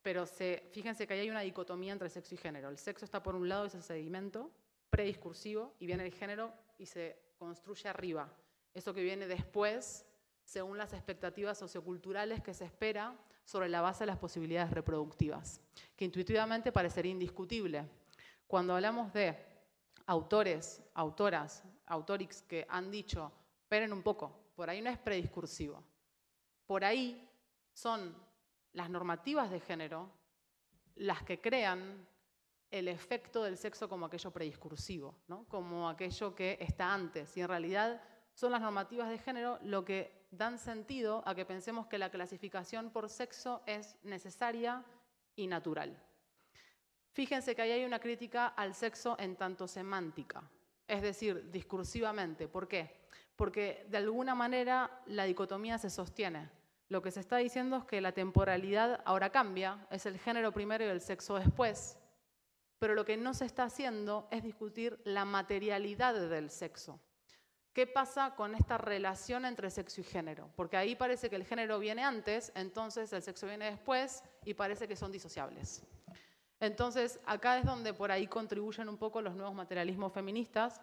Pero 0.05 0.27
se, 0.27 0.69
fíjense 0.71 1.07
que 1.07 1.15
ahí 1.15 1.21
hay 1.21 1.31
una 1.31 1.41
dicotomía 1.41 1.91
entre 1.91 2.11
sexo 2.11 2.35
y 2.35 2.37
género. 2.37 2.69
El 2.69 2.77
sexo 2.77 3.05
está 3.05 3.23
por 3.23 3.33
un 3.33 3.49
lado, 3.49 3.65
ese 3.65 3.81
sedimento 3.81 4.51
prediscursivo, 4.91 5.73
y 5.79 5.87
viene 5.87 6.05
el 6.05 6.13
género 6.13 6.53
y 6.77 6.85
se 6.85 7.17
construye 7.39 7.89
arriba. 7.89 8.31
Eso 8.71 8.93
que 8.93 9.01
viene 9.01 9.25
después, 9.25 10.05
según 10.43 10.77
las 10.77 10.93
expectativas 10.93 11.57
socioculturales 11.57 12.43
que 12.43 12.53
se 12.53 12.65
espera 12.65 13.17
sobre 13.45 13.67
la 13.67 13.81
base 13.81 14.03
de 14.03 14.05
las 14.05 14.19
posibilidades 14.19 14.69
reproductivas, 14.69 15.59
que 15.95 16.05
intuitivamente 16.05 16.71
parecería 16.71 17.11
indiscutible. 17.11 17.89
Cuando 18.45 18.75
hablamos 18.75 19.11
de 19.11 19.35
autores, 20.05 20.83
autoras, 20.93 21.63
autorix 21.87 22.43
que 22.43 22.67
han 22.69 22.91
dicho, 22.91 23.31
esperen 23.63 23.91
un 23.91 24.03
poco, 24.03 24.51
por 24.55 24.69
ahí 24.69 24.83
no 24.83 24.91
es 24.91 24.99
prediscursivo, 24.99 25.83
por 26.67 26.85
ahí 26.85 27.27
son 27.73 28.24
las 28.75 28.89
normativas 28.89 29.49
de 29.49 29.59
género 29.59 30.11
las 30.95 31.23
que 31.23 31.41
crean 31.41 32.07
el 32.69 32.87
efecto 32.87 33.43
del 33.43 33.57
sexo 33.57 33.87
como 33.87 34.05
aquello 34.05 34.31
prediscursivo, 34.31 35.15
¿no? 35.27 35.45
como 35.47 35.89
aquello 35.89 36.35
que 36.35 36.57
está 36.59 36.93
antes. 36.93 37.35
Y 37.37 37.41
en 37.41 37.47
realidad 37.47 38.01
son 38.33 38.51
las 38.51 38.61
normativas 38.61 39.09
de 39.09 39.17
género 39.17 39.59
lo 39.63 39.85
que 39.85 40.27
dan 40.31 40.59
sentido 40.59 41.23
a 41.25 41.33
que 41.35 41.45
pensemos 41.45 41.87
que 41.87 41.97
la 41.97 42.09
clasificación 42.09 42.89
por 42.89 43.09
sexo 43.09 43.63
es 43.65 43.95
necesaria 44.03 44.83
y 45.35 45.47
natural. 45.47 45.97
Fíjense 47.13 47.55
que 47.55 47.61
ahí 47.61 47.71
hay 47.71 47.85
una 47.85 47.99
crítica 47.99 48.47
al 48.47 48.73
sexo 48.73 49.15
en 49.19 49.37
tanto 49.37 49.69
semántica, 49.69 50.43
es 50.85 51.01
decir, 51.01 51.49
discursivamente. 51.49 52.49
¿Por 52.49 52.67
qué? 52.67 53.05
Porque 53.37 53.85
de 53.89 53.97
alguna 53.97 54.35
manera 54.35 55.01
la 55.05 55.23
dicotomía 55.23 55.77
se 55.77 55.89
sostiene. 55.89 56.49
Lo 56.87 57.01
que 57.01 57.11
se 57.11 57.19
está 57.19 57.37
diciendo 57.37 57.77
es 57.77 57.85
que 57.85 58.01
la 58.01 58.11
temporalidad 58.11 59.01
ahora 59.05 59.31
cambia, 59.31 59.87
es 59.89 60.05
el 60.05 60.19
género 60.19 60.51
primero 60.51 60.85
y 60.85 60.89
el 60.89 61.01
sexo 61.01 61.35
después, 61.35 61.97
pero 62.77 62.93
lo 62.93 63.05
que 63.05 63.17
no 63.17 63.33
se 63.33 63.45
está 63.45 63.63
haciendo 63.63 64.27
es 64.29 64.43
discutir 64.43 64.99
la 65.03 65.25
materialidad 65.25 66.13
del 66.13 66.51
sexo. 66.51 66.99
¿Qué 67.73 67.87
pasa 67.87 68.35
con 68.35 68.55
esta 68.55 68.77
relación 68.77 69.45
entre 69.45 69.69
sexo 69.69 69.99
y 69.99 70.03
género? 70.03 70.49
Porque 70.55 70.77
ahí 70.77 70.95
parece 70.95 71.29
que 71.29 71.35
el 71.35 71.43
género 71.43 71.79
viene 71.79 72.03
antes, 72.03 72.51
entonces 72.55 73.11
el 73.11 73.21
sexo 73.21 73.47
viene 73.47 73.65
después 73.65 74.23
y 74.45 74.53
parece 74.53 74.87
que 74.87 74.95
son 74.95 75.11
disociables. 75.11 75.83
Entonces, 76.59 77.19
acá 77.25 77.57
es 77.57 77.65
donde 77.65 77.93
por 77.93 78.11
ahí 78.11 78.27
contribuyen 78.27 78.87
un 78.87 78.97
poco 78.97 79.21
los 79.21 79.35
nuevos 79.35 79.53
materialismos 79.53 80.13
feministas, 80.13 80.81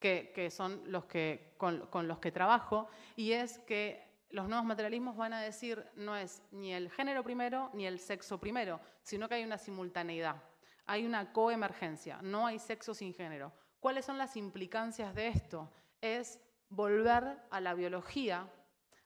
que, 0.00 0.50
son 0.50 0.82
los 0.90 1.04
que, 1.04 1.54
con, 1.56 1.86
con 1.86 2.08
los 2.08 2.18
que 2.18 2.32
trabajo, 2.32 2.88
y 3.16 3.32
es 3.32 3.58
que 3.60 4.13
los 4.34 4.48
nuevos 4.48 4.66
materialismos 4.66 5.16
van 5.16 5.32
a 5.32 5.40
decir 5.40 5.86
no 5.94 6.16
es 6.16 6.42
ni 6.50 6.72
el 6.74 6.90
género 6.90 7.22
primero 7.22 7.70
ni 7.72 7.86
el 7.86 7.98
sexo 7.98 8.38
primero, 8.38 8.80
sino 9.02 9.28
que 9.28 9.36
hay 9.36 9.44
una 9.44 9.58
simultaneidad, 9.58 10.42
hay 10.86 11.06
una 11.06 11.32
coemergencia, 11.32 12.18
no 12.20 12.46
hay 12.46 12.58
sexo 12.58 12.94
sin 12.94 13.14
género. 13.14 13.52
¿Cuáles 13.80 14.04
son 14.04 14.18
las 14.18 14.36
implicancias 14.36 15.14
de 15.14 15.28
esto? 15.28 15.70
es 16.04 16.38
volver 16.68 17.38
a 17.50 17.60
la 17.60 17.72
biología, 17.72 18.46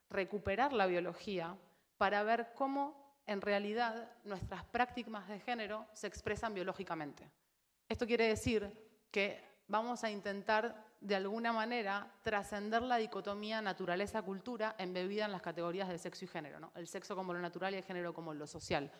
recuperar 0.09 0.73
la 0.73 0.85
biología, 0.85 1.57
para 1.97 2.23
ver 2.23 2.51
cómo 2.55 3.21
en 3.25 3.39
realidad 3.39 4.11
nuestras 4.25 4.65
prácticas 4.65 5.27
de 5.29 5.39
género 5.39 5.87
se 5.93 6.07
expresan 6.07 6.53
biológicamente. 6.53 7.31
Esto 7.87 8.05
quiere 8.05 8.27
decir 8.27 8.69
que 9.11 9.41
vamos 9.67 10.03
a 10.03 10.11
intentar 10.11 10.88
de 11.01 11.15
alguna 11.15 11.53
manera 11.53 12.11
trascender 12.21 12.81
la 12.81 12.97
dicotomía 12.97 13.61
naturaleza-cultura 13.61 14.75
embebida 14.77 15.25
en 15.25 15.31
las 15.31 15.41
categorías 15.41 15.87
de 15.87 15.97
sexo 15.97 16.25
y 16.25 16.27
género, 16.27 16.71
el 16.75 16.87
sexo 16.87 17.15
como 17.15 17.33
lo 17.33 17.39
natural 17.39 17.73
y 17.73 17.77
el 17.77 17.83
género 17.83 18.13
como 18.13 18.33
lo 18.33 18.47
social. 18.47 18.91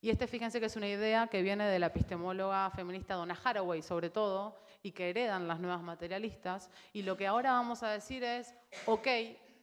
Y 0.00 0.10
este, 0.10 0.28
fíjense 0.28 0.60
que 0.60 0.66
es 0.66 0.76
una 0.76 0.86
idea 0.88 1.26
que 1.26 1.42
viene 1.42 1.66
de 1.66 1.78
la 1.80 1.86
epistemóloga 1.86 2.70
feminista 2.70 3.14
Donna 3.14 3.36
Haraway, 3.42 3.82
sobre 3.82 4.10
todo, 4.10 4.60
y 4.80 4.92
que 4.92 5.10
heredan 5.10 5.48
las 5.48 5.58
nuevas 5.58 5.82
materialistas. 5.82 6.70
Y 6.92 7.02
lo 7.02 7.16
que 7.16 7.26
ahora 7.26 7.52
vamos 7.52 7.82
a 7.82 7.90
decir 7.90 8.22
es, 8.22 8.54
ok, 8.86 9.08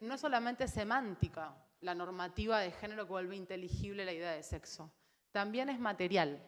no 0.02 0.16
es 0.16 0.22
solamente 0.22 0.68
semántica 0.68 1.56
la 1.80 1.96
normativa 1.96 2.60
de 2.60 2.72
género 2.72 3.06
que 3.06 3.12
vuelve 3.12 3.38
inteligible 3.38 4.04
la 4.04 4.12
idea 4.12 4.32
de 4.32 4.43
sexo, 4.43 4.91
también 5.32 5.70
es 5.70 5.80
material. 5.80 6.41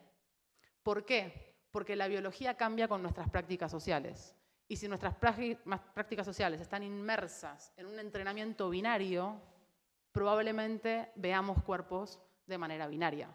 ¿Por 0.84 1.06
qué? 1.06 1.56
Porque 1.72 1.95
la 1.95 2.08
biología 2.08 2.56
cambia 2.56 2.88
con 2.88 3.02
nuestras 3.02 3.30
prácticas 3.30 3.72
sociales. 3.72 4.36
Y 4.68 4.76
si 4.76 4.88
nuestras 4.88 5.15
prácticas 5.15 6.26
sociales 6.26 6.59
están 6.61 6.84
inmersas 6.84 7.74
en 7.78 7.86
un 7.86 7.99
entrenamiento 7.99 8.70
binario, 8.70 9.41
probablemente 10.11 11.11
veamos 11.15 11.63
cuerpos 11.63 12.20
de 12.45 12.57
manera 12.57 12.88
binaria 12.88 13.30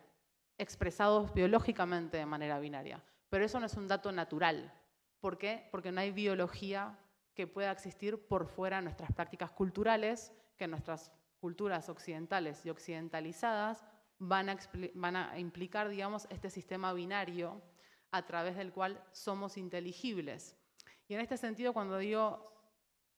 expresados 0.62 1.34
biológicamente 1.34 2.16
de 2.16 2.26
manera 2.26 2.58
binaria. 2.58 3.02
Pero 3.28 3.44
eso 3.44 3.58
no 3.58 3.66
es 3.66 3.74
un 3.74 3.88
dato 3.88 4.12
natural. 4.12 4.72
¿Por 5.20 5.36
qué? 5.36 5.68
Porque 5.70 5.92
no 5.92 6.00
hay 6.00 6.12
biología 6.12 6.98
que 7.34 7.46
pueda 7.46 7.72
existir 7.72 8.26
por 8.28 8.46
fuera 8.46 8.76
de 8.76 8.84
nuestras 8.84 9.12
prácticas 9.12 9.50
culturales, 9.50 10.32
que 10.56 10.68
nuestras 10.68 11.12
culturas 11.40 11.88
occidentales 11.88 12.64
y 12.64 12.70
occidentalizadas 12.70 13.84
van 14.18 14.48
a, 15.16 15.38
implicar, 15.38 15.88
digamos, 15.88 16.28
este 16.30 16.50
sistema 16.50 16.92
binario 16.92 17.60
a 18.12 18.24
través 18.24 18.56
del 18.56 18.72
cual 18.72 19.02
somos 19.10 19.56
inteligibles. 19.56 20.56
Y 21.12 21.14
en 21.14 21.20
este 21.20 21.36
sentido, 21.36 21.74
cuando 21.74 21.98
digo 21.98 22.50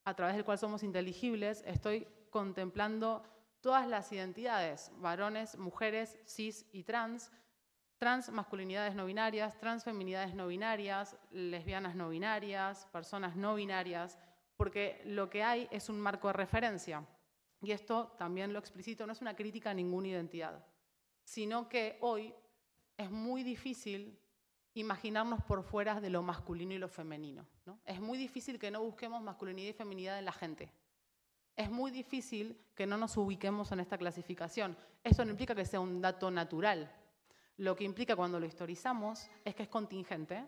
a 0.04 0.14
través 0.14 0.34
del 0.34 0.44
cual 0.44 0.58
somos 0.58 0.82
inteligibles, 0.82 1.62
estoy 1.64 2.08
contemplando 2.28 3.22
todas 3.60 3.86
las 3.86 4.10
identidades, 4.10 4.90
varones, 4.96 5.56
mujeres, 5.56 6.18
cis 6.26 6.66
y 6.72 6.82
trans, 6.82 7.30
trans 7.98 8.30
masculinidades 8.30 8.96
no 8.96 9.06
binarias, 9.06 9.56
transfeminidades 9.60 10.34
no 10.34 10.48
binarias, 10.48 11.16
lesbianas 11.30 11.94
no 11.94 12.08
binarias, 12.08 12.86
personas 12.86 13.36
no 13.36 13.54
binarias, 13.54 14.18
porque 14.56 15.00
lo 15.04 15.30
que 15.30 15.44
hay 15.44 15.68
es 15.70 15.88
un 15.88 16.00
marco 16.00 16.26
de 16.26 16.32
referencia. 16.32 17.06
Y 17.62 17.70
esto 17.70 18.12
también 18.18 18.52
lo 18.52 18.58
explicito, 18.58 19.06
no 19.06 19.12
es 19.12 19.20
una 19.20 19.36
crítica 19.36 19.70
a 19.70 19.74
ninguna 19.74 20.08
identidad, 20.08 20.66
sino 21.22 21.68
que 21.68 21.96
hoy 22.00 22.34
es 22.96 23.08
muy 23.08 23.44
difícil 23.44 24.18
imaginarnos 24.72 25.44
por 25.44 25.62
fuera 25.62 26.00
de 26.00 26.10
lo 26.10 26.24
masculino 26.24 26.74
y 26.74 26.78
lo 26.78 26.88
femenino. 26.88 27.46
Es 27.84 28.00
muy 28.00 28.18
difícil 28.18 28.58
que 28.58 28.70
no 28.70 28.82
busquemos 28.82 29.22
masculinidad 29.22 29.70
y 29.70 29.72
feminidad 29.72 30.18
en 30.18 30.24
la 30.24 30.32
gente. 30.32 30.72
Es 31.56 31.70
muy 31.70 31.90
difícil 31.90 32.58
que 32.74 32.86
no 32.86 32.96
nos 32.96 33.16
ubiquemos 33.16 33.70
en 33.72 33.80
esta 33.80 33.96
clasificación. 33.96 34.76
Esto 35.02 35.24
no 35.24 35.30
implica 35.30 35.54
que 35.54 35.64
sea 35.64 35.80
un 35.80 36.00
dato 36.00 36.30
natural. 36.30 36.90
Lo 37.56 37.76
que 37.76 37.84
implica 37.84 38.16
cuando 38.16 38.40
lo 38.40 38.46
historizamos 38.46 39.28
es 39.44 39.54
que 39.54 39.62
es 39.62 39.68
contingente 39.68 40.44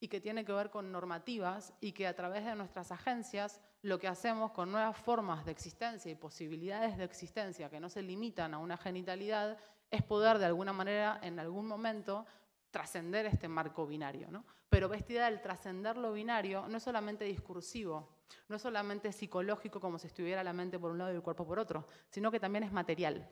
y 0.00 0.08
que 0.08 0.20
tiene 0.20 0.44
que 0.44 0.52
ver 0.52 0.70
con 0.70 0.90
normativas 0.90 1.72
y 1.80 1.92
que 1.92 2.06
a 2.06 2.14
través 2.14 2.44
de 2.44 2.54
nuestras 2.54 2.90
agencias 2.90 3.60
lo 3.82 3.98
que 3.98 4.08
hacemos 4.08 4.50
con 4.52 4.72
nuevas 4.72 4.96
formas 4.96 5.44
de 5.44 5.52
existencia 5.52 6.10
y 6.10 6.16
posibilidades 6.16 6.96
de 6.96 7.04
existencia 7.04 7.70
que 7.70 7.80
no 7.80 7.88
se 7.88 8.02
limitan 8.02 8.54
a 8.54 8.58
una 8.58 8.76
genitalidad 8.76 9.56
es 9.90 10.02
poder 10.02 10.38
de 10.38 10.46
alguna 10.46 10.72
manera 10.72 11.18
en 11.22 11.38
algún 11.38 11.66
momento 11.66 12.26
trascender 12.70 13.26
este 13.26 13.48
marco 13.48 13.86
binario. 13.86 14.30
¿no? 14.30 14.44
Pero 14.68 14.88
vestida 14.88 15.26
del 15.26 15.40
trascender 15.40 15.96
lo 15.96 16.12
binario 16.12 16.66
no 16.68 16.76
es 16.76 16.82
solamente 16.82 17.24
discursivo, 17.24 18.08
no 18.48 18.56
es 18.56 18.62
solamente 18.62 19.12
psicológico 19.12 19.80
como 19.80 19.98
si 19.98 20.06
estuviera 20.06 20.44
la 20.44 20.52
mente 20.52 20.78
por 20.78 20.90
un 20.90 20.98
lado 20.98 21.12
y 21.12 21.16
el 21.16 21.22
cuerpo 21.22 21.46
por 21.46 21.58
otro, 21.58 21.86
sino 22.10 22.30
que 22.30 22.40
también 22.40 22.64
es 22.64 22.72
material. 22.72 23.28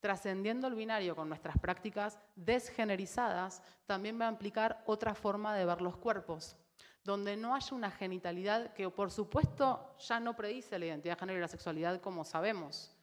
Trascendiendo 0.00 0.66
el 0.66 0.74
binario 0.74 1.14
con 1.14 1.28
nuestras 1.28 1.58
prácticas 1.58 2.18
desgenerizadas, 2.34 3.62
también 3.84 4.18
va 4.18 4.28
a 4.28 4.30
implicar 4.30 4.82
otra 4.86 5.14
forma 5.14 5.54
de 5.54 5.66
ver 5.66 5.82
los 5.82 5.98
cuerpos, 5.98 6.56
donde 7.04 7.36
no 7.36 7.54
haya 7.54 7.76
una 7.76 7.90
genitalidad 7.90 8.72
que, 8.72 8.88
por 8.88 9.10
supuesto, 9.10 9.94
ya 9.98 10.18
no 10.18 10.34
predice 10.34 10.78
la 10.78 10.86
identidad 10.86 11.16
de 11.16 11.20
género 11.20 11.38
y 11.38 11.42
la 11.42 11.48
sexualidad 11.48 12.00
como 12.00 12.24
sabemos, 12.24 12.96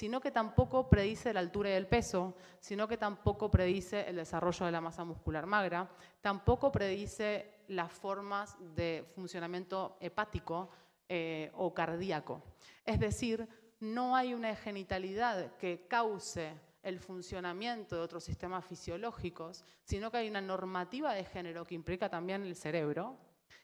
sino 0.00 0.18
que 0.18 0.30
tampoco 0.30 0.88
predice 0.88 1.30
la 1.34 1.40
altura 1.40 1.68
y 1.68 1.72
el 1.74 1.86
peso, 1.86 2.34
sino 2.58 2.88
que 2.88 2.96
tampoco 2.96 3.50
predice 3.50 4.08
el 4.08 4.16
desarrollo 4.16 4.64
de 4.64 4.72
la 4.72 4.80
masa 4.80 5.04
muscular 5.04 5.44
magra, 5.44 5.90
tampoco 6.22 6.72
predice 6.72 7.64
las 7.68 7.92
formas 7.92 8.56
de 8.74 9.04
funcionamiento 9.14 9.98
hepático 10.00 10.70
eh, 11.06 11.50
o 11.52 11.74
cardíaco. 11.74 12.42
Es 12.82 12.98
decir, 12.98 13.46
no 13.80 14.16
hay 14.16 14.32
una 14.32 14.56
genitalidad 14.56 15.54
que 15.58 15.86
cause 15.86 16.54
el 16.82 16.98
funcionamiento 16.98 17.96
de 17.96 18.00
otros 18.00 18.24
sistemas 18.24 18.64
fisiológicos, 18.64 19.66
sino 19.84 20.10
que 20.10 20.16
hay 20.16 20.30
una 20.30 20.40
normativa 20.40 21.12
de 21.12 21.26
género 21.26 21.66
que 21.66 21.74
implica 21.74 22.08
también 22.08 22.46
el 22.46 22.56
cerebro, 22.56 23.18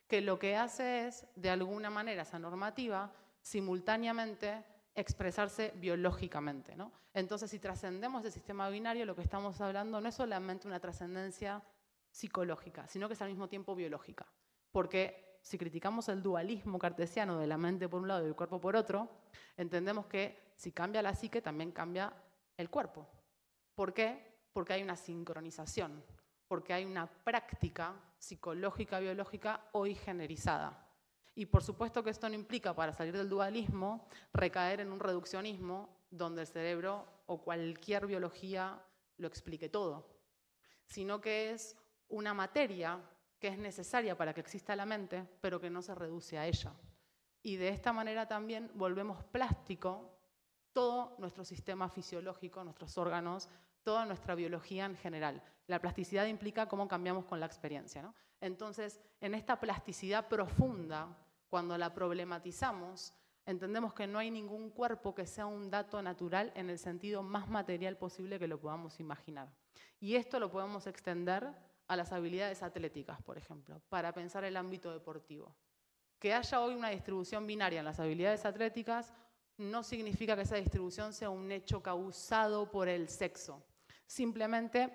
que 0.07 0.21
lo 0.21 0.39
que 0.39 0.55
hace 0.55 1.07
es, 1.07 1.27
de 1.35 1.49
alguna 1.49 1.89
manera, 1.89 2.25
esa 2.25 2.39
normativa, 2.39 3.11
simultáneamente 3.41 4.76
expresarse 4.97 5.73
biológicamente. 5.77 6.75
¿no? 6.75 6.91
Entonces, 7.15 7.51
si 7.51 7.59
trascendemos 7.59 8.25
el 8.25 8.33
sistema 8.33 8.69
binario, 8.69 9.05
lo 9.05 9.15
que 9.15 9.23
estamos 9.23 9.61
hablando 9.61 10.01
no 10.01 10.09
es 10.09 10.15
solamente 10.15 10.67
una 10.67 10.81
trascendencia 10.81 11.63
psicológica, 12.11 12.89
sino 12.89 13.09
que 13.09 13.15
es 13.15 13.23
al 13.23 13.29
mismo 13.29 13.49
tiempo 13.49 13.75
biológica. 13.75 14.27
Porque 14.73 15.39
si 15.43 15.59
criticamos 15.59 16.09
el 16.09 16.23
dualismo 16.23 16.79
cartesiano 16.79 17.39
de 17.39 17.47
la 17.47 17.59
mente 17.59 17.89
por 17.89 18.01
un 18.01 18.09
lado 18.09 18.25
y 18.25 18.29
el 18.29 18.35
cuerpo 18.35 18.61
por 18.61 18.75
otro, 18.75 19.09
entendemos 19.57 20.07
que 20.07 20.53
si 20.57 20.73
cambia 20.73 21.03
la 21.03 21.15
psique, 21.15 21.43
también 21.43 21.71
cambia 21.71 22.13
el 22.57 22.71
cuerpo. 22.71 23.07
¿Por 23.75 23.93
qué? 23.93 24.41
Porque 24.53 24.73
hay 24.73 24.83
una 24.83 24.97
sincronización, 24.97 26.03
porque 26.49 26.73
hay 26.73 26.85
una 26.85 27.07
práctica 27.07 27.95
psicológica, 28.19 28.99
biológica 28.99 29.69
hoy 29.73 29.95
generizada. 29.95 30.86
Y 31.37 31.45
por 31.47 31.63
supuesto 31.63 32.03
que 32.03 32.11
esto 32.11 32.29
no 32.31 32.35
implica, 32.35 32.75
para 32.75 32.95
salir 32.95 33.15
del 33.15 33.29
dualismo, 33.29 34.09
recaer 34.33 34.81
en 34.81 34.91
un 34.91 34.99
reduccionismo 34.99 35.91
donde 36.11 36.41
el 36.41 36.47
cerebro 36.47 37.07
o 37.27 37.43
cualquier 37.43 38.07
biología 38.07 38.83
lo 39.19 39.29
explique 39.29 39.69
todo, 39.69 40.09
sino 40.87 41.21
que 41.21 41.51
es 41.51 41.77
una 42.09 42.33
materia 42.33 42.99
que 43.39 43.49
es 43.49 43.59
necesaria 43.59 44.17
para 44.17 44.33
que 44.33 44.41
exista 44.41 44.75
la 44.75 44.87
mente, 44.87 45.29
pero 45.43 45.61
que 45.61 45.69
no 45.69 45.83
se 45.83 45.95
reduce 45.95 46.39
a 46.39 46.47
ella. 46.47 46.73
Y 47.43 47.57
de 47.57 47.69
esta 47.69 47.93
manera 47.93 48.27
también 48.27 48.71
volvemos 48.75 49.23
plástico 49.25 50.19
todo 50.73 51.17
nuestro 51.19 51.45
sistema 51.45 51.91
fisiológico, 51.91 52.65
nuestros 52.65 52.97
órganos, 52.97 53.51
toda 53.83 54.07
nuestra 54.07 54.35
biología 54.35 54.87
en 54.87 54.97
general. 54.97 55.43
La 55.67 55.81
plasticidad 55.81 56.25
implica 56.27 56.67
cómo 56.67 56.89
cambiamos 56.89 57.27
con 57.27 57.41
la 57.41 57.47
experiencia. 57.47 58.11
Entonces, 58.41 59.01
en 59.21 59.35
esta 59.35 59.61
plasticidad 59.61 60.29
profunda 60.29 61.15
cuando 61.49 61.79
la 61.79 61.93
problematizamos, 61.93 63.15
entendemos 63.45 63.95
que 63.95 64.07
no 64.07 64.19
hay 64.19 64.31
ningún 64.31 64.71
cuerpo 64.71 65.15
que 65.15 65.27
sea 65.27 65.47
un 65.47 65.71
dato 65.71 66.03
natural 66.03 66.53
en 66.55 66.71
el 66.71 66.79
sentido 66.79 67.23
más 67.23 67.49
material 67.49 67.97
posible 67.97 68.39
que 68.39 68.49
lo 68.49 68.61
podamos 68.61 68.99
imaginar. 69.01 69.49
Y 70.01 70.17
esto 70.17 70.41
lo 70.41 70.51
podemos 70.51 70.87
extender 70.87 71.49
a 71.89 71.97
las 71.97 72.13
habilidades 72.13 72.63
atléticas, 72.63 73.23
por 73.23 73.39
ejemplo, 73.39 73.81
para 73.89 74.13
pensar 74.13 74.45
el 74.45 74.57
ámbito 74.57 74.93
deportivo. 74.93 75.55
Que 76.19 76.35
haya 76.35 76.61
hoy 76.61 76.75
una 76.75 76.89
distribución 76.89 77.47
binaria 77.47 77.79
en 77.79 77.85
las 77.85 78.01
habilidades 78.01 78.45
atléticas 78.45 79.13
no 79.59 79.83
significa 79.83 80.37
que 80.37 80.43
esa 80.43 80.57
distribución 80.57 81.13
sea 81.13 81.31
un 81.31 81.51
hecho 81.53 81.83
causado 81.83 82.71
por 82.71 82.89
el 82.89 83.09
sexo. 83.09 83.63
Simplemente 84.07 84.91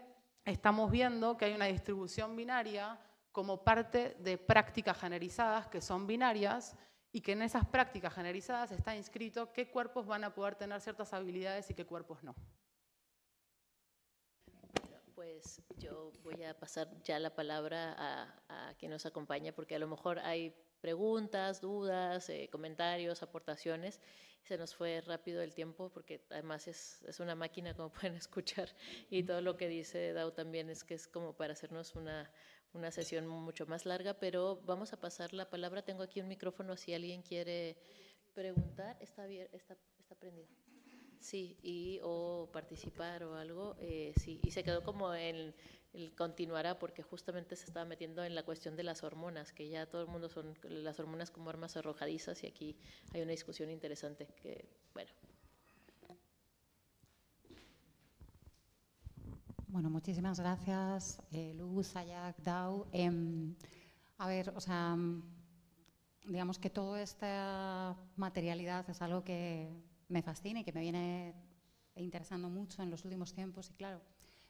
estamos 0.45 0.91
viendo 0.91 1.37
que 1.37 1.45
hay 1.45 1.53
una 1.53 1.65
distribución 1.65 2.35
binaria 2.35 2.99
como 3.31 3.63
parte 3.63 4.15
de 4.19 4.37
prácticas 4.37 4.99
generizadas 4.99 5.67
que 5.67 5.81
son 5.81 6.07
binarias 6.07 6.75
y 7.11 7.21
que 7.21 7.33
en 7.33 7.41
esas 7.41 7.65
prácticas 7.65 8.13
generizadas 8.13 8.71
está 8.71 8.95
inscrito 8.95 9.51
qué 9.53 9.69
cuerpos 9.69 10.05
van 10.05 10.23
a 10.23 10.33
poder 10.33 10.55
tener 10.55 10.79
ciertas 10.81 11.13
habilidades 11.13 11.69
y 11.69 11.73
qué 11.73 11.85
cuerpos 11.85 12.23
no. 12.23 12.35
Pues 15.15 15.61
yo 15.77 16.11
voy 16.23 16.43
a 16.43 16.57
pasar 16.57 16.89
ya 17.03 17.19
la 17.19 17.35
palabra 17.35 17.95
a, 18.49 18.73
quien 18.79 18.91
nos 18.91 19.05
acompaña 19.05 19.51
porque 19.53 19.75
a 19.75 19.79
lo 19.79 19.87
mejor 19.87 20.19
hay 20.19 20.55
preguntas, 20.79 21.61
dudas, 21.61 22.29
eh, 22.29 22.49
comentarios, 22.51 23.21
aportaciones. 23.21 24.01
Se 24.41 24.57
nos 24.57 24.73
fue 24.73 25.01
rápido 25.01 25.43
el 25.43 25.53
tiempo 25.53 25.91
porque 25.91 26.25
además 26.31 26.67
es, 26.67 27.03
es, 27.03 27.19
una 27.19 27.35
máquina 27.35 27.75
como 27.75 27.91
pueden 27.93 28.15
escuchar 28.15 28.69
y 29.09 29.23
todo 29.23 29.41
lo 29.41 29.57
que 29.57 29.67
dice 29.67 30.13
Dao 30.13 30.33
también 30.33 30.69
es 30.69 30.83
que 30.83 30.95
es 30.95 31.07
como 31.07 31.35
para 31.35 31.53
hacernos 31.53 31.93
una, 31.95 32.31
una 32.73 32.91
sesión 32.91 33.27
mucho 33.27 33.65
más 33.65 33.85
larga, 33.85 34.13
pero 34.13 34.61
vamos 34.65 34.93
a 34.93 34.99
pasar 34.99 35.33
la 35.33 35.49
palabra. 35.49 35.81
Tengo 35.81 36.03
aquí 36.03 36.21
un 36.21 36.27
micrófono 36.27 36.77
si 36.77 36.93
alguien 36.93 37.21
quiere 37.21 37.77
preguntar. 38.33 38.97
Está, 38.99 39.27
está, 39.27 39.77
está 39.99 40.15
prendido. 40.15 40.47
Sí, 41.19 41.57
y 41.61 41.99
o 42.01 42.49
participar 42.51 43.23
o 43.23 43.35
algo, 43.35 43.75
eh, 43.79 44.13
sí. 44.19 44.39
Y 44.43 44.51
se 44.51 44.63
quedó 44.63 44.83
como 44.83 45.13
en 45.13 45.53
el 45.93 46.13
continuará 46.15 46.79
porque 46.79 47.03
justamente 47.03 47.55
se 47.55 47.65
estaba 47.65 47.85
metiendo 47.85 48.23
en 48.23 48.33
la 48.33 48.43
cuestión 48.43 48.75
de 48.75 48.83
las 48.83 49.03
hormonas, 49.03 49.51
que 49.51 49.67
ya 49.67 49.85
todo 49.85 50.01
el 50.01 50.07
mundo 50.07 50.29
son 50.29 50.57
las 50.63 50.99
hormonas 50.99 51.31
como 51.31 51.49
armas 51.49 51.75
arrojadizas 51.75 52.43
y 52.43 52.47
aquí 52.47 52.77
hay 53.13 53.21
una 53.21 53.31
discusión 53.31 53.69
interesante 53.69 54.27
que, 54.41 54.65
bueno, 54.93 55.11
Bueno, 59.71 59.89
muchísimas 59.89 60.37
gracias, 60.37 61.21
eh, 61.31 61.53
Luz, 61.55 61.95
Ayak, 61.95 62.37
Dau. 62.43 62.87
Em, 62.91 63.55
a 64.17 64.27
ver, 64.27 64.49
o 64.49 64.59
sea, 64.59 64.97
digamos 66.25 66.59
que 66.59 66.69
toda 66.69 67.01
esta 67.01 67.95
materialidad 68.17 68.89
es 68.89 69.01
algo 69.01 69.23
que 69.23 69.69
me 70.09 70.21
fascina 70.21 70.59
y 70.59 70.65
que 70.65 70.73
me 70.73 70.81
viene 70.81 71.33
interesando 71.95 72.49
mucho 72.49 72.83
en 72.83 72.89
los 72.91 73.05
últimos 73.05 73.31
tiempos. 73.31 73.69
Y 73.69 73.73
claro, 73.75 74.01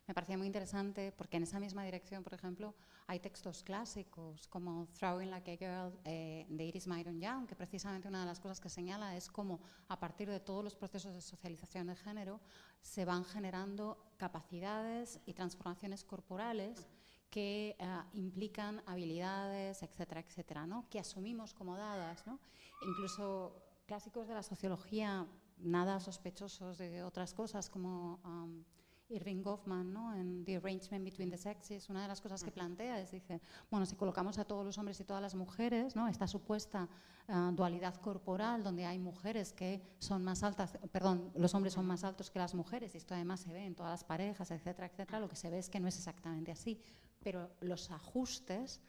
me 0.07 0.13
parecía 0.13 0.37
muy 0.37 0.47
interesante 0.47 1.11
porque 1.11 1.37
en 1.37 1.43
esa 1.43 1.59
misma 1.59 1.83
dirección, 1.83 2.23
por 2.23 2.33
ejemplo, 2.33 2.75
hay 3.07 3.19
textos 3.19 3.63
clásicos 3.63 4.47
como 4.47 4.87
Throwing 4.87 5.29
Like 5.29 5.51
a 5.51 5.57
Girl 5.57 5.99
eh, 6.05 6.45
de 6.49 6.65
Iris 6.65 6.87
Myron 6.87 7.19
Young, 7.19 7.47
que 7.47 7.55
precisamente 7.55 8.07
una 8.07 8.21
de 8.21 8.25
las 8.25 8.39
cosas 8.39 8.59
que 8.59 8.69
señala 8.69 9.15
es 9.15 9.29
cómo 9.29 9.61
a 9.87 9.99
partir 9.99 10.29
de 10.29 10.39
todos 10.39 10.63
los 10.63 10.75
procesos 10.75 11.13
de 11.13 11.21
socialización 11.21 11.87
de 11.87 11.95
género 11.95 12.41
se 12.81 13.05
van 13.05 13.23
generando 13.23 14.13
capacidades 14.17 15.19
y 15.25 15.33
transformaciones 15.33 16.03
corporales 16.03 16.87
que 17.29 17.77
ah, 17.79 18.05
implican 18.13 18.83
habilidades, 18.85 19.81
etcétera, 19.81 20.19
etcétera, 20.19 20.67
¿no? 20.67 20.87
que 20.89 20.99
asumimos 20.99 21.53
como 21.53 21.77
dadas. 21.77 22.27
¿no? 22.27 22.39
Incluso 22.81 23.55
clásicos 23.85 24.27
de 24.27 24.33
la 24.33 24.43
sociología, 24.43 25.25
nada 25.57 25.99
sospechosos 25.99 26.77
de 26.77 27.03
otras 27.03 27.33
cosas, 27.33 27.69
como 27.69 28.19
um, 28.25 28.63
Irving 29.11 29.41
Goffman, 29.41 29.91
¿no? 29.91 30.13
en 30.15 30.43
The 30.45 30.57
Arrangement 30.57 31.03
Between 31.03 31.29
the 31.29 31.37
Sexes, 31.37 31.89
una 31.89 32.01
de 32.01 32.07
las 32.07 32.21
cosas 32.21 32.43
que 32.43 32.51
plantea 32.51 32.99
es, 32.99 33.11
dice, 33.11 33.41
bueno, 33.69 33.85
si 33.85 33.95
colocamos 33.95 34.37
a 34.37 34.45
todos 34.45 34.65
los 34.65 34.77
hombres 34.77 34.99
y 34.99 35.03
todas 35.03 35.21
las 35.21 35.35
mujeres, 35.35 35.95
¿no? 35.95 36.07
esta 36.07 36.27
supuesta 36.27 36.87
ah, 37.27 37.51
dualidad 37.53 37.95
corporal, 37.95 38.63
donde 38.63 38.85
hay 38.85 38.99
mujeres 38.99 39.53
que 39.53 39.81
son 39.99 40.23
más 40.23 40.43
altas, 40.43 40.77
perdón, 40.91 41.31
los 41.35 41.53
hombres 41.53 41.73
son 41.73 41.85
más 41.85 42.03
altos 42.03 42.31
que 42.31 42.39
las 42.39 42.55
mujeres, 42.55 42.93
y 42.95 42.97
esto 42.97 43.13
además 43.13 43.41
se 43.41 43.53
ve 43.53 43.65
en 43.65 43.75
todas 43.75 43.91
las 43.91 44.03
parejas, 44.03 44.49
etcétera, 44.51 44.87
etcétera, 44.87 45.19
lo 45.19 45.29
que 45.29 45.35
se 45.35 45.49
ve 45.49 45.59
es 45.59 45.69
que 45.69 45.79
no 45.79 45.87
es 45.87 45.97
exactamente 45.97 46.51
así, 46.51 46.79
pero 47.21 47.51
los 47.61 47.91
ajustes 47.91 48.81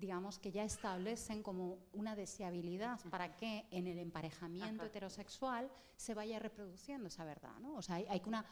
digamos 0.00 0.38
que 0.38 0.50
ya 0.50 0.64
establecen 0.64 1.42
como 1.42 1.78
una 1.92 2.16
deseabilidad 2.16 2.98
para 3.10 3.36
que 3.36 3.66
en 3.70 3.86
el 3.86 3.98
emparejamiento 3.98 4.84
heterosexual 4.84 5.70
se 5.96 6.14
vaya 6.14 6.38
reproduciendo 6.38 7.08
esa 7.08 7.24
verdad, 7.24 7.58
¿no? 7.60 7.74
O 7.74 7.82
sea, 7.82 7.96
hay, 7.96 8.06
hay 8.08 8.22
una 8.26 8.44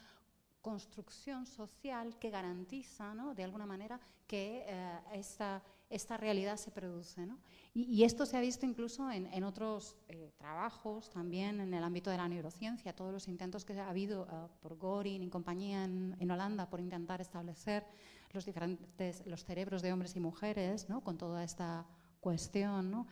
construcción 0.63 1.47
social 1.47 2.19
que 2.19 2.31
garantiza, 2.31 3.15
¿no? 3.15 3.35
de 3.35 3.45
alguna 3.45 3.67
manera, 3.67 4.01
que 4.27 4.65
eh, 4.67 4.99
esta, 5.15 5.63
esta 5.89 6.17
realidad 6.17 6.57
se 6.57 6.71
produce. 6.71 7.27
¿no? 7.27 7.39
Y, 7.75 7.85
y, 7.85 8.05
esto 8.05 8.27
se 8.27 8.37
ha 8.37 8.41
visto 8.41 8.67
incluso 8.67 9.11
en, 9.11 9.27
en 9.33 9.45
otros 9.45 9.97
eh, 10.09 10.33
trabajos, 10.37 11.11
también 11.11 11.61
en 11.61 11.73
el 11.73 11.83
ámbito 11.83 12.11
de 12.11 12.19
la 12.19 12.29
neurociencia, 12.29 12.95
todos 12.95 13.13
los 13.13 13.29
intentos 13.29 13.65
que 13.65 13.79
ha 13.81 13.89
habido 13.89 14.23
uh, 14.23 14.61
por 14.61 14.77
Gorin 14.77 15.23
y 15.23 15.29
compañía 15.29 15.85
en, 15.85 16.17
en, 16.19 16.31
Holanda 16.31 16.69
por 16.69 16.81
intentar 16.81 17.21
establecer 17.21 17.87
los 18.33 18.45
diferentes 18.45 19.27
los 19.27 19.45
cerebros 19.45 19.81
de 19.81 19.93
hombres 19.93 20.15
y 20.17 20.21
mujeres, 20.21 20.89
¿no? 20.89 21.03
con 21.03 21.17
toda 21.17 21.43
esta 21.43 21.87
cuestión, 22.21 22.91
¿no? 22.91 23.07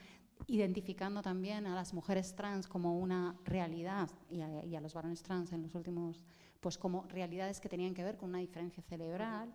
identificando 0.46 1.22
también 1.22 1.66
a 1.66 1.74
las 1.74 1.94
mujeres 1.94 2.34
trans 2.34 2.68
como 2.68 2.98
una 2.98 3.34
realidad 3.44 4.10
y 4.28 4.42
a, 4.42 4.64
y 4.64 4.76
a 4.76 4.80
los 4.80 4.92
varones 4.92 5.22
trans 5.22 5.52
en 5.52 5.62
los 5.62 5.74
últimos 5.74 6.20
pues 6.66 6.78
como 6.78 7.04
realidades 7.06 7.60
que 7.60 7.68
tenían 7.68 7.94
que 7.94 8.02
ver 8.02 8.16
con 8.16 8.30
una 8.30 8.38
diferencia 8.38 8.82
cerebral 8.82 9.54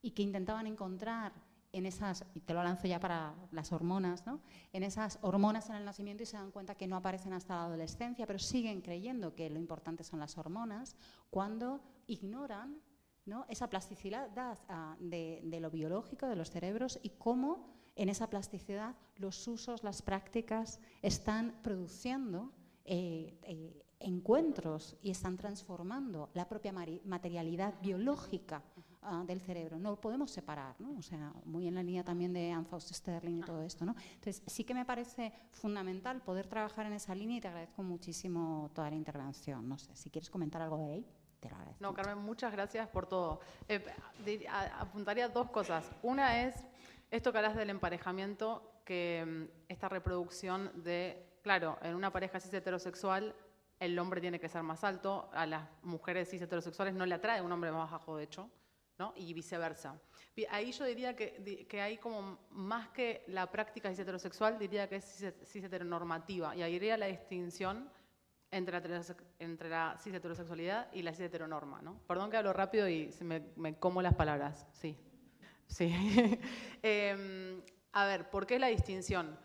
y 0.00 0.12
que 0.12 0.22
intentaban 0.22 0.66
encontrar 0.66 1.34
en 1.72 1.84
esas, 1.84 2.24
y 2.32 2.40
te 2.40 2.54
lo 2.54 2.62
lanzo 2.62 2.88
ya 2.88 2.98
para 2.98 3.34
las 3.52 3.70
hormonas, 3.70 4.24
¿no? 4.24 4.40
en 4.72 4.82
esas 4.82 5.18
hormonas 5.20 5.68
en 5.68 5.76
el 5.76 5.84
nacimiento 5.84 6.22
y 6.22 6.26
se 6.26 6.38
dan 6.38 6.50
cuenta 6.50 6.74
que 6.74 6.86
no 6.86 6.96
aparecen 6.96 7.34
hasta 7.34 7.54
la 7.54 7.64
adolescencia, 7.64 8.26
pero 8.26 8.38
siguen 8.38 8.80
creyendo 8.80 9.34
que 9.34 9.50
lo 9.50 9.58
importante 9.58 10.04
son 10.04 10.20
las 10.20 10.38
hormonas, 10.38 10.96
cuando 11.28 11.82
ignoran 12.06 12.80
¿no? 13.26 13.44
esa 13.50 13.68
plasticidad 13.68 14.30
de, 15.00 15.42
de 15.44 15.60
lo 15.60 15.70
biológico 15.70 16.28
de 16.28 16.36
los 16.36 16.50
cerebros 16.50 16.98
y 17.02 17.10
cómo 17.10 17.74
en 17.94 18.08
esa 18.08 18.30
plasticidad 18.30 18.96
los 19.16 19.46
usos, 19.46 19.84
las 19.84 20.00
prácticas 20.00 20.80
están 21.02 21.60
produciendo 21.62 22.54
eh, 22.86 23.38
eh, 23.42 23.84
encuentros 24.00 24.96
y 25.02 25.10
están 25.10 25.36
transformando 25.36 26.30
la 26.34 26.48
propia 26.48 26.72
materialidad 26.72 27.74
biológica 27.80 28.62
uh, 29.02 29.24
del 29.24 29.40
cerebro. 29.40 29.78
No 29.78 29.90
lo 29.90 30.00
podemos 30.00 30.30
separar, 30.30 30.80
¿no? 30.80 30.96
O 30.98 31.02
sea, 31.02 31.32
muy 31.44 31.66
en 31.66 31.74
la 31.74 31.82
línea 31.82 32.04
también 32.04 32.32
de 32.32 32.52
Anne 32.52 32.66
Faust 32.66 32.92
Sterling 32.92 33.38
y 33.38 33.40
todo 33.42 33.62
esto, 33.62 33.84
¿no? 33.84 33.94
Entonces, 34.14 34.42
sí 34.46 34.64
que 34.64 34.74
me 34.74 34.84
parece 34.84 35.32
fundamental 35.50 36.22
poder 36.22 36.46
trabajar 36.46 36.86
en 36.86 36.92
esa 36.92 37.14
línea 37.14 37.38
y 37.38 37.40
te 37.40 37.48
agradezco 37.48 37.82
muchísimo 37.82 38.70
toda 38.74 38.90
la 38.90 38.96
intervención. 38.96 39.68
No 39.68 39.78
sé, 39.78 39.94
si 39.96 40.10
quieres 40.10 40.30
comentar 40.30 40.62
algo 40.62 40.78
de 40.78 40.92
ahí. 40.92 41.06
Te 41.40 41.48
lo 41.48 41.56
agradezco 41.56 41.82
no, 41.82 41.94
Carmen, 41.94 42.18
muchas 42.18 42.52
gracias 42.52 42.88
por 42.88 43.06
todo. 43.06 43.40
Eh, 43.68 43.84
apuntaría 44.78 45.28
dos 45.28 45.50
cosas. 45.50 45.88
Una 46.02 46.42
es 46.42 46.54
esto 47.10 47.32
que 47.32 47.38
hablas 47.38 47.56
del 47.56 47.70
emparejamiento, 47.70 48.80
que 48.84 49.24
mm, 49.26 49.62
esta 49.68 49.88
reproducción 49.88 50.70
de, 50.82 51.38
claro, 51.42 51.78
en 51.82 51.94
una 51.94 52.12
pareja 52.12 52.40
cis 52.40 52.52
heterosexual 52.52 53.34
el 53.80 53.98
hombre 53.98 54.20
tiene 54.20 54.40
que 54.40 54.48
ser 54.48 54.62
más 54.62 54.84
alto, 54.84 55.30
a 55.32 55.46
las 55.46 55.68
mujeres 55.82 56.28
cis 56.30 56.42
heterosexuales 56.42 56.94
no 56.94 57.06
le 57.06 57.14
atrae 57.14 57.40
un 57.40 57.52
hombre 57.52 57.70
más 57.70 57.90
bajo, 57.90 58.16
de 58.16 58.24
hecho, 58.24 58.50
¿no? 58.98 59.12
y 59.16 59.32
viceversa. 59.32 60.00
Ahí 60.50 60.72
yo 60.72 60.84
diría 60.84 61.14
que, 61.16 61.66
que 61.68 61.80
hay 61.80 61.98
como 61.98 62.38
más 62.50 62.88
que 62.90 63.24
la 63.28 63.50
práctica 63.50 63.90
cis 63.90 64.00
heterosexual, 64.00 64.58
diría 64.58 64.88
que 64.88 64.96
es 64.96 65.34
cis 65.44 65.64
heteronormativa, 65.64 66.54
y 66.56 66.62
ahí 66.62 66.74
iría 66.74 66.96
la 66.96 67.06
distinción 67.06 67.90
entre 68.50 68.80
la, 68.80 69.02
entre 69.38 69.68
la 69.68 69.96
cis 69.98 70.14
heterosexualidad 70.14 70.92
y 70.92 71.02
la 71.02 71.12
cis 71.12 71.26
heteronorma. 71.26 71.82
¿no? 71.82 72.00
Perdón 72.06 72.30
que 72.30 72.36
hablo 72.36 72.52
rápido 72.52 72.88
y 72.88 73.12
me 73.56 73.78
como 73.78 74.02
las 74.02 74.14
palabras, 74.14 74.66
sí. 74.72 74.96
sí. 75.66 75.92
eh, 76.82 77.62
a 77.92 78.06
ver, 78.06 78.30
¿por 78.30 78.46
qué 78.46 78.58
la 78.58 78.68
distinción? 78.68 79.38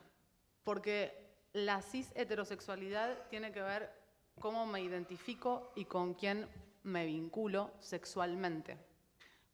Porque 0.63 1.23
la 1.53 1.81
cis 1.81 2.11
heterosexualidad 2.15 3.27
tiene 3.29 3.51
que 3.51 3.61
ver 3.61 4.02
cómo 4.43 4.65
me 4.65 4.81
identifico 4.81 5.71
y 5.73 5.85
con 5.85 6.15
quién 6.15 6.49
me 6.83 7.05
vinculo 7.05 7.71
sexualmente. 7.79 8.77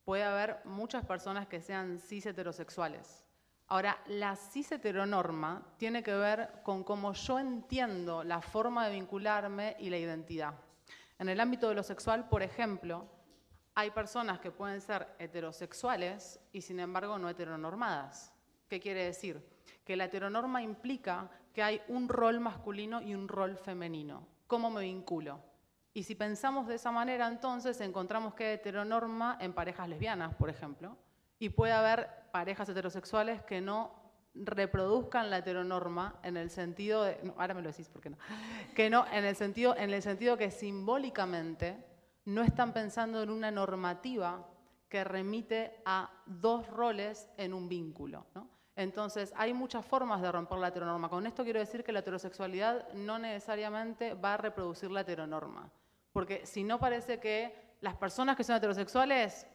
Puede 0.03 0.23
haber 0.23 0.65
muchas 0.65 1.05
personas 1.05 1.45
que 1.45 1.61
sean 1.61 1.99
cis 1.99 2.25
heterosexuales. 2.25 3.23
Ahora, 3.67 4.01
la 4.07 4.35
cis 4.35 4.71
heteronorma 4.71 5.61
tiene 5.77 6.01
que 6.01 6.15
ver 6.15 6.63
con 6.63 6.83
cómo 6.83 7.13
yo 7.13 7.37
entiendo 7.37 8.23
la 8.23 8.41
forma 8.41 8.87
de 8.87 8.95
vincularme 8.95 9.75
y 9.77 9.91
la 9.91 9.99
identidad. 9.99 10.55
En 11.19 11.29
el 11.29 11.39
ámbito 11.39 11.69
de 11.69 11.75
lo 11.75 11.83
sexual, 11.83 12.27
por 12.27 12.41
ejemplo, 12.41 13.05
hay 13.75 13.91
personas 13.91 14.39
que 14.39 14.49
pueden 14.49 14.81
ser 14.81 15.07
heterosexuales 15.19 16.39
y 16.51 16.61
sin 16.61 16.79
embargo 16.79 17.19
no 17.19 17.29
heteronormadas. 17.29 18.33
¿Qué 18.67 18.79
quiere 18.79 19.05
decir? 19.05 19.39
Que 19.85 19.95
la 19.95 20.05
heteronorma 20.05 20.63
implica 20.63 21.29
que 21.53 21.61
hay 21.61 21.79
un 21.89 22.09
rol 22.09 22.39
masculino 22.39 23.03
y 23.03 23.13
un 23.13 23.27
rol 23.27 23.55
femenino 23.55 24.38
cómo 24.49 24.71
me 24.71 24.81
vinculo. 24.81 25.39
Y 25.93 26.03
si 26.03 26.15
pensamos 26.15 26.67
de 26.67 26.75
esa 26.75 26.91
manera, 26.91 27.27
entonces 27.27 27.79
encontramos 27.81 28.33
que 28.33 28.45
hay 28.45 28.53
heteronorma 28.55 29.37
en 29.39 29.53
parejas 29.53 29.87
lesbianas, 29.87 30.33
por 30.33 30.49
ejemplo, 30.49 30.97
y 31.37 31.49
puede 31.49 31.71
haber 31.71 32.09
parejas 32.31 32.67
heterosexuales 32.67 33.43
que 33.43 33.61
no 33.61 33.93
reproduzcan 34.33 35.29
la 35.29 35.37
heteronorma 35.37 36.19
en 36.23 36.37
el 36.37 36.49
sentido 36.49 37.05
no, 37.23 37.33
ahora 37.37 37.53
me 37.53 37.61
lo 37.61 37.69
decís, 37.69 37.89
¿por 37.89 38.01
qué 38.01 38.09
no? 38.09 38.17
Que 38.75 38.89
no, 38.89 39.05
en 39.11 39.23
el 39.23 39.35
sentido, 39.35 39.75
en 39.77 39.91
el 39.91 40.01
sentido 40.01 40.35
que 40.35 40.49
simbólicamente 40.49 41.85
no 42.25 42.41
están 42.41 42.73
pensando 42.73 43.21
en 43.21 43.29
una 43.29 43.51
normativa 43.51 44.47
que 44.87 45.03
remite 45.03 45.79
a 45.85 46.09
dos 46.25 46.67
roles 46.67 47.29
en 47.37 47.53
un 47.53 47.69
vínculo, 47.69 48.25
¿no? 48.33 48.49
Entonces, 48.79 49.33
hay 49.35 49.53
muchas 49.53 49.85
formas 49.85 50.21
de 50.21 50.31
romper 50.31 50.57
la 50.57 50.69
heteronorma. 50.69 51.09
Con 51.09 51.27
esto 51.27 51.43
quiero 51.43 51.59
decir 51.59 51.83
que 51.83 51.91
la 51.91 51.99
heterosexualidad 51.99 52.87
no 52.93 53.19
necesariamente 53.19 54.13
va 54.13 54.35
a 54.35 54.37
reproducir 54.37 54.89
la 54.89 55.01
heteronorma. 55.01 55.69
Porque 56.13 56.45
si 56.45 56.63
no 56.63 56.79
parece 56.79 57.19
que 57.19 57.75
las 57.81 57.97
personas 57.97 58.37
que 58.37 58.45
son 58.45 58.55
heterosexuales 58.55 59.45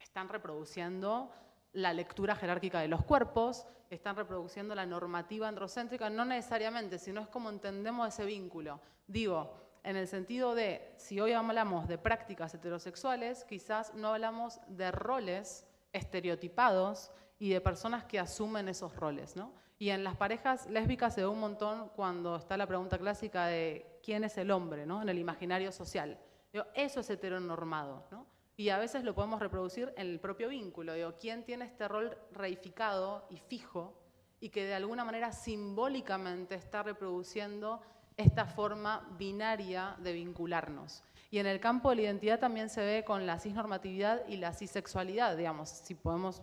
están 0.00 0.28
reproduciendo 0.28 1.30
la 1.74 1.92
lectura 1.92 2.34
jerárquica 2.34 2.80
de 2.80 2.88
los 2.88 3.04
cuerpos, 3.04 3.68
están 3.88 4.16
reproduciendo 4.16 4.74
la 4.74 4.84
normativa 4.84 5.46
androcéntrica, 5.46 6.10
no 6.10 6.24
necesariamente, 6.24 6.98
sino 6.98 7.20
es 7.20 7.28
como 7.28 7.50
entendemos 7.50 8.08
ese 8.08 8.24
vínculo. 8.24 8.80
Digo, 9.06 9.54
en 9.84 9.94
el 9.94 10.08
sentido 10.08 10.56
de, 10.56 10.92
si 10.96 11.20
hoy 11.20 11.34
hablamos 11.34 11.86
de 11.86 11.98
prácticas 11.98 12.52
heterosexuales, 12.52 13.44
quizás 13.44 13.94
no 13.94 14.08
hablamos 14.08 14.58
de 14.66 14.90
roles 14.90 15.68
estereotipados, 15.92 17.12
y 17.38 17.50
de 17.50 17.60
personas 17.60 18.04
que 18.04 18.18
asumen 18.18 18.68
esos 18.68 18.94
roles. 18.96 19.36
¿no? 19.36 19.52
Y 19.78 19.90
en 19.90 20.04
las 20.04 20.16
parejas 20.16 20.68
lésbicas 20.68 21.14
se 21.14 21.22
ve 21.22 21.26
un 21.26 21.40
montón 21.40 21.90
cuando 21.96 22.36
está 22.36 22.56
la 22.56 22.66
pregunta 22.66 22.98
clásica 22.98 23.46
de 23.46 23.98
quién 24.02 24.24
es 24.24 24.38
el 24.38 24.50
hombre 24.50 24.86
¿no? 24.86 25.02
en 25.02 25.08
el 25.08 25.18
imaginario 25.18 25.72
social. 25.72 26.18
Digo, 26.52 26.66
eso 26.74 27.00
es 27.00 27.10
heteronormado. 27.10 28.04
¿no? 28.10 28.26
Y 28.56 28.68
a 28.68 28.78
veces 28.78 29.02
lo 29.02 29.14
podemos 29.14 29.40
reproducir 29.40 29.92
en 29.96 30.06
el 30.06 30.20
propio 30.20 30.48
vínculo. 30.48 30.94
Digo, 30.94 31.14
¿quién 31.18 31.44
tiene 31.44 31.64
este 31.64 31.88
rol 31.88 32.16
reificado 32.32 33.26
y 33.30 33.38
fijo 33.38 34.00
y 34.40 34.50
que 34.50 34.64
de 34.64 34.74
alguna 34.74 35.04
manera 35.04 35.32
simbólicamente 35.32 36.54
está 36.54 36.82
reproduciendo 36.82 37.80
esta 38.16 38.46
forma 38.46 39.08
binaria 39.18 39.96
de 39.98 40.12
vincularnos? 40.12 41.02
Y 41.32 41.38
en 41.38 41.46
el 41.46 41.58
campo 41.58 41.90
de 41.90 41.96
la 41.96 42.02
identidad 42.02 42.38
también 42.38 42.70
se 42.70 42.80
ve 42.80 43.04
con 43.04 43.26
la 43.26 43.40
cisnormatividad 43.40 44.24
y 44.28 44.36
la 44.36 44.52
cisexualidad, 44.52 45.36
digamos, 45.36 45.68
si 45.68 45.96
podemos 45.96 46.40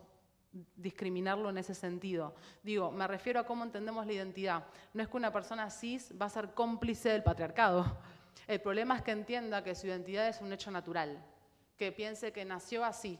discriminarlo 0.76 1.50
en 1.50 1.58
ese 1.58 1.74
sentido. 1.74 2.36
Digo, 2.64 2.92
me 2.92 3.08
refiero 3.08 3.40
a 3.40 3.46
cómo 3.46 3.64
entendemos 3.64 4.06
la 4.06 4.14
identidad. 4.14 4.66
No 4.94 5.02
es 5.02 5.10
que 5.10 5.18
una 5.18 5.32
persona 5.32 5.70
cis 5.70 6.14
va 6.20 6.26
a 6.26 6.30
ser 6.30 6.54
cómplice 6.54 7.10
del 7.10 7.24
patriarcado. 7.24 7.98
El 8.48 8.60
problema 8.62 8.98
es 8.98 9.02
que 9.02 9.12
entienda 9.12 9.64
que 9.64 9.76
su 9.76 9.88
identidad 9.88 10.28
es 10.28 10.42
un 10.42 10.52
hecho 10.52 10.72
natural, 10.72 11.24
que 11.78 11.92
piense 11.92 12.34
que 12.34 12.44
nació 12.44 12.84
así 12.84 13.20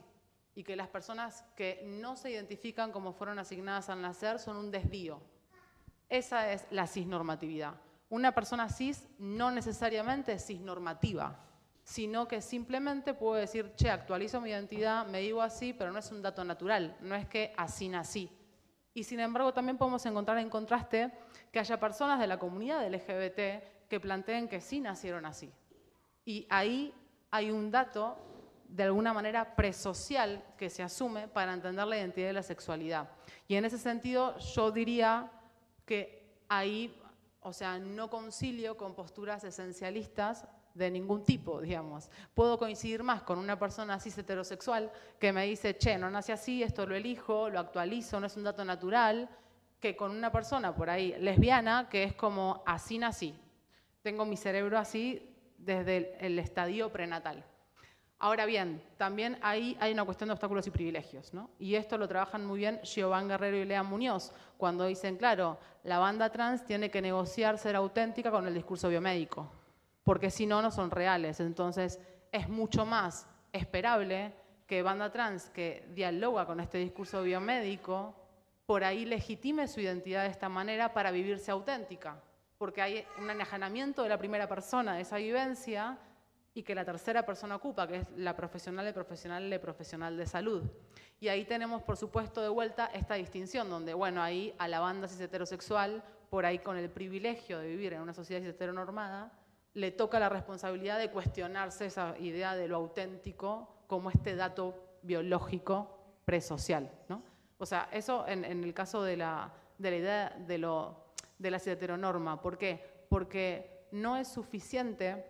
y 0.54 0.62
que 0.62 0.76
las 0.76 0.88
personas 0.88 1.44
que 1.56 1.82
no 1.86 2.16
se 2.16 2.30
identifican 2.30 2.92
como 2.92 3.12
fueron 3.12 3.38
asignadas 3.38 3.88
al 3.88 4.02
nacer 4.02 4.38
son 4.38 4.56
un 4.56 4.70
desvío. 4.70 5.20
Esa 6.08 6.52
es 6.52 6.66
la 6.70 6.86
cisnormatividad. 6.86 7.74
Una 8.10 8.32
persona 8.32 8.68
cis 8.68 9.08
no 9.18 9.50
necesariamente 9.50 10.34
es 10.34 10.44
cisnormativa. 10.44 11.38
Sino 11.84 12.28
que 12.28 12.40
simplemente 12.40 13.14
puedo 13.14 13.34
decir, 13.34 13.74
che, 13.74 13.90
actualizo 13.90 14.40
mi 14.40 14.50
identidad, 14.50 15.06
me 15.06 15.20
digo 15.20 15.42
así, 15.42 15.72
pero 15.72 15.92
no 15.92 15.98
es 15.98 16.10
un 16.12 16.22
dato 16.22 16.44
natural, 16.44 16.96
no 17.00 17.14
es 17.14 17.26
que 17.26 17.52
así 17.56 17.88
nací. 17.88 18.30
Y 18.94 19.04
sin 19.04 19.20
embargo 19.20 19.52
también 19.52 19.78
podemos 19.78 20.04
encontrar 20.06 20.38
en 20.38 20.50
contraste 20.50 21.10
que 21.50 21.58
haya 21.58 21.80
personas 21.80 22.20
de 22.20 22.26
la 22.26 22.38
comunidad 22.38 22.86
LGBT 22.86 23.88
que 23.88 24.00
planteen 24.00 24.48
que 24.48 24.60
sí 24.60 24.80
nacieron 24.80 25.26
así. 25.26 25.52
Y 26.24 26.46
ahí 26.50 26.94
hay 27.30 27.50
un 27.50 27.70
dato 27.70 28.16
de 28.68 28.84
alguna 28.84 29.12
manera 29.12 29.54
presocial 29.54 30.42
que 30.56 30.70
se 30.70 30.82
asume 30.82 31.28
para 31.28 31.52
entender 31.52 31.86
la 31.86 31.98
identidad 31.98 32.30
y 32.30 32.32
la 32.32 32.42
sexualidad. 32.42 33.10
Y 33.48 33.56
en 33.56 33.64
ese 33.64 33.78
sentido 33.78 34.38
yo 34.38 34.70
diría 34.70 35.30
que 35.84 36.42
ahí, 36.48 36.98
o 37.40 37.52
sea, 37.52 37.78
no 37.78 38.08
concilio 38.08 38.76
con 38.76 38.94
posturas 38.94 39.44
esencialistas 39.44 40.46
de 40.74 40.90
ningún 40.90 41.24
tipo, 41.24 41.60
digamos. 41.60 42.10
Puedo 42.34 42.58
coincidir 42.58 43.02
más 43.02 43.22
con 43.22 43.38
una 43.38 43.58
persona 43.58 44.00
cis 44.00 44.16
heterosexual 44.18 44.90
que 45.18 45.32
me 45.32 45.44
dice, 45.44 45.76
che, 45.76 45.98
no 45.98 46.10
nace 46.10 46.32
así, 46.32 46.62
esto 46.62 46.86
lo 46.86 46.94
elijo, 46.94 47.50
lo 47.50 47.60
actualizo, 47.60 48.20
no 48.20 48.26
es 48.26 48.36
un 48.36 48.44
dato 48.44 48.64
natural, 48.64 49.28
que 49.80 49.96
con 49.96 50.12
una 50.12 50.30
persona 50.30 50.74
por 50.74 50.88
ahí 50.88 51.14
lesbiana 51.18 51.88
que 51.90 52.04
es 52.04 52.14
como, 52.14 52.62
así 52.66 52.98
nací. 52.98 53.34
Tengo 54.02 54.24
mi 54.24 54.36
cerebro 54.36 54.78
así 54.78 55.28
desde 55.58 56.16
el, 56.24 56.38
estadio 56.38 56.90
prenatal. 56.90 57.44
Ahora 58.18 58.46
bien, 58.46 58.80
también 58.96 59.36
ahí 59.42 59.76
hay 59.80 59.92
una 59.92 60.04
cuestión 60.04 60.28
de 60.28 60.34
obstáculos 60.34 60.66
y 60.68 60.70
privilegios, 60.70 61.34
¿no? 61.34 61.50
Y 61.58 61.74
esto 61.74 61.98
lo 61.98 62.06
trabajan 62.06 62.44
muy 62.44 62.58
bien 62.58 62.80
Giovanni 62.82 63.28
Guerrero 63.28 63.56
y 63.56 63.64
Lea 63.64 63.82
Muñoz, 63.82 64.32
cuando 64.56 64.86
dicen, 64.86 65.16
claro, 65.16 65.58
la 65.82 65.98
banda 65.98 66.30
trans 66.30 66.64
tiene 66.64 66.88
que 66.88 67.02
negociar 67.02 67.58
ser 67.58 67.74
auténtica 67.74 68.30
con 68.30 68.46
el 68.46 68.54
discurso 68.54 68.88
biomédico 68.88 69.50
porque 70.04 70.30
si 70.30 70.46
no, 70.46 70.62
no 70.62 70.70
son 70.70 70.90
reales. 70.90 71.40
Entonces, 71.40 72.00
es 72.30 72.48
mucho 72.48 72.86
más 72.86 73.26
esperable 73.52 74.32
que 74.66 74.82
banda 74.82 75.12
trans 75.12 75.50
que 75.50 75.86
dialoga 75.94 76.46
con 76.46 76.60
este 76.60 76.78
discurso 76.78 77.22
biomédico, 77.22 78.14
por 78.66 78.84
ahí 78.84 79.04
legitime 79.04 79.68
su 79.68 79.80
identidad 79.80 80.22
de 80.22 80.30
esta 80.30 80.48
manera 80.48 80.94
para 80.94 81.10
vivirse 81.10 81.50
auténtica, 81.50 82.22
porque 82.56 82.80
hay 82.80 83.04
un 83.18 83.28
enajenamiento 83.28 84.02
de 84.02 84.08
la 84.08 84.18
primera 84.18 84.48
persona 84.48 84.94
de 84.94 85.02
esa 85.02 85.16
vivencia 85.18 85.98
y 86.54 86.62
que 86.62 86.74
la 86.74 86.84
tercera 86.84 87.24
persona 87.24 87.56
ocupa, 87.56 87.86
que 87.86 87.96
es 87.96 88.06
la 88.16 88.36
profesional, 88.36 88.86
el 88.86 88.94
profesional, 88.94 89.52
el 89.52 89.60
profesional 89.60 90.16
de 90.16 90.26
salud. 90.26 90.62
Y 91.20 91.28
ahí 91.28 91.44
tenemos, 91.44 91.82
por 91.82 91.96
supuesto, 91.96 92.42
de 92.42 92.48
vuelta 92.48 92.86
esta 92.86 93.14
distinción, 93.14 93.70
donde, 93.70 93.94
bueno, 93.94 94.22
ahí 94.22 94.54
a 94.58 94.68
la 94.68 94.80
banda 94.80 95.08
cis 95.08 95.20
heterosexual, 95.20 96.02
por 96.30 96.46
ahí 96.46 96.58
con 96.58 96.76
el 96.76 96.90
privilegio 96.90 97.58
de 97.58 97.68
vivir 97.68 97.92
en 97.92 98.00
una 98.00 98.14
sociedad 98.14 98.40
cis 98.40 98.50
heteronormada, 98.50 99.32
le 99.74 99.90
toca 99.90 100.20
la 100.20 100.28
responsabilidad 100.28 100.98
de 100.98 101.10
cuestionarse 101.10 101.86
esa 101.86 102.16
idea 102.18 102.54
de 102.56 102.68
lo 102.68 102.76
auténtico 102.76 103.68
como 103.86 104.10
este 104.10 104.36
dato 104.36 104.74
biológico 105.02 105.98
presocial. 106.24 106.90
¿no? 107.08 107.22
O 107.58 107.66
sea, 107.66 107.88
eso 107.92 108.26
en, 108.26 108.44
el 108.44 108.74
caso 108.74 109.02
de 109.02 109.16
la, 109.16 109.52
de 109.78 109.90
la 109.90 109.96
idea 109.96 110.36
de, 110.46 110.58
lo, 110.58 111.04
de 111.38 111.50
la 111.50 111.56
heteronorma. 111.56 112.40
¿Por 112.40 112.58
qué? 112.58 113.04
Porque 113.08 113.86
no 113.92 114.16
es 114.16 114.28
suficiente 114.28 115.26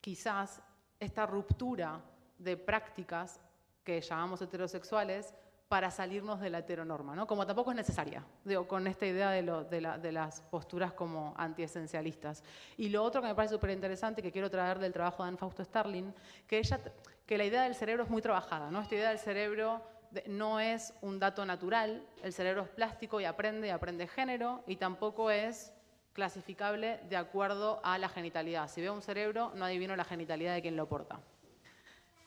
quizás 0.00 0.60
esta 1.00 1.26
ruptura 1.26 2.00
de 2.38 2.56
prácticas 2.56 3.40
que 3.84 4.00
llamamos 4.00 4.42
heterosexuales 4.42 5.34
para 5.68 5.90
salirnos 5.90 6.40
de 6.40 6.50
la 6.50 6.58
heteronorma, 6.58 7.16
¿no? 7.16 7.26
como 7.26 7.44
tampoco 7.44 7.70
es 7.70 7.76
necesaria, 7.76 8.24
digo, 8.44 8.68
con 8.68 8.86
esta 8.86 9.06
idea 9.06 9.30
de, 9.30 10.12
las 10.12 10.40
posturas 10.42 10.92
como 10.92 11.34
antiesencialistas. 11.36 12.44
Y 12.76 12.88
lo 12.88 13.02
otro 13.02 13.20
que 13.20 13.28
me 13.28 13.34
parece 13.34 13.54
súper 13.54 13.70
interesante, 13.70 14.22
que 14.22 14.30
quiero 14.30 14.48
traer 14.48 14.78
del 14.78 14.92
trabajo 14.92 15.24
de 15.24 15.28
Anne 15.28 15.38
Fausto 15.38 15.64
Starling, 15.64 16.14
que, 16.46 16.58
ella, 16.58 16.80
que 17.26 17.36
la 17.36 17.44
idea 17.44 17.62
del 17.62 17.74
cerebro 17.74 18.04
es 18.04 18.10
muy 18.10 18.22
trabajada, 18.22 18.70
¿no? 18.70 18.80
esta 18.80 18.94
idea 18.94 19.08
del 19.08 19.18
cerebro 19.18 19.82
no 20.26 20.60
es 20.60 20.94
un 21.02 21.18
dato 21.18 21.44
natural, 21.44 22.06
el 22.22 22.32
cerebro 22.32 22.62
es 22.62 22.68
plástico 22.68 23.20
y 23.20 23.24
aprende 23.24 23.66
y 23.66 23.70
aprende 23.70 24.06
género, 24.06 24.62
y 24.68 24.76
tampoco 24.76 25.32
es 25.32 25.72
clasificable 26.12 27.00
de 27.10 27.16
acuerdo 27.16 27.80
a 27.82 27.98
la 27.98 28.08
genitalidad. 28.08 28.68
Si 28.70 28.80
veo 28.80 28.94
un 28.94 29.02
cerebro, 29.02 29.52
no 29.54 29.64
adivino 29.64 29.96
la 29.96 30.04
genitalidad 30.04 30.54
de 30.54 30.62
quien 30.62 30.76
lo 30.76 30.88
porta. 30.88 31.20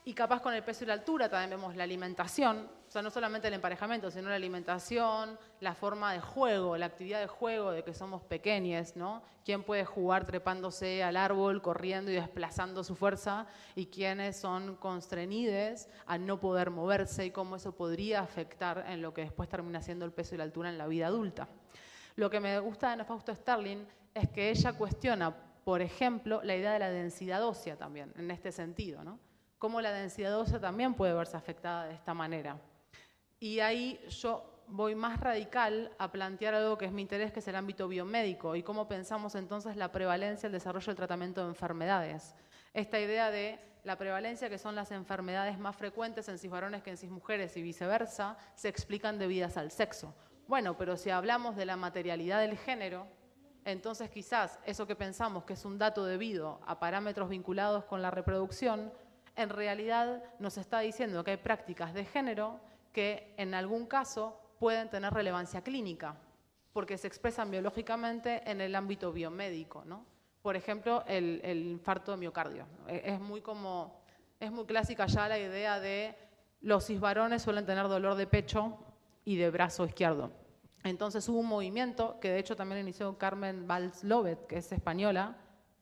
Y 0.09 0.13
capaz 0.15 0.41
con 0.41 0.55
el 0.55 0.63
peso 0.63 0.83
y 0.83 0.87
la 0.87 0.93
altura 0.93 1.29
también 1.29 1.51
vemos 1.51 1.75
la 1.75 1.83
alimentación, 1.83 2.67
o 2.87 2.91
sea, 2.91 3.03
no 3.03 3.11
solamente 3.11 3.47
el 3.47 3.53
emparejamiento, 3.53 4.09
sino 4.09 4.29
la 4.29 4.37
alimentación, 4.37 5.37
la 5.59 5.75
forma 5.75 6.13
de 6.13 6.19
juego, 6.19 6.75
la 6.77 6.87
actividad 6.87 7.19
de 7.19 7.27
juego 7.27 7.69
de 7.69 7.83
que 7.83 7.93
somos 7.93 8.23
pequeños, 8.23 8.95
¿no? 8.95 9.21
¿Quién 9.45 9.61
puede 9.61 9.85
jugar 9.85 10.25
trepándose 10.25 11.03
al 11.03 11.15
árbol, 11.15 11.61
corriendo 11.61 12.09
y 12.09 12.15
desplazando 12.15 12.83
su 12.83 12.95
fuerza? 12.95 13.45
¿Y 13.75 13.85
quiénes 13.85 14.35
son 14.35 14.77
constreñidos 14.77 15.87
a 16.07 16.17
no 16.17 16.39
poder 16.39 16.71
moverse 16.71 17.27
y 17.27 17.29
cómo 17.29 17.57
eso 17.57 17.75
podría 17.75 18.21
afectar 18.21 18.85
en 18.87 19.03
lo 19.03 19.13
que 19.13 19.21
después 19.21 19.47
termina 19.47 19.79
siendo 19.83 20.05
el 20.05 20.11
peso 20.11 20.33
y 20.33 20.39
la 20.39 20.43
altura 20.45 20.69
en 20.69 20.79
la 20.79 20.87
vida 20.87 21.05
adulta? 21.05 21.47
Lo 22.15 22.31
que 22.31 22.39
me 22.39 22.57
gusta 22.57 22.87
de 22.87 22.93
Ana 22.93 23.05
Fausto 23.05 23.35
Starling 23.35 23.85
es 24.15 24.27
que 24.29 24.49
ella 24.49 24.73
cuestiona, 24.73 25.35
por 25.63 25.83
ejemplo, 25.83 26.41
la 26.43 26.55
idea 26.55 26.73
de 26.73 26.79
la 26.79 26.89
densidad 26.89 27.43
ósea 27.43 27.75
también, 27.75 28.11
en 28.17 28.31
este 28.31 28.51
sentido, 28.51 29.03
¿no? 29.03 29.28
Cómo 29.59 29.81
la 29.81 29.91
densidad 29.91 30.39
ósea 30.39 30.59
también 30.59 30.95
puede 30.95 31.13
verse 31.13 31.37
afectada 31.37 31.85
de 31.85 31.93
esta 31.93 32.13
manera. 32.13 32.59
Y 33.39 33.59
ahí 33.59 33.99
yo 34.09 34.63
voy 34.67 34.95
más 34.95 35.19
radical 35.19 35.91
a 35.97 36.11
plantear 36.11 36.53
algo 36.53 36.77
que 36.77 36.85
es 36.85 36.91
mi 36.91 37.01
interés, 37.01 37.31
que 37.31 37.39
es 37.39 37.47
el 37.47 37.55
ámbito 37.55 37.87
biomédico, 37.87 38.55
y 38.55 38.63
cómo 38.63 38.87
pensamos 38.87 39.35
entonces 39.35 39.75
la 39.75 39.91
prevalencia, 39.91 40.47
el 40.47 40.53
desarrollo 40.53 40.87
del 40.87 40.95
tratamiento 40.95 41.41
de 41.41 41.49
enfermedades. 41.49 42.35
Esta 42.73 42.99
idea 42.99 43.31
de 43.31 43.59
la 43.83 43.97
prevalencia, 43.97 44.49
que 44.49 44.57
son 44.57 44.75
las 44.75 44.91
enfermedades 44.91 45.57
más 45.57 45.75
frecuentes 45.75 46.29
en 46.29 46.37
cis 46.37 46.51
varones 46.51 46.83
que 46.83 46.91
en 46.91 46.97
cis 46.97 47.09
mujeres 47.09 47.55
y 47.57 47.61
viceversa, 47.61 48.37
se 48.55 48.69
explican 48.69 49.17
debidas 49.17 49.57
al 49.57 49.71
sexo. 49.71 50.13
Bueno, 50.47 50.77
pero 50.77 50.97
si 50.97 51.09
hablamos 51.09 51.55
de 51.55 51.65
la 51.65 51.77
materialidad 51.77 52.41
del 52.41 52.57
género, 52.57 53.07
entonces 53.65 54.09
quizás 54.09 54.59
eso 54.65 54.87
que 54.87 54.95
pensamos 54.95 55.43
que 55.43 55.53
es 55.53 55.65
un 55.65 55.77
dato 55.77 56.05
debido 56.05 56.59
a 56.65 56.79
parámetros 56.79 57.29
vinculados 57.29 57.85
con 57.85 58.01
la 58.01 58.11
reproducción, 58.11 58.91
en 59.39 59.49
realidad 59.49 60.21
nos 60.39 60.57
está 60.57 60.79
diciendo 60.79 61.23
que 61.23 61.31
hay 61.31 61.37
prácticas 61.37 61.93
de 61.93 62.03
género 62.03 62.59
que 62.91 63.33
en 63.37 63.53
algún 63.53 63.85
caso 63.85 64.37
pueden 64.59 64.89
tener 64.89 65.13
relevancia 65.13 65.61
clínica, 65.61 66.17
porque 66.73 66.97
se 66.97 67.07
expresan 67.07 67.49
biológicamente 67.49 68.41
en 68.49 68.59
el 68.59 68.75
ámbito 68.75 69.13
biomédico. 69.13 69.85
¿no? 69.85 70.05
Por 70.41 70.57
ejemplo, 70.57 71.05
el, 71.07 71.41
infarto 71.71 72.11
de 72.11 72.17
miocardio. 72.17 72.65
E, 72.87 73.01
es 73.05 73.19
muy, 73.21 73.39
como, 73.39 74.03
es 74.41 74.51
muy 74.51 74.65
clásica 74.65 75.05
ya 75.05 75.29
la 75.29 75.39
idea 75.39 75.79
de 75.79 76.15
los 76.59 76.85
cisvarones 76.85 77.41
suelen 77.41 77.65
tener 77.65 77.87
dolor 77.87 78.15
de 78.15 78.27
pecho 78.27 78.77
y 79.23 79.37
de 79.37 79.49
brazo 79.49 79.85
izquierdo. 79.85 80.31
Entonces 80.83 81.27
hubo 81.29 81.39
un 81.39 81.47
movimiento 81.47 82.19
que 82.19 82.29
de 82.29 82.39
hecho 82.39 82.57
también 82.57 82.81
inició 82.81 83.17
Carmen 83.17 83.67
Valls 83.67 84.03
Lobet, 84.03 84.47
que 84.47 84.57
es 84.57 84.69
española, 84.73 85.37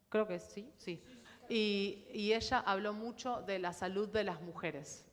creo 0.09 0.27
que 0.27 0.39
sí, 0.39 0.71
sí, 0.77 1.03
y, 1.49 2.05
ella 2.13 2.59
habló 2.59 2.93
mucho 2.93 3.41
de 3.41 3.59
la 3.59 3.73
salud 3.73 4.09
de 4.09 4.23
las 4.23 4.41
mujeres. 4.41 5.05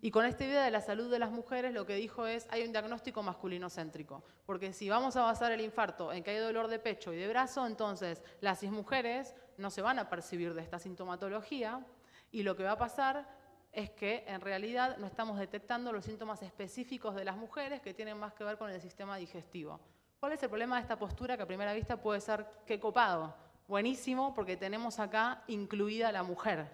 Y 0.00 0.10
con 0.10 0.24
esta 0.24 0.44
idea 0.44 0.64
de 0.64 0.70
la 0.70 0.80
salud 0.80 1.10
de 1.10 1.18
las 1.18 1.30
mujeres 1.30 1.72
lo 1.72 1.86
que 1.86 1.96
dijo 1.96 2.26
es, 2.26 2.46
hay 2.50 2.64
un 2.64 2.72
diagnóstico 2.72 3.22
masculinocéntrico, 3.22 4.22
porque 4.44 4.72
si 4.72 4.88
vamos 4.88 5.16
a 5.16 5.22
basar 5.22 5.52
el 5.52 5.60
infarto 5.60 6.12
en 6.12 6.22
que 6.22 6.30
hay 6.30 6.38
dolor 6.38 6.68
de 6.68 6.78
pecho 6.78 7.12
y 7.12 7.16
de 7.16 7.28
brazo, 7.28 7.66
entonces 7.66 8.22
las 8.40 8.62
mujeres 8.64 9.34
no 9.56 9.70
se 9.70 9.82
van 9.82 9.98
a 9.98 10.08
percibir 10.10 10.54
de 10.54 10.62
esta 10.62 10.78
sintomatología 10.78 11.84
y 12.30 12.42
lo 12.42 12.56
que 12.56 12.64
va 12.64 12.72
a 12.72 12.78
pasar 12.78 13.26
es 13.72 13.90
que 13.90 14.24
en 14.26 14.40
realidad 14.40 14.96
no 14.98 15.06
estamos 15.06 15.38
detectando 15.38 15.92
los 15.92 16.04
síntomas 16.04 16.42
específicos 16.42 17.14
de 17.14 17.24
las 17.24 17.36
mujeres 17.36 17.80
que 17.80 17.94
tienen 17.94 18.18
más 18.18 18.32
que 18.32 18.44
ver 18.44 18.58
con 18.58 18.70
el 18.70 18.80
sistema 18.80 19.16
digestivo. 19.16 19.80
¿Cuál 20.18 20.32
es 20.32 20.42
el 20.42 20.48
problema 20.48 20.76
de 20.76 20.82
esta 20.82 20.98
postura 20.98 21.36
que 21.36 21.42
a 21.42 21.46
primera 21.46 21.74
vista 21.74 22.00
puede 22.00 22.20
ser 22.20 22.46
qué 22.66 22.80
copado? 22.80 23.45
Buenísimo, 23.68 24.32
porque 24.32 24.56
tenemos 24.56 25.00
acá 25.00 25.42
incluida 25.48 26.12
la 26.12 26.22
mujer. 26.22 26.70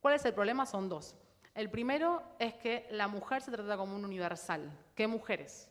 ¿Cuál 0.00 0.14
es 0.14 0.24
el 0.24 0.32
problema? 0.32 0.64
Son 0.64 0.88
dos. 0.88 1.14
El 1.54 1.68
primero 1.68 2.22
es 2.38 2.54
que 2.54 2.88
la 2.90 3.06
mujer 3.06 3.42
se 3.42 3.50
trata 3.50 3.76
como 3.76 3.94
un 3.94 4.06
universal. 4.06 4.72
¿Qué 4.94 5.06
mujeres? 5.06 5.70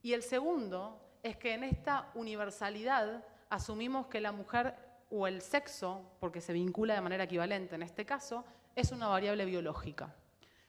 Y 0.00 0.14
el 0.14 0.22
segundo 0.22 0.98
es 1.22 1.36
que 1.36 1.52
en 1.52 1.64
esta 1.64 2.10
universalidad 2.14 3.22
asumimos 3.50 4.06
que 4.06 4.22
la 4.22 4.32
mujer 4.32 4.74
o 5.10 5.26
el 5.26 5.42
sexo, 5.42 6.00
porque 6.20 6.40
se 6.40 6.54
vincula 6.54 6.94
de 6.94 7.02
manera 7.02 7.24
equivalente 7.24 7.74
en 7.74 7.82
este 7.82 8.06
caso, 8.06 8.46
es 8.74 8.92
una 8.92 9.08
variable 9.08 9.44
biológica. 9.44 10.14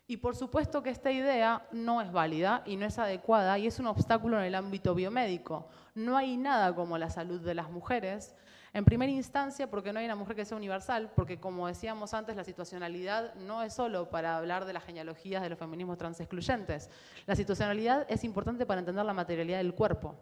Y 0.05 0.17
por 0.17 0.35
supuesto 0.35 0.83
que 0.83 0.89
esta 0.89 1.11
idea 1.11 1.65
no 1.71 2.01
es 2.01 2.11
válida 2.11 2.61
y 2.65 2.75
no 2.75 2.85
es 2.85 2.99
adecuada 2.99 3.57
y 3.57 3.67
es 3.67 3.79
un 3.79 3.87
obstáculo 3.87 4.37
en 4.37 4.45
el 4.45 4.55
ámbito 4.55 4.93
biomédico. 4.95 5.69
No 5.95 6.17
hay 6.17 6.35
nada 6.35 6.75
como 6.75 6.97
la 6.97 7.09
salud 7.09 7.39
de 7.39 7.53
las 7.53 7.69
mujeres, 7.69 8.35
en 8.73 8.85
primera 8.85 9.11
instancia, 9.11 9.69
porque 9.69 9.93
no 9.93 9.99
hay 9.99 10.05
una 10.05 10.15
mujer 10.15 10.35
que 10.35 10.45
sea 10.45 10.57
universal, 10.57 11.11
porque 11.15 11.39
como 11.39 11.67
decíamos 11.67 12.13
antes, 12.13 12.35
la 12.35 12.43
situacionalidad 12.43 13.33
no 13.35 13.63
es 13.63 13.73
solo 13.73 14.09
para 14.09 14.37
hablar 14.37 14.65
de 14.65 14.73
las 14.73 14.83
genealogías 14.83 15.41
de 15.41 15.49
los 15.49 15.59
feminismos 15.59 15.97
transexcluyentes. 15.97 16.89
La 17.25 17.35
situacionalidad 17.35 18.05
es 18.09 18.23
importante 18.23 18.65
para 18.65 18.79
entender 18.79 19.05
la 19.05 19.13
materialidad 19.13 19.57
del 19.57 19.73
cuerpo. 19.73 20.15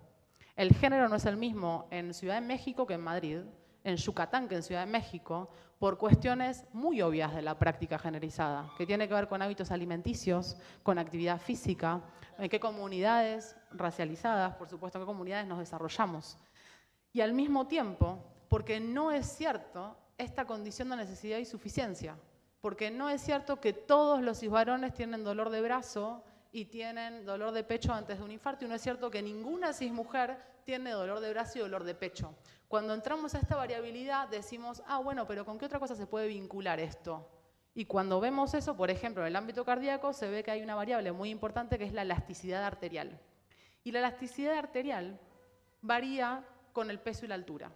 El 0.55 0.73
género 0.73 1.09
no 1.09 1.17
es 1.17 1.25
el 1.25 1.37
mismo 1.37 1.87
en 1.91 2.13
Ciudad 2.13 2.35
de 2.35 2.41
México 2.41 2.87
que 2.87 2.93
en 2.93 3.01
Madrid, 3.01 3.39
en 3.83 3.97
Yucatán 3.97 4.47
que 4.47 4.55
en 4.55 4.63
Ciudad 4.63 4.85
de 4.85 4.91
México 4.91 5.49
por 5.79 5.97
cuestiones 5.97 6.65
muy 6.71 7.01
obvias 7.01 7.35
de 7.35 7.41
la 7.41 7.59
práctica 7.59 7.99
generalizada, 7.99 8.71
que 8.77 8.85
tiene 8.85 9.07
que 9.07 9.13
ver 9.13 9.27
con 9.27 9.41
hábitos 9.41 9.71
alimenticios, 9.71 10.55
con 10.83 10.97
actividad 10.97 11.39
física, 11.39 12.01
en 12.37 12.49
qué 12.49 12.59
comunidades 12.59 13.57
racializadas, 13.71 14.55
por 14.55 14.69
supuesto, 14.69 14.97
en 14.97 15.03
qué 15.03 15.07
comunidades 15.07 15.47
nos 15.47 15.59
desarrollamos. 15.59 16.37
Y 17.11 17.21
al 17.21 17.33
mismo 17.33 17.67
tiempo, 17.67 18.23
porque 18.47 18.79
no 18.79 19.11
es 19.11 19.25
cierto 19.25 19.97
esta 20.17 20.45
condición 20.45 20.89
de 20.89 20.97
necesidad 20.97 21.37
y 21.37 21.45
suficiencia, 21.45 22.17
porque 22.61 22.89
no 22.89 23.09
es 23.09 23.21
cierto 23.21 23.59
que 23.59 23.73
todos 23.73 24.21
los 24.21 24.39
cisvarones 24.39 24.93
tienen 24.93 25.23
dolor 25.23 25.49
de 25.49 25.61
brazo 25.61 26.23
y 26.51 26.65
tienen 26.65 27.25
dolor 27.25 27.51
de 27.51 27.63
pecho 27.63 27.93
antes 27.93 28.17
de 28.17 28.23
un 28.23 28.31
infarto, 28.31 28.65
y 28.65 28.67
no 28.67 28.75
es 28.75 28.81
cierto 28.81 29.11
que 29.11 29.21
ninguna 29.21 29.73
cismujer 29.73 30.37
tiene 30.63 30.91
dolor 30.91 31.19
de 31.19 31.29
brazo 31.29 31.59
y 31.59 31.61
dolor 31.61 31.83
de 31.83 31.95
pecho. 31.95 32.33
Cuando 32.67 32.93
entramos 32.93 33.35
a 33.35 33.39
esta 33.39 33.55
variabilidad 33.55 34.27
decimos, 34.29 34.81
ah, 34.87 34.99
bueno, 34.99 35.27
pero 35.27 35.45
¿con 35.45 35.57
qué 35.57 35.65
otra 35.65 35.79
cosa 35.79 35.95
se 35.95 36.07
puede 36.07 36.27
vincular 36.27 36.79
esto? 36.79 37.29
Y 37.75 37.85
cuando 37.85 38.21
vemos 38.21 38.53
eso, 38.53 38.75
por 38.75 38.89
ejemplo, 38.89 39.21
en 39.21 39.27
el 39.27 39.35
ámbito 39.35 39.65
cardíaco, 39.65 40.13
se 40.13 40.29
ve 40.29 40.43
que 40.43 40.51
hay 40.51 40.63
una 40.63 40.75
variable 40.75 41.11
muy 41.11 41.29
importante 41.29 41.77
que 41.77 41.83
es 41.83 41.93
la 41.93 42.03
elasticidad 42.03 42.63
arterial. 42.63 43.19
Y 43.83 43.91
la 43.91 43.99
elasticidad 43.99 44.57
arterial 44.57 45.19
varía 45.81 46.43
con 46.71 46.89
el 46.89 46.99
peso 46.99 47.25
y 47.25 47.27
la 47.27 47.35
altura. 47.35 47.71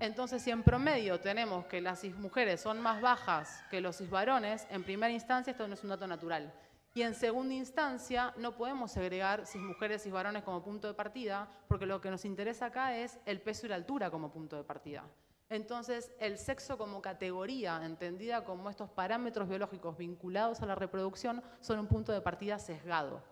Entonces, 0.00 0.42
si 0.42 0.52
en 0.52 0.62
promedio 0.62 1.18
tenemos 1.18 1.64
que 1.66 1.80
las 1.80 2.04
mujeres 2.04 2.60
son 2.60 2.80
más 2.80 3.00
bajas 3.00 3.64
que 3.68 3.80
los 3.80 4.08
varones, 4.08 4.64
en 4.70 4.84
primera 4.84 5.12
instancia 5.12 5.50
esto 5.50 5.66
no 5.66 5.74
es 5.74 5.82
un 5.82 5.90
dato 5.90 6.06
natural. 6.06 6.52
Y 6.94 7.02
en 7.02 7.16
segunda 7.16 7.54
instancia, 7.54 8.32
no 8.36 8.56
podemos 8.56 8.92
segregar 8.92 9.44
cis 9.44 9.60
mujeres 9.60 10.06
y 10.06 10.10
varones 10.12 10.44
como 10.44 10.62
punto 10.62 10.86
de 10.86 10.94
partida, 10.94 11.48
porque 11.66 11.84
lo 11.84 12.00
que 12.00 12.10
nos 12.10 12.24
interesa 12.24 12.66
acá 12.66 12.96
es 12.96 13.18
el 13.26 13.40
peso 13.40 13.66
y 13.66 13.70
la 13.70 13.74
altura 13.74 14.08
como 14.08 14.30
punto 14.30 14.56
de 14.56 14.62
partida. 14.62 15.04
Entonces, 15.50 16.12
el 16.20 16.38
sexo 16.38 16.78
como 16.78 17.02
categoría, 17.02 17.80
entendida 17.84 18.44
como 18.44 18.70
estos 18.70 18.90
parámetros 18.90 19.48
biológicos 19.48 19.96
vinculados 19.96 20.60
a 20.60 20.66
la 20.66 20.76
reproducción, 20.76 21.42
son 21.60 21.80
un 21.80 21.86
punto 21.88 22.12
de 22.12 22.20
partida 22.20 22.58
sesgado. 22.58 23.22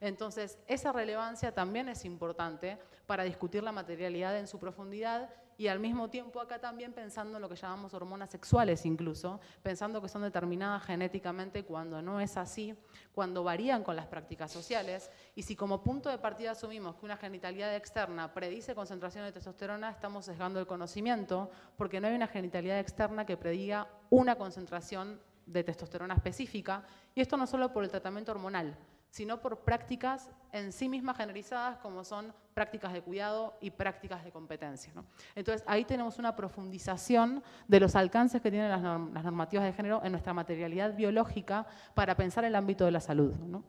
Entonces, 0.00 0.58
esa 0.66 0.92
relevancia 0.92 1.52
también 1.52 1.88
es 1.88 2.04
importante 2.04 2.78
para 3.06 3.24
discutir 3.24 3.62
la 3.62 3.72
materialidad 3.72 4.36
en 4.36 4.48
su 4.48 4.58
profundidad 4.58 5.30
y 5.60 5.68
al 5.68 5.78
mismo 5.78 6.08
tiempo 6.08 6.40
acá 6.40 6.58
también 6.58 6.94
pensando 6.94 7.36
en 7.36 7.42
lo 7.42 7.46
que 7.46 7.54
llamamos 7.54 7.92
hormonas 7.92 8.30
sexuales 8.30 8.86
incluso, 8.86 9.40
pensando 9.62 10.00
que 10.00 10.08
son 10.08 10.22
determinadas 10.22 10.82
genéticamente 10.84 11.66
cuando 11.66 12.00
no 12.00 12.18
es 12.18 12.38
así, 12.38 12.74
cuando 13.12 13.44
varían 13.44 13.84
con 13.84 13.94
las 13.94 14.06
prácticas 14.06 14.50
sociales, 14.50 15.10
y 15.34 15.42
si 15.42 15.56
como 15.56 15.82
punto 15.82 16.08
de 16.08 16.16
partida 16.16 16.52
asumimos 16.52 16.96
que 16.96 17.04
una 17.04 17.18
genitalidad 17.18 17.76
externa 17.76 18.32
predice 18.32 18.74
concentración 18.74 19.26
de 19.26 19.32
testosterona, 19.32 19.90
estamos 19.90 20.24
sesgando 20.24 20.60
el 20.60 20.66
conocimiento, 20.66 21.50
porque 21.76 22.00
no 22.00 22.08
hay 22.08 22.14
una 22.14 22.26
genitalidad 22.26 22.78
externa 22.78 23.26
que 23.26 23.36
prediga 23.36 23.86
una 24.08 24.36
concentración 24.36 25.20
de 25.44 25.62
testosterona 25.62 26.14
específica, 26.14 26.84
y 27.14 27.20
esto 27.20 27.36
no 27.36 27.46
solo 27.46 27.70
por 27.70 27.84
el 27.84 27.90
tratamiento 27.90 28.32
hormonal, 28.32 28.78
sino 29.10 29.40
por 29.40 29.60
prácticas 29.60 30.30
en 30.52 30.72
sí 30.72 30.88
mismas 30.88 31.16
generalizadas 31.16 31.78
como 31.78 32.04
son 32.04 32.32
prácticas 32.54 32.92
de 32.92 33.02
cuidado 33.02 33.56
y 33.60 33.70
prácticas 33.70 34.24
de 34.24 34.32
competencia. 34.32 34.92
Entonces, 35.34 35.64
ahí 35.66 35.84
tenemos 35.84 36.18
una 36.18 36.34
profundización 36.36 37.42
de 37.68 37.80
los 37.80 37.94
alcances 37.94 38.40
que 38.40 38.50
tienen 38.50 38.70
las, 38.70 38.82
normativas 38.82 39.64
de 39.64 39.72
género 39.72 40.00
en 40.04 40.12
nuestra 40.12 40.32
materialidad 40.32 40.94
biológica 40.94 41.66
para 41.94 42.16
pensar 42.16 42.44
el 42.44 42.54
ámbito 42.54 42.84
de 42.84 42.90
la 42.90 43.00
salud. 43.00 43.34
¿no? 43.34 43.64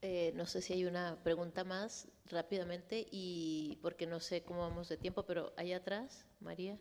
Eh, 0.00 0.32
no 0.34 0.46
sé 0.46 0.60
si 0.62 0.72
hay 0.72 0.84
una 0.84 1.16
pregunta 1.22 1.64
más 1.64 2.08
rápidamente 2.26 3.06
y 3.10 3.78
porque 3.82 4.06
no 4.06 4.20
sé 4.20 4.42
cómo 4.42 4.60
vamos 4.60 4.88
de 4.88 4.96
tiempo, 4.96 5.24
pero 5.24 5.52
allá 5.56 5.76
atrás, 5.76 6.26
María, 6.40 6.78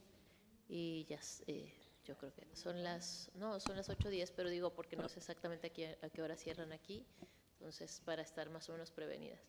y 0.68 1.06
ya. 1.06 1.20
Eh, 1.48 1.81
yo 2.12 2.18
creo 2.18 2.34
que 2.34 2.46
son 2.56 2.84
las, 2.84 3.32
no, 3.36 3.60
son 3.60 3.78
las 3.78 3.90
8.10, 3.90 4.34
pero 4.36 4.50
digo 4.50 4.74
porque 4.74 4.98
no 4.98 5.08
sé 5.08 5.20
exactamente 5.20 5.68
a 5.68 5.70
qué, 5.70 5.98
a 6.02 6.10
qué 6.10 6.22
hora 6.22 6.36
cierran 6.36 6.74
aquí, 6.74 7.06
entonces 7.54 8.02
para 8.04 8.22
estar 8.22 8.50
más 8.50 8.68
o 8.70 8.74
menos 8.74 8.92
prevenidas. 8.92 9.40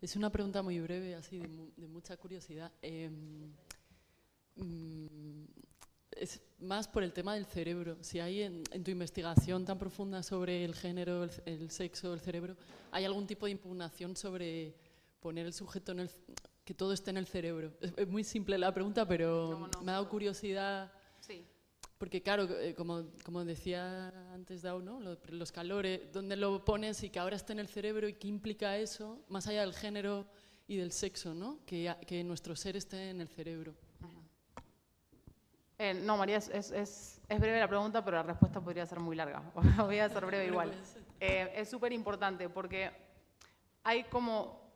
Es 0.00 0.16
una 0.16 0.30
pregunta 0.30 0.62
muy 0.62 0.80
breve, 0.80 1.14
así 1.14 1.38
de, 1.38 1.48
mucha 1.86 2.16
curiosidad. 2.16 2.72
Mm, 4.54 5.44
es 6.12 6.40
más 6.60 6.88
por 6.88 7.02
el 7.02 7.12
tema 7.12 7.34
del 7.34 7.44
cerebro. 7.46 7.98
Si 8.00 8.20
hay 8.20 8.42
en, 8.42 8.62
tu 8.62 8.90
investigación 8.90 9.64
tan 9.64 9.78
profunda 9.78 10.22
sobre 10.22 10.64
el 10.64 10.74
género, 10.74 11.28
el, 11.44 11.70
sexo, 11.70 12.14
el 12.14 12.20
cerebro, 12.20 12.56
¿hay 12.90 13.04
algún 13.04 13.26
tipo 13.26 13.46
de 13.46 13.52
impugnación 13.52 14.16
sobre 14.16 14.74
poner 15.20 15.46
el 15.46 15.52
sujeto 15.52 15.92
en 15.92 16.00
el... 16.00 16.10
que 16.64 16.74
todo 16.74 16.92
esté 16.92 17.10
en 17.10 17.18
el 17.18 17.26
cerebro? 17.26 17.72
Es, 17.96 18.08
muy 18.08 18.24
simple 18.24 18.56
la 18.56 18.72
pregunta, 18.72 19.06
pero 19.06 19.68
me 19.82 19.90
ha 19.90 19.94
dado 19.94 20.08
curiosidad 20.08 20.92
porque 21.98 22.22
claro, 22.22 22.44
eh, 22.44 22.74
como, 22.74 23.04
como, 23.24 23.44
decía 23.44 24.08
antes 24.32 24.62
Dao, 24.62 24.80
¿no? 24.80 25.00
los, 25.00 25.52
calores, 25.52 26.12
dónde 26.12 26.36
lo 26.36 26.64
pones 26.64 27.02
y 27.02 27.10
que 27.10 27.18
ahora 27.18 27.36
está 27.36 27.52
en 27.52 27.58
el 27.58 27.68
cerebro 27.68 28.08
y 28.08 28.14
qué 28.14 28.28
implica 28.28 28.76
eso, 28.76 29.18
más 29.28 29.48
allá 29.48 29.62
del 29.62 29.74
género 29.74 30.26
y 30.68 30.76
del 30.76 30.92
sexo, 30.92 31.34
¿no? 31.34 31.58
que, 31.66 31.94
que 32.06 32.22
nuestro 32.22 32.54
ser 32.54 32.76
esté 32.76 33.10
en 33.10 33.20
el 33.20 33.28
cerebro. 33.28 33.74
Eh, 35.76 35.94
no, 35.94 36.16
María, 36.16 36.38
es, 36.38 36.48
es, 36.48 37.20
es, 37.28 37.40
breve 37.40 37.60
la 37.60 37.68
pregunta, 37.68 38.04
pero 38.04 38.16
la 38.16 38.22
respuesta 38.22 38.60
podría 38.60 38.84
ser 38.86 39.00
muy 39.00 39.16
larga. 39.16 39.42
Voy 39.78 39.98
a 39.98 40.08
ser 40.08 40.24
breve 40.26 40.46
igual. 40.46 40.72
Eh, 41.20 41.52
es 41.54 41.68
súper 41.68 41.92
importante 41.92 42.48
porque 42.48 42.90
hay 43.82 44.04
como 44.04 44.68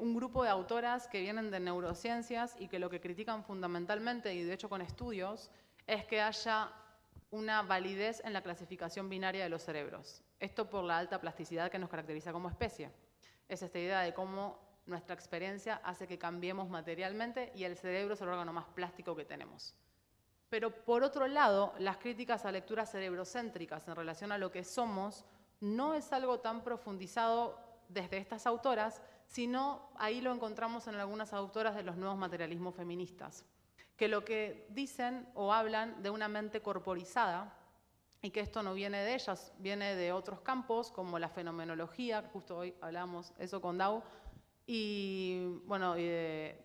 un 0.00 0.14
grupo 0.14 0.44
de 0.44 0.50
autoras 0.50 1.08
que 1.08 1.22
vienen 1.22 1.50
de 1.50 1.60
neurociencias 1.60 2.54
y 2.58 2.68
que 2.68 2.78
lo 2.78 2.90
que 2.90 3.00
critican 3.00 3.42
fundamentalmente, 3.42 4.34
y 4.34 4.42
de 4.42 4.52
hecho 4.52 4.68
con 4.68 4.82
estudios, 4.82 5.50
es 5.86 6.04
que 6.04 6.20
haya 6.20 6.72
una 7.30 7.62
validez 7.62 8.22
en 8.24 8.32
la 8.32 8.42
clasificación 8.42 9.08
binaria 9.08 9.44
de 9.44 9.48
los 9.48 9.62
cerebros. 9.62 10.22
Esto 10.40 10.68
por 10.68 10.84
la 10.84 10.98
alta 10.98 11.20
plasticidad 11.20 11.70
que 11.70 11.78
nos 11.78 11.90
caracteriza 11.90 12.32
como 12.32 12.48
especie. 12.48 12.90
Es 13.48 13.62
esta 13.62 13.78
idea 13.78 14.00
de 14.00 14.14
cómo 14.14 14.58
nuestra 14.86 15.14
experiencia 15.14 15.80
hace 15.84 16.06
que 16.06 16.18
cambiemos 16.18 16.68
materialmente 16.68 17.52
y 17.54 17.64
el 17.64 17.76
cerebro 17.76 18.14
es 18.14 18.20
el 18.20 18.28
órgano 18.28 18.52
más 18.52 18.66
plástico 18.66 19.16
que 19.16 19.24
tenemos. 19.24 19.74
Pero 20.48 20.70
por 20.84 21.02
otro 21.02 21.26
lado, 21.26 21.74
las 21.78 21.96
críticas 21.96 22.44
a 22.44 22.52
lecturas 22.52 22.92
cerebrocéntricas 22.92 23.86
en 23.88 23.96
relación 23.96 24.30
a 24.30 24.38
lo 24.38 24.52
que 24.52 24.62
somos 24.62 25.24
no 25.60 25.94
es 25.94 26.12
algo 26.12 26.40
tan 26.40 26.62
profundizado 26.62 27.58
desde 27.88 28.18
estas 28.18 28.46
autoras, 28.46 29.02
sino 29.26 29.88
ahí 29.96 30.20
lo 30.20 30.32
encontramos 30.32 30.86
en 30.86 30.94
algunas 30.96 31.32
autoras 31.32 31.74
de 31.74 31.82
los 31.82 31.96
nuevos 31.96 32.16
materialismos 32.16 32.74
feministas 32.74 33.44
que 33.96 34.08
lo 34.08 34.24
que 34.24 34.66
dicen 34.70 35.26
o 35.34 35.52
hablan 35.52 36.02
de 36.02 36.10
una 36.10 36.28
mente 36.28 36.60
corporizada 36.60 37.56
y 38.22 38.30
que 38.30 38.40
esto 38.40 38.62
no 38.62 38.74
viene 38.74 39.02
de 39.02 39.14
ellas, 39.14 39.52
viene 39.58 39.94
de 39.94 40.12
otros 40.12 40.40
campos 40.40 40.90
como 40.90 41.18
la 41.18 41.28
fenomenología, 41.28 42.28
justo 42.32 42.58
hoy 42.58 42.74
hablamos 42.80 43.32
eso 43.38 43.60
con 43.60 43.78
Dao, 43.78 44.02
y 44.66 45.44
bueno, 45.64 45.94
de, 45.94 46.58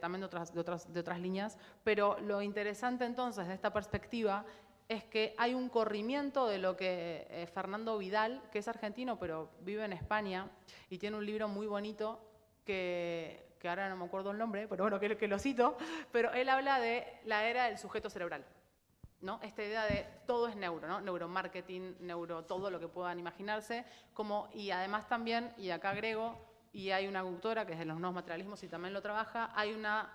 también 0.00 0.20
de 0.20 0.26
otras, 0.26 0.52
de, 0.52 0.60
otras, 0.60 0.92
de 0.92 1.00
otras 1.00 1.18
líneas, 1.20 1.56
pero 1.82 2.18
lo 2.20 2.42
interesante 2.42 3.04
entonces 3.04 3.48
de 3.48 3.54
esta 3.54 3.72
perspectiva 3.72 4.44
es 4.88 5.04
que 5.04 5.34
hay 5.38 5.54
un 5.54 5.70
corrimiento 5.70 6.46
de 6.46 6.58
lo 6.58 6.76
que 6.76 7.26
eh, 7.30 7.46
Fernando 7.46 7.96
Vidal, 7.96 8.42
que 8.52 8.58
es 8.58 8.68
argentino 8.68 9.18
pero 9.18 9.50
vive 9.60 9.84
en 9.84 9.94
España 9.94 10.50
y 10.90 10.98
tiene 10.98 11.16
un 11.16 11.24
libro 11.24 11.48
muy 11.48 11.66
bonito 11.66 12.20
que 12.64 13.43
que 13.64 13.70
ahora 13.70 13.88
no 13.88 13.96
me 13.96 14.04
acuerdo 14.04 14.30
el 14.30 14.36
nombre, 14.36 14.68
pero 14.68 14.84
bueno, 14.84 15.00
que, 15.00 15.26
lo 15.26 15.38
cito, 15.38 15.78
pero 16.12 16.30
él 16.34 16.50
habla 16.50 16.78
de 16.80 17.18
la 17.24 17.48
era 17.48 17.64
del 17.64 17.78
sujeto 17.78 18.10
cerebral. 18.10 18.44
¿no? 19.22 19.40
Esta 19.42 19.64
idea 19.64 19.86
de 19.86 20.06
todo 20.26 20.48
es 20.48 20.56
neuro, 20.56 20.86
¿no? 20.86 21.00
neuromarketing, 21.00 21.96
neuro, 22.00 22.44
todo 22.44 22.70
lo 22.70 22.78
que 22.78 22.88
puedan 22.88 23.18
imaginarse, 23.18 23.86
como, 24.12 24.50
y 24.52 24.70
además 24.70 25.08
también, 25.08 25.50
y 25.56 25.70
acá 25.70 25.92
agrego, 25.92 26.38
y 26.74 26.90
hay 26.90 27.06
una 27.06 27.20
autora 27.20 27.64
que 27.64 27.72
es 27.72 27.78
de 27.78 27.86
los 27.86 27.98
nuevos 27.98 28.16
materialismos 28.16 28.62
y 28.62 28.68
también 28.68 28.92
lo 28.92 29.00
trabaja, 29.00 29.50
hay 29.54 29.72
una 29.72 30.12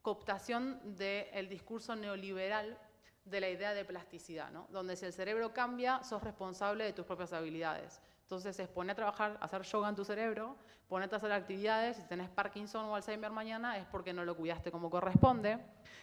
cooptación 0.00 0.94
del 0.94 1.48
discurso 1.48 1.96
neoliberal 1.96 2.78
de 3.24 3.40
la 3.40 3.48
idea 3.48 3.74
de 3.74 3.84
plasticidad, 3.84 4.52
¿no? 4.52 4.68
donde 4.70 4.94
si 4.94 5.06
el 5.06 5.12
cerebro 5.12 5.52
cambia, 5.52 6.04
sos 6.04 6.22
responsable 6.22 6.84
de 6.84 6.92
tus 6.92 7.04
propias 7.04 7.32
habilidades. 7.32 8.00
Entonces 8.24 8.58
es 8.58 8.68
poner 8.68 8.92
a 8.92 8.96
trabajar, 8.96 9.36
hacer 9.40 9.62
yoga 9.62 9.90
en 9.90 9.94
tu 9.94 10.04
cerebro, 10.04 10.56
ponerte 10.88 11.14
a 11.14 11.18
hacer 11.18 11.30
actividades, 11.30 11.98
si 11.98 12.02
tenés 12.04 12.30
Parkinson 12.30 12.86
o 12.86 12.96
Alzheimer 12.96 13.30
mañana 13.30 13.76
es 13.76 13.84
porque 13.84 14.14
no 14.14 14.24
lo 14.24 14.34
cuidaste 14.34 14.72
como 14.72 14.88
corresponde, 14.88 15.58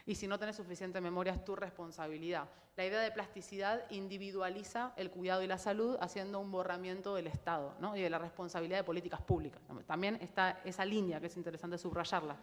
y 0.06 0.14
si 0.14 0.28
no 0.28 0.38
tenés 0.38 0.56
suficiente 0.56 1.02
memoria 1.02 1.34
es 1.34 1.44
tu 1.44 1.56
responsabilidad. 1.56 2.48
La 2.78 2.86
idea 2.86 3.00
de 3.00 3.12
plasticidad 3.12 3.90
individualiza 3.90 4.94
el 4.98 5.10
cuidado 5.10 5.42
y 5.42 5.48
la 5.48 5.58
salud 5.58 5.98
haciendo 6.00 6.40
un 6.40 6.52
borramiento 6.52 7.16
del 7.16 7.26
Estado 7.26 7.74
y 7.96 8.02
de 8.02 8.10
la 8.10 8.20
responsabilidad 8.20 8.78
de 8.78 8.84
políticas 8.84 9.22
públicas. 9.22 9.60
También 9.88 10.20
está 10.22 10.60
esa 10.64 10.86
línea 10.86 11.20
que 11.20 11.26
es 11.26 11.38
interesante 11.38 11.80
subrayarla. 11.80 12.36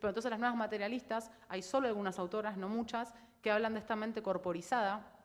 Pero 0.00 0.08
entonces 0.08 0.30
las 0.30 0.40
nuevas 0.40 0.56
materialistas, 0.56 1.30
hay 1.48 1.60
solo 1.60 1.86
algunas 1.86 2.18
autoras, 2.18 2.56
no 2.56 2.68
muchas, 2.68 3.12
que 3.42 3.50
hablan 3.50 3.74
de 3.74 3.80
esta 3.80 3.94
mente 3.94 4.22
corporizada, 4.22 5.17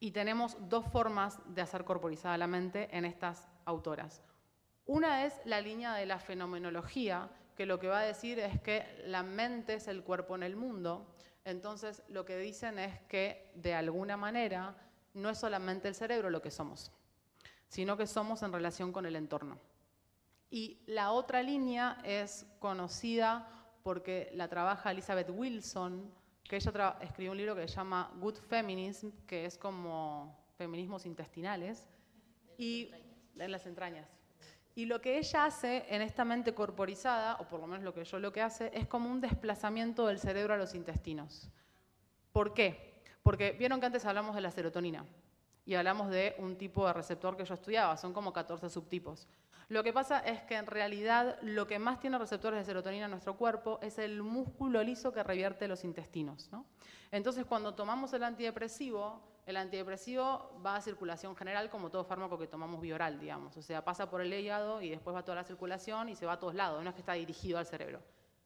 y 0.00 0.10
tenemos 0.10 0.56
dos 0.68 0.86
formas 0.86 1.38
de 1.46 1.62
hacer 1.62 1.84
corporizada 1.84 2.36
la 2.38 2.46
mente 2.46 2.88
en 2.96 3.04
estas 3.04 3.48
autoras. 3.64 4.22
Una 4.86 5.24
es 5.24 5.40
la 5.44 5.60
línea 5.60 5.94
de 5.94 6.06
la 6.06 6.18
fenomenología, 6.18 7.30
que 7.56 7.66
lo 7.66 7.78
que 7.78 7.88
va 7.88 8.00
a 8.00 8.04
decir 8.04 8.38
es 8.38 8.60
que 8.60 8.84
la 9.06 9.22
mente 9.22 9.74
es 9.74 9.88
el 9.88 10.02
cuerpo 10.02 10.34
en 10.34 10.42
el 10.42 10.56
mundo. 10.56 11.14
Entonces, 11.44 12.02
lo 12.08 12.24
que 12.24 12.36
dicen 12.36 12.78
es 12.78 13.00
que 13.02 13.50
de 13.54 13.74
alguna 13.74 14.16
manera 14.16 14.76
no 15.14 15.30
es 15.30 15.38
solamente 15.38 15.88
el 15.88 15.94
cerebro 15.94 16.28
lo 16.30 16.42
que 16.42 16.50
somos, 16.50 16.92
sino 17.68 17.96
que 17.96 18.06
somos 18.06 18.42
en 18.42 18.52
relación 18.52 18.92
con 18.92 19.06
el 19.06 19.16
entorno. 19.16 19.58
Y 20.50 20.82
la 20.86 21.12
otra 21.12 21.42
línea 21.42 21.98
es 22.04 22.46
conocida 22.58 23.48
porque 23.82 24.30
la 24.34 24.48
trabaja 24.48 24.90
Elizabeth 24.90 25.30
Wilson, 25.30 26.12
que 26.48 26.56
ella 26.56 26.96
escribió 27.00 27.32
un 27.32 27.38
libro 27.38 27.56
que 27.56 27.66
se 27.66 27.74
llama 27.74 28.10
Good 28.20 28.36
Feminism, 28.36 29.10
que 29.26 29.46
es 29.46 29.58
como 29.58 30.38
feminismos 30.56 31.06
intestinales, 31.06 31.86
y 32.58 32.90
en 33.36 33.50
las 33.50 33.66
entrañas. 33.66 34.08
Y 34.76 34.86
lo 34.86 35.00
que 35.00 35.18
ella 35.18 35.44
hace 35.44 35.84
en 35.88 36.02
esta 36.02 36.24
mente 36.24 36.52
corporizada, 36.52 37.36
o 37.36 37.48
por 37.48 37.60
lo 37.60 37.66
menos 37.66 37.84
lo 37.84 37.94
que 37.94 38.04
yo 38.04 38.18
lo 38.18 38.32
que 38.32 38.42
hace, 38.42 38.70
es 38.74 38.86
como 38.86 39.10
un 39.10 39.20
desplazamiento 39.20 40.06
del 40.06 40.18
cerebro 40.18 40.54
a 40.54 40.56
los 40.56 40.74
intestinos. 40.74 41.48
¿Por 42.32 42.54
qué? 42.54 43.02
Porque 43.22 43.52
vieron 43.52 43.80
que 43.80 43.86
antes 43.86 44.04
hablamos 44.04 44.34
de 44.34 44.40
la 44.40 44.50
serotonina 44.50 45.04
y 45.64 45.74
hablamos 45.74 46.10
de 46.10 46.34
un 46.38 46.56
tipo 46.56 46.86
de 46.86 46.92
receptor 46.92 47.36
que 47.36 47.44
yo 47.44 47.54
estudiaba, 47.54 47.96
son 47.96 48.12
como 48.12 48.32
14 48.32 48.68
subtipos. 48.68 49.28
Lo 49.68 49.82
que 49.82 49.92
pasa 49.92 50.20
es 50.20 50.42
que 50.42 50.56
en 50.56 50.66
realidad 50.66 51.38
lo 51.42 51.66
que 51.66 51.78
más 51.78 52.00
tiene 52.00 52.18
receptores 52.18 52.60
de 52.60 52.64
serotonina 52.64 53.06
en 53.06 53.10
nuestro 53.10 53.36
cuerpo 53.36 53.78
es 53.82 53.98
el 53.98 54.22
músculo 54.22 54.82
liso 54.82 55.12
que 55.12 55.22
revierte 55.22 55.68
los 55.68 55.84
intestinos. 55.84 56.50
Entonces, 57.10 57.46
cuando 57.46 57.74
tomamos 57.74 58.12
el 58.12 58.24
antidepresivo, 58.24 59.22
el 59.46 59.56
antidepresivo 59.56 60.60
va 60.64 60.76
a 60.76 60.80
circulación 60.80 61.36
general 61.36 61.70
como 61.70 61.90
todo 61.90 62.04
fármaco 62.04 62.38
que 62.38 62.46
tomamos 62.46 62.80
bioral, 62.80 63.18
digamos. 63.18 63.56
O 63.56 63.62
sea, 63.62 63.84
pasa 63.84 64.10
por 64.10 64.20
el 64.20 64.32
hígado 64.32 64.80
y 64.80 64.90
después 64.90 65.14
va 65.14 65.20
a 65.20 65.24
toda 65.24 65.36
la 65.36 65.44
circulación 65.44 66.08
y 66.08 66.16
se 66.16 66.26
va 66.26 66.32
a 66.34 66.40
todos 66.40 66.54
lados, 66.54 66.82
no 66.82 66.90
es 66.90 66.94
que 66.94 67.00
está 67.00 67.14
dirigido 67.14 67.58
al 67.58 67.66
cerebro. 67.66 68.00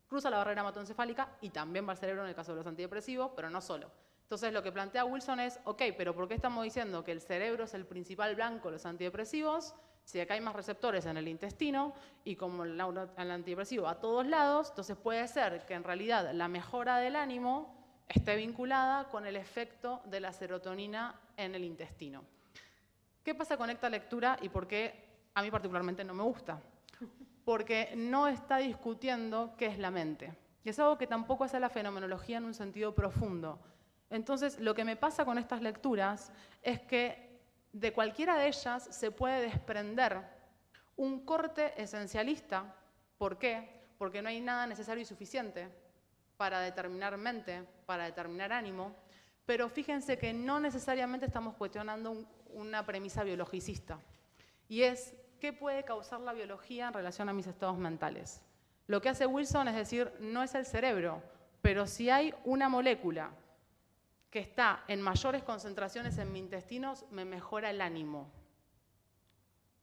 Cruza 0.09 0.31
la 0.31 0.39
barrera 0.39 0.63
hematoencefálica 0.63 1.37
y 1.41 1.51
también 1.51 1.87
va 1.87 1.93
al 1.93 1.99
cerebro 1.99 2.23
en 2.23 2.29
el 2.29 2.35
caso 2.35 2.53
de 2.53 2.59
los 2.59 2.67
antidepresivos, 2.67 3.33
pero 3.37 3.51
no 3.51 3.61
solo. 3.61 3.91
Entonces, 4.23 4.53
lo 4.53 4.63
que 4.63 4.73
plantea 4.73 5.05
Wilson 5.05 5.41
es, 5.41 5.59
ok, 5.65 5.83
pero 5.97 6.15
¿por 6.15 6.29
qué 6.29 6.35
estamos 6.35 6.63
diciendo 6.65 7.03
que 7.03 7.13
el 7.13 7.21
cerebro 7.21 7.65
es 7.65 7.75
el 7.75 7.87
principal 7.87 8.35
blanco 8.35 8.69
de 8.69 8.73
los 8.73 8.87
antidepresivos? 8.87 9.75
Si 10.09 10.19
acá 10.19 10.33
hay 10.33 10.41
más 10.41 10.57
receptores 10.57 11.05
en 11.05 11.19
el 11.19 11.29
intestino 11.29 11.93
y 12.25 12.35
como 12.35 12.65
el, 12.65 12.81
el 13.19 13.31
antidepresivo 13.31 13.87
a 13.87 14.01
todos 14.01 14.27
lados, 14.27 14.71
entonces 14.71 14.97
puede 14.97 15.29
ser 15.29 15.67
que 15.67 15.75
en 15.75 15.85
realidad 15.85 16.33
la 16.33 16.49
mejora 16.49 16.97
del 16.97 17.15
ánimo 17.15 17.77
esté 18.09 18.35
vinculada 18.37 19.11
con 19.11 19.27
el 19.27 19.37
efecto 19.37 20.01
de 20.07 20.21
la 20.21 20.33
serotonina 20.33 21.15
en 21.37 21.55
el 21.55 21.63
intestino. 21.63 22.25
¿Qué 23.23 23.35
pasa 23.35 23.59
con 23.59 23.69
esta 23.69 23.91
lectura 23.91 24.39
y 24.41 24.49
por 24.49 24.67
qué 24.67 24.95
a 25.35 25.43
mí 25.43 25.51
particularmente 25.51 26.03
no 26.05 26.15
me 26.15 26.23
gusta? 26.23 26.59
Porque 27.45 27.93
no 27.95 28.29
está 28.29 28.57
discutiendo 28.57 29.57
qué 29.59 29.67
es 29.67 29.79
la 29.79 29.91
mente. 29.91 30.33
Y 30.65 30.71
es 30.71 30.79
algo 30.79 30.97
que 30.97 31.07
tampoco 31.07 31.45
hace 31.45 31.61
la 31.61 31.69
fenomenología 31.69 32.39
en 32.39 32.47
un 32.47 32.55
sentido 32.55 32.95
profundo. 32.95 33.61
Entonces, 34.09 34.59
lo 34.59 34.75
que 34.75 34.87
me 34.87 34.97
pasa 34.97 35.27
con 35.27 35.37
estas 35.37 35.61
lecturas 35.61 36.33
es 36.63 36.81
que 36.81 37.28
de 37.73 37.93
cualquiera 37.93 38.37
de 38.37 38.49
ellas 38.49 38.89
se 38.91 39.11
puede 39.11 39.43
desprender 39.43 40.23
un 40.97 41.25
corte 41.25 41.81
esencialista. 41.81 42.75
¿Por 43.17 43.39
qué? 43.39 43.87
Porque 43.99 44.23
no 44.23 44.29
hay 44.29 44.41
nada 44.41 44.67
necesario 44.67 45.03
y 45.03 45.07
suficiente 45.07 45.69
para 46.37 46.61
determinar 46.61 47.17
mente, 47.17 47.65
para 47.85 48.05
determinar 48.05 48.53
ánimo, 48.53 48.95
pero 49.45 49.69
fíjense 49.69 50.19
que 50.19 50.33
no 50.33 50.61
necesariamente 50.61 51.27
estamos 51.27 51.55
cuestionando 51.57 52.27
una 52.53 52.85
premisa 52.87 53.25
biologicista, 53.25 53.99
y 54.69 54.83
es 54.83 55.15
qué 55.41 55.53
puede 55.53 55.85
causar 55.85 56.21
la 56.21 56.33
biología 56.33 56.89
en 56.89 56.95
relación 56.95 57.29
a 57.29 57.33
mis 57.33 57.47
estados 57.47 57.77
mentales. 57.79 58.41
Lo 58.87 59.01
que 59.01 59.09
hace 59.09 59.27
Wilson 59.27 59.69
es 59.69 59.75
decir, 59.75 60.13
no 60.21 60.43
es 60.43 60.55
el 60.55 60.65
cerebro, 60.65 61.23
pero 61.63 61.87
si 61.87 62.09
hay 62.09 62.35
una 62.45 62.69
molécula 62.69 63.31
que 64.31 64.39
está 64.41 64.85
en 64.89 65.01
mayores 65.01 65.43
concentraciones 65.43 66.19
en 66.19 66.33
mis 66.33 66.43
intestinos, 66.43 67.07
me 67.11 67.25
mejora 67.25 67.71
el 67.71 67.81
ánimo. 67.81 68.31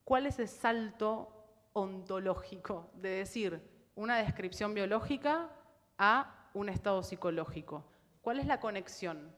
¿Cuál 0.03 0.27
es 0.27 0.37
el 0.39 0.47
salto 0.47 1.31
ontológico 1.73 2.91
de 2.93 3.09
decir 3.09 3.61
una 3.95 4.17
descripción 4.17 4.73
biológica 4.73 5.49
a 5.97 6.49
un 6.53 6.69
estado 6.69 7.01
psicológico? 7.01 7.83
¿Cuál 8.21 8.39
es 8.39 8.45
la 8.45 8.59
conexión? 8.59 9.35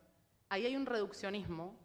Ahí 0.50 0.66
hay 0.66 0.76
un 0.76 0.86
reduccionismo, 0.86 1.76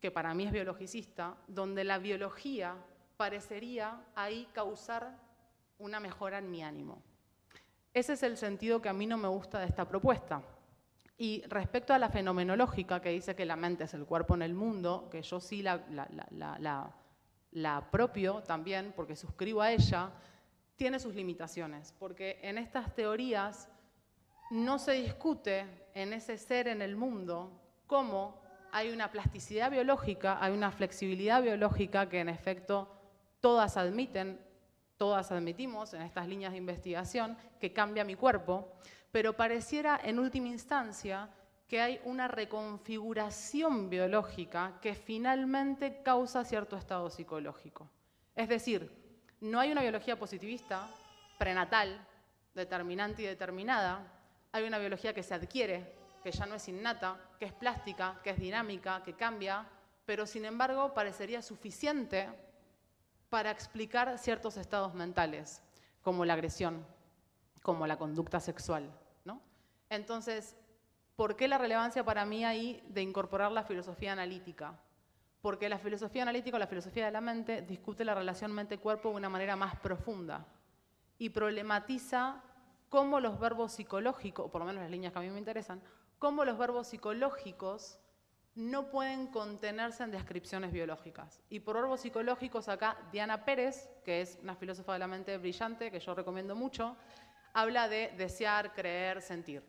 que 0.00 0.10
para 0.10 0.34
mí 0.34 0.44
es 0.44 0.52
biologicista, 0.52 1.36
donde 1.46 1.84
la 1.84 1.98
biología 1.98 2.74
parecería 3.16 4.02
ahí 4.14 4.48
causar 4.52 5.18
una 5.78 6.00
mejora 6.00 6.38
en 6.38 6.50
mi 6.50 6.62
ánimo. 6.62 7.02
Ese 7.92 8.14
es 8.14 8.22
el 8.22 8.36
sentido 8.36 8.80
que 8.80 8.88
a 8.88 8.94
mí 8.94 9.06
no 9.06 9.18
me 9.18 9.28
gusta 9.28 9.58
de 9.58 9.66
esta 9.66 9.86
propuesta. 9.86 10.42
Y 11.20 11.42
respecto 11.48 11.92
a 11.92 11.98
la 11.98 12.08
fenomenológica, 12.08 13.02
que 13.02 13.10
dice 13.10 13.36
que 13.36 13.44
la 13.44 13.54
mente 13.54 13.84
es 13.84 13.92
el 13.92 14.06
cuerpo 14.06 14.34
en 14.36 14.40
el 14.40 14.54
mundo, 14.54 15.10
que 15.12 15.20
yo 15.20 15.38
sí 15.38 15.60
la, 15.60 15.84
la, 17.50 17.84
también, 18.46 18.94
porque 18.96 19.14
suscribo 19.14 19.60
a 19.60 19.70
ella, 19.70 20.12
tiene 20.76 20.98
sus 20.98 21.14
limitaciones, 21.14 21.94
porque 21.98 22.38
en 22.40 22.56
estas 22.56 22.94
teorías 22.94 23.68
no 24.50 24.78
se 24.78 24.92
discute 24.92 25.66
en 25.92 26.14
ese 26.14 26.38
ser 26.38 26.68
en 26.68 26.80
el 26.80 26.96
mundo 26.96 27.52
cómo 27.86 28.40
hay 28.72 28.88
una 28.88 29.10
plasticidad 29.10 29.70
biológica, 29.70 30.42
hay 30.42 30.54
una 30.54 30.72
flexibilidad 30.72 31.42
biológica 31.42 32.08
que 32.08 32.20
en 32.20 32.30
efecto 32.30 32.88
todas 33.40 33.76
admiten, 33.76 34.40
todas 34.96 35.30
admitimos 35.32 35.92
en 35.92 36.00
estas 36.00 36.26
líneas 36.26 36.52
de 36.52 36.58
investigación, 36.58 37.36
que 37.60 37.74
cambia 37.74 38.04
mi 38.04 38.14
cuerpo, 38.14 38.72
pero 39.10 39.36
pareciera 39.36 40.00
en 40.02 40.18
última 40.18 40.48
instancia 40.48 41.28
que 41.68 41.80
hay 41.80 42.00
una 42.04 42.26
reconfiguración 42.26 43.90
biológica 43.90 44.78
que 44.82 44.94
finalmente 44.94 46.02
causa 46.02 46.44
cierto 46.44 46.76
estado 46.76 47.10
psicológico. 47.10 47.88
Es 48.34 48.48
decir, 48.48 48.90
no 49.40 49.60
hay 49.60 49.70
una 49.72 49.82
biología 49.82 50.18
positivista, 50.18 50.88
prenatal, 51.38 52.06
determinante 52.54 53.22
y 53.22 53.26
determinada, 53.26 54.04
hay 54.52 54.64
una 54.64 54.78
biología 54.78 55.14
que 55.14 55.22
se 55.22 55.34
adquiere, 55.34 55.94
que 56.22 56.32
ya 56.32 56.44
no 56.46 56.56
es 56.56 56.68
innata, 56.68 57.16
que 57.38 57.46
es 57.46 57.52
plástica, 57.52 58.20
que 58.22 58.30
es 58.30 58.38
dinámica, 58.38 59.02
que 59.04 59.14
cambia, 59.14 59.64
pero 60.04 60.26
sin 60.26 60.44
embargo 60.44 60.92
parecería 60.92 61.40
suficiente 61.40 62.28
para 63.28 63.50
explicar 63.50 64.18
ciertos 64.18 64.56
estados 64.56 64.92
mentales, 64.92 65.62
como 66.02 66.24
la 66.24 66.34
agresión, 66.34 66.84
como 67.62 67.86
la 67.86 67.96
conducta 67.96 68.40
sexual. 68.40 68.90
Entonces, 69.90 70.56
¿por 71.16 71.36
qué 71.36 71.48
la 71.48 71.58
relevancia 71.58 72.04
para 72.04 72.24
mí 72.24 72.44
ahí 72.44 72.82
de 72.88 73.02
incorporar 73.02 73.52
la 73.52 73.64
filosofía 73.64 74.12
analítica? 74.12 74.80
Porque 75.42 75.68
la 75.68 75.78
filosofía 75.78 76.22
analítica 76.22 76.56
o 76.56 76.60
la 76.60 76.66
filosofía 76.66 77.06
de 77.06 77.10
la 77.10 77.20
mente 77.20 77.62
discute 77.62 78.04
la 78.04 78.14
relación 78.14 78.52
mente-cuerpo 78.52 79.10
de 79.10 79.16
una 79.16 79.28
manera 79.28 79.56
más 79.56 79.78
profunda 79.80 80.46
y 81.18 81.30
problematiza 81.30 82.42
cómo 82.88 83.20
los 83.20 83.38
verbos 83.38 83.72
psicológicos, 83.72 84.50
por 84.50 84.60
lo 84.60 84.66
menos 84.66 84.82
las 84.82 84.90
líneas 84.90 85.12
que 85.12 85.18
a 85.18 85.22
mí 85.22 85.30
me 85.30 85.38
interesan, 85.38 85.82
cómo 86.18 86.44
los 86.44 86.56
verbos 86.56 86.86
psicológicos 86.86 87.98
no 88.54 88.90
pueden 88.90 89.28
contenerse 89.28 90.02
en 90.02 90.10
descripciones 90.10 90.72
biológicas. 90.72 91.40
Y 91.48 91.60
por 91.60 91.76
verbos 91.76 92.00
psicológicos 92.00 92.68
acá 92.68 92.96
Diana 93.10 93.44
Pérez, 93.44 93.88
que 94.04 94.20
es 94.20 94.38
una 94.42 94.54
filósofa 94.54 94.92
de 94.92 94.98
la 94.98 95.06
mente 95.06 95.38
brillante, 95.38 95.90
que 95.90 96.00
yo 96.00 96.14
recomiendo 96.14 96.54
mucho, 96.54 96.96
habla 97.52 97.88
de 97.88 98.12
desear, 98.16 98.72
creer, 98.72 99.22
sentir. 99.22 99.62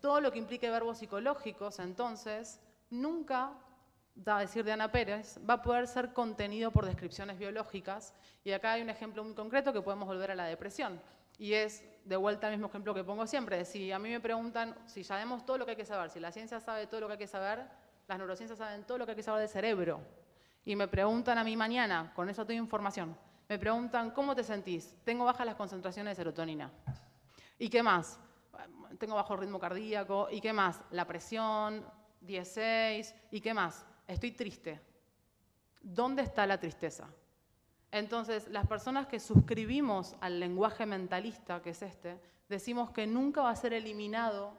Todo 0.00 0.20
lo 0.20 0.30
que 0.32 0.38
implique 0.38 0.70
verbos 0.70 0.98
psicológicos, 0.98 1.78
entonces, 1.78 2.60
nunca, 2.90 3.52
a 4.24 4.38
decir 4.40 4.64
Diana 4.64 4.90
Pérez, 4.90 5.38
va 5.48 5.54
a 5.54 5.62
poder 5.62 5.86
ser 5.86 6.12
contenido 6.12 6.70
por 6.70 6.86
descripciones 6.86 7.38
biológicas. 7.38 8.14
Y 8.44 8.52
acá 8.52 8.72
hay 8.72 8.82
un 8.82 8.90
ejemplo 8.90 9.24
muy 9.24 9.34
concreto 9.34 9.72
que 9.72 9.82
podemos 9.82 10.06
volver 10.06 10.30
a 10.30 10.34
la 10.34 10.44
depresión. 10.44 11.00
Y 11.38 11.52
es 11.52 11.84
de 12.04 12.16
vuelta 12.16 12.46
al 12.46 12.54
mismo 12.54 12.68
ejemplo 12.68 12.94
que 12.94 13.04
pongo 13.04 13.26
siempre. 13.26 13.64
Si 13.64 13.92
a 13.92 13.98
mí 13.98 14.08
me 14.10 14.20
preguntan 14.20 14.74
si 14.86 15.04
sabemos 15.04 15.44
todo 15.44 15.58
lo 15.58 15.64
que 15.64 15.72
hay 15.72 15.76
que 15.76 15.84
saber, 15.84 16.10
si 16.10 16.20
la 16.20 16.32
ciencia 16.32 16.60
sabe 16.60 16.86
todo 16.86 17.00
lo 17.00 17.06
que 17.08 17.14
hay 17.14 17.18
que 17.18 17.26
saber, 17.26 17.66
las 18.06 18.18
neurociencias 18.18 18.58
saben 18.58 18.84
todo 18.84 18.98
lo 18.98 19.04
que 19.04 19.12
hay 19.12 19.16
que 19.16 19.22
saber 19.22 19.40
del 19.40 19.48
cerebro. 19.48 20.00
Y 20.64 20.76
me 20.76 20.88
preguntan 20.88 21.38
a 21.38 21.44
mí 21.44 21.56
mañana, 21.56 22.12
con 22.14 22.28
esa 22.28 22.44
toda 22.44 22.54
información, 22.54 23.16
me 23.48 23.58
preguntan, 23.58 24.10
¿cómo 24.10 24.34
te 24.34 24.42
sentís? 24.42 24.96
Tengo 25.04 25.24
bajas 25.24 25.46
las 25.46 25.54
concentraciones 25.54 26.12
de 26.12 26.16
serotonina. 26.16 26.70
¿Y 27.58 27.68
qué 27.68 27.82
más? 27.82 28.18
Tengo 28.98 29.14
bajo 29.14 29.36
ritmo 29.36 29.58
cardíaco. 29.58 30.28
¿Y 30.30 30.40
qué 30.40 30.52
más? 30.52 30.80
La 30.90 31.06
presión, 31.06 31.84
16. 32.20 33.14
¿Y 33.30 33.40
qué 33.40 33.54
más? 33.54 33.86
Estoy 34.06 34.32
triste. 34.32 34.80
¿Dónde 35.80 36.22
está 36.22 36.46
la 36.46 36.58
tristeza? 36.58 37.08
Entonces, 37.90 38.48
las 38.48 38.66
personas 38.66 39.06
que 39.06 39.20
suscribimos 39.20 40.16
al 40.20 40.40
lenguaje 40.40 40.84
mentalista, 40.84 41.62
que 41.62 41.70
es 41.70 41.82
este, 41.82 42.20
decimos 42.48 42.90
que 42.90 43.06
nunca 43.06 43.42
va 43.42 43.50
a 43.50 43.56
ser 43.56 43.72
eliminado 43.72 44.52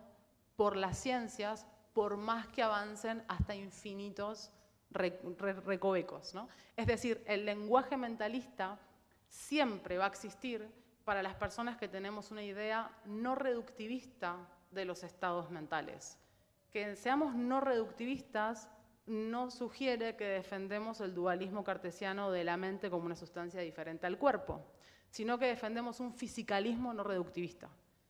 por 0.56 0.76
las 0.76 0.98
ciencias, 0.98 1.68
por 1.93 2.18
más 2.18 2.48
que 2.48 2.64
avancen 2.64 3.24
hasta 3.28 3.56
infinitos 3.56 4.52
recovecos. 4.91 6.34
¿no? 6.34 6.48
Es 6.76 6.88
decir, 6.88 7.24
el 7.28 7.45
lenguaje 7.45 7.98
mentalista 7.98 8.80
siempre 9.28 9.98
va 9.98 10.06
a 10.06 10.10
existir 10.10 10.68
para 11.08 11.24
las 11.24 11.36
personas 11.36 11.78
que 11.78 11.88
tenemos 11.88 12.32
una 12.32 12.43
idea 12.43 12.91
no 13.05 13.34
reductivista 13.34 14.36
de 14.72 14.84
los 14.84 15.05
estados 15.05 15.49
mentales. 15.49 16.20
Que 16.70 16.97
seamos 16.97 17.34
no 17.34 17.62
reductivistas 17.62 18.70
no 19.05 19.49
sugiere 19.49 20.18
que 20.18 20.26
defendemos 20.26 20.99
el 20.99 21.16
dualismo 21.16 21.64
cartesiano 21.64 22.30
de 22.30 22.43
la 22.43 22.58
mente 22.58 22.89
como 22.89 23.05
una 23.05 23.16
sustancia 23.16 23.62
diferente 23.62 24.05
al 24.05 24.18
cuerpo, 24.18 24.62
sino 25.10 25.39
que 25.39 25.45
defendemos 25.45 26.01
un 26.01 26.12
fisicalismo 26.12 26.93
no 26.93 27.03
reductivista, 27.03 27.70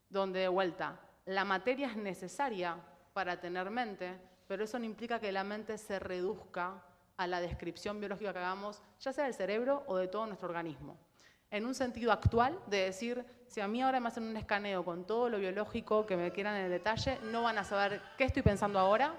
donde 0.09 0.39
de 0.39 0.47
vuelta 0.47 0.99
la 1.27 1.45
materia 1.45 1.89
es 1.89 1.97
necesaria 1.97 2.77
para 3.13 3.39
tener 3.39 3.69
mente, 3.69 4.17
pero 4.47 4.63
eso 4.63 4.79
no 4.79 4.85
implica 4.85 5.19
que 5.19 5.31
la 5.31 5.43
mente 5.43 5.77
se 5.77 5.99
reduzca 5.99 6.83
a 7.15 7.27
la 7.27 7.41
descripción 7.41 7.99
biológica 7.99 8.33
que 8.33 8.39
hagamos, 8.39 8.81
ya 8.99 9.13
sea 9.13 9.25
del 9.25 9.35
cerebro 9.35 9.83
o 9.85 9.97
de 9.97 10.07
todo 10.07 10.25
nuestro 10.25 10.49
organismo. 10.49 10.97
En 11.49 11.65
un 11.65 11.75
sentido 11.75 12.11
actual, 12.11 12.59
de 12.67 12.77
decir, 12.77 13.25
si 13.47 13.61
a 13.61 13.67
mí 13.67 13.81
ahora 13.81 13.99
me 13.99 14.09
hacen 14.09 14.23
un 14.23 14.35
escaneo 14.35 14.83
con 14.83 15.05
todo 15.05 15.29
lo 15.29 15.37
biológico 15.37 16.05
que 16.05 16.17
me 16.17 16.31
quieran 16.31 16.55
en 16.55 16.65
el 16.65 16.71
detalle, 16.71 17.19
no 17.23 17.43
van 17.43 17.57
a 17.57 17.63
saber 17.63 18.01
qué 18.17 18.25
estoy 18.25 18.41
pensando 18.41 18.79
ahora, 18.79 19.13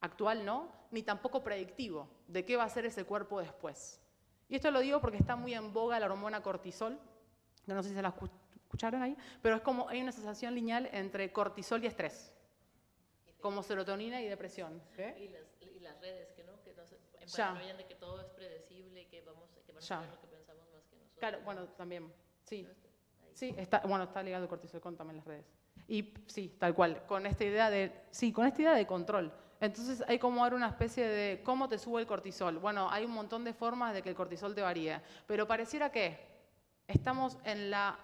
actual 0.00 0.44
no, 0.44 0.70
ni 0.92 1.02
tampoco 1.02 1.42
predictivo, 1.42 2.08
de 2.28 2.44
qué 2.44 2.56
va 2.56 2.64
a 2.64 2.68
ser 2.68 2.86
ese 2.86 3.04
cuerpo 3.04 3.40
después. 3.40 4.00
Y 4.48 4.56
esto 4.56 4.70
lo 4.70 4.80
digo 4.80 5.00
porque 5.00 5.16
está 5.16 5.34
muy 5.34 5.54
en 5.54 5.72
boga 5.72 5.98
la 5.98 6.06
hormona 6.06 6.42
cortisol, 6.42 6.98
que 7.64 7.72
no 7.72 7.82
sé 7.82 7.88
si 7.88 7.94
se 7.94 8.02
la 8.02 8.14
escucharon 8.54 9.02
ahí, 9.02 9.16
pero 9.40 9.56
es 9.56 9.62
como 9.62 9.88
hay 9.88 10.00
una 10.00 10.10
asociación 10.10 10.54
lineal 10.54 10.88
entre 10.92 11.32
cortisol 11.32 11.82
y 11.82 11.86
estrés, 11.86 12.32
como 13.40 13.62
serotonina 13.62 14.20
y 14.20 14.28
depresión. 14.28 14.82
Y, 15.18 15.28
las, 15.80 16.00
redes, 16.00 16.32
que 16.32 16.44
no, 16.44 16.62
que 16.62 16.74
nos 16.74 16.90
de 16.90 17.86
que 17.86 17.94
todo 17.96 18.20
es 18.20 18.26
predecible 18.28 19.02
y 19.02 19.06
que 19.06 19.20
vamos 19.22 19.50
que 19.66 19.72
van 19.72 19.82
a 19.82 19.86
saber 19.86 20.10
lo 20.10 20.20
que 20.20 20.26
pensamos 20.28 20.64
más 20.72 20.84
que 20.84 20.96
nosotros. 20.96 21.11
Claro, 21.22 21.38
bueno, 21.44 21.68
también, 21.76 22.12
sí. 22.42 22.66
Sí, 23.32 23.54
está, 23.56 23.78
bueno, 23.86 24.02
está 24.02 24.24
ligado 24.24 24.42
el 24.42 24.48
cortisol 24.48 24.80
con 24.80 24.96
también 24.96 25.18
las 25.18 25.24
redes. 25.24 25.46
Y 25.86 26.12
sí, 26.26 26.56
tal 26.58 26.74
cual, 26.74 27.06
con 27.06 27.26
esta 27.26 27.44
idea 27.44 27.70
de, 27.70 27.92
sí, 28.10 28.32
con 28.32 28.44
esta 28.44 28.60
idea 28.60 28.74
de 28.74 28.88
control. 28.88 29.32
Entonces 29.60 30.02
hay 30.08 30.18
como 30.18 30.42
ahora 30.42 30.56
una 30.56 30.66
especie 30.66 31.06
de 31.06 31.40
cómo 31.44 31.68
te 31.68 31.78
sube 31.78 32.00
el 32.00 32.08
cortisol. 32.08 32.58
Bueno, 32.58 32.90
hay 32.90 33.04
un 33.04 33.12
montón 33.12 33.44
de 33.44 33.54
formas 33.54 33.94
de 33.94 34.02
que 34.02 34.08
el 34.08 34.16
cortisol 34.16 34.52
te 34.52 34.62
varíe, 34.62 35.00
pero 35.28 35.46
pareciera 35.46 35.92
que 35.92 36.18
estamos 36.88 37.38
en 37.44 37.70
la 37.70 38.00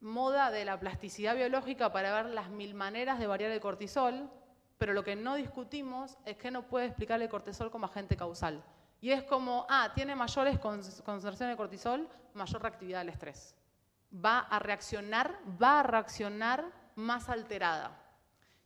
moda 0.00 0.50
de 0.50 0.64
la 0.64 0.80
plasticidad 0.80 1.36
biológica 1.36 1.92
para 1.92 2.22
ver 2.22 2.32
las 2.32 2.48
mil 2.48 2.72
maneras 2.72 3.18
de 3.18 3.26
variar 3.26 3.50
el 3.50 3.60
cortisol, 3.60 4.30
pero 4.78 4.94
lo 4.94 5.04
que 5.04 5.14
no 5.14 5.34
discutimos 5.34 6.16
es 6.24 6.38
que 6.38 6.50
no 6.50 6.62
puede 6.62 6.86
explicar 6.86 7.20
el 7.20 7.28
cortisol 7.28 7.70
como 7.70 7.84
agente 7.84 8.16
causal. 8.16 8.64
Y 9.06 9.12
es 9.12 9.22
como, 9.22 9.64
ah, 9.68 9.92
tiene 9.94 10.16
mayores 10.16 10.58
concentraciones 10.58 11.52
de 11.52 11.56
cortisol, 11.56 12.08
mayor 12.34 12.60
reactividad 12.60 12.98
del 12.98 13.10
estrés. 13.10 13.54
Va 14.12 14.40
a 14.40 14.58
reaccionar, 14.58 15.38
va 15.62 15.78
a 15.78 15.82
reaccionar 15.84 16.64
más 16.96 17.28
alterada. 17.28 17.96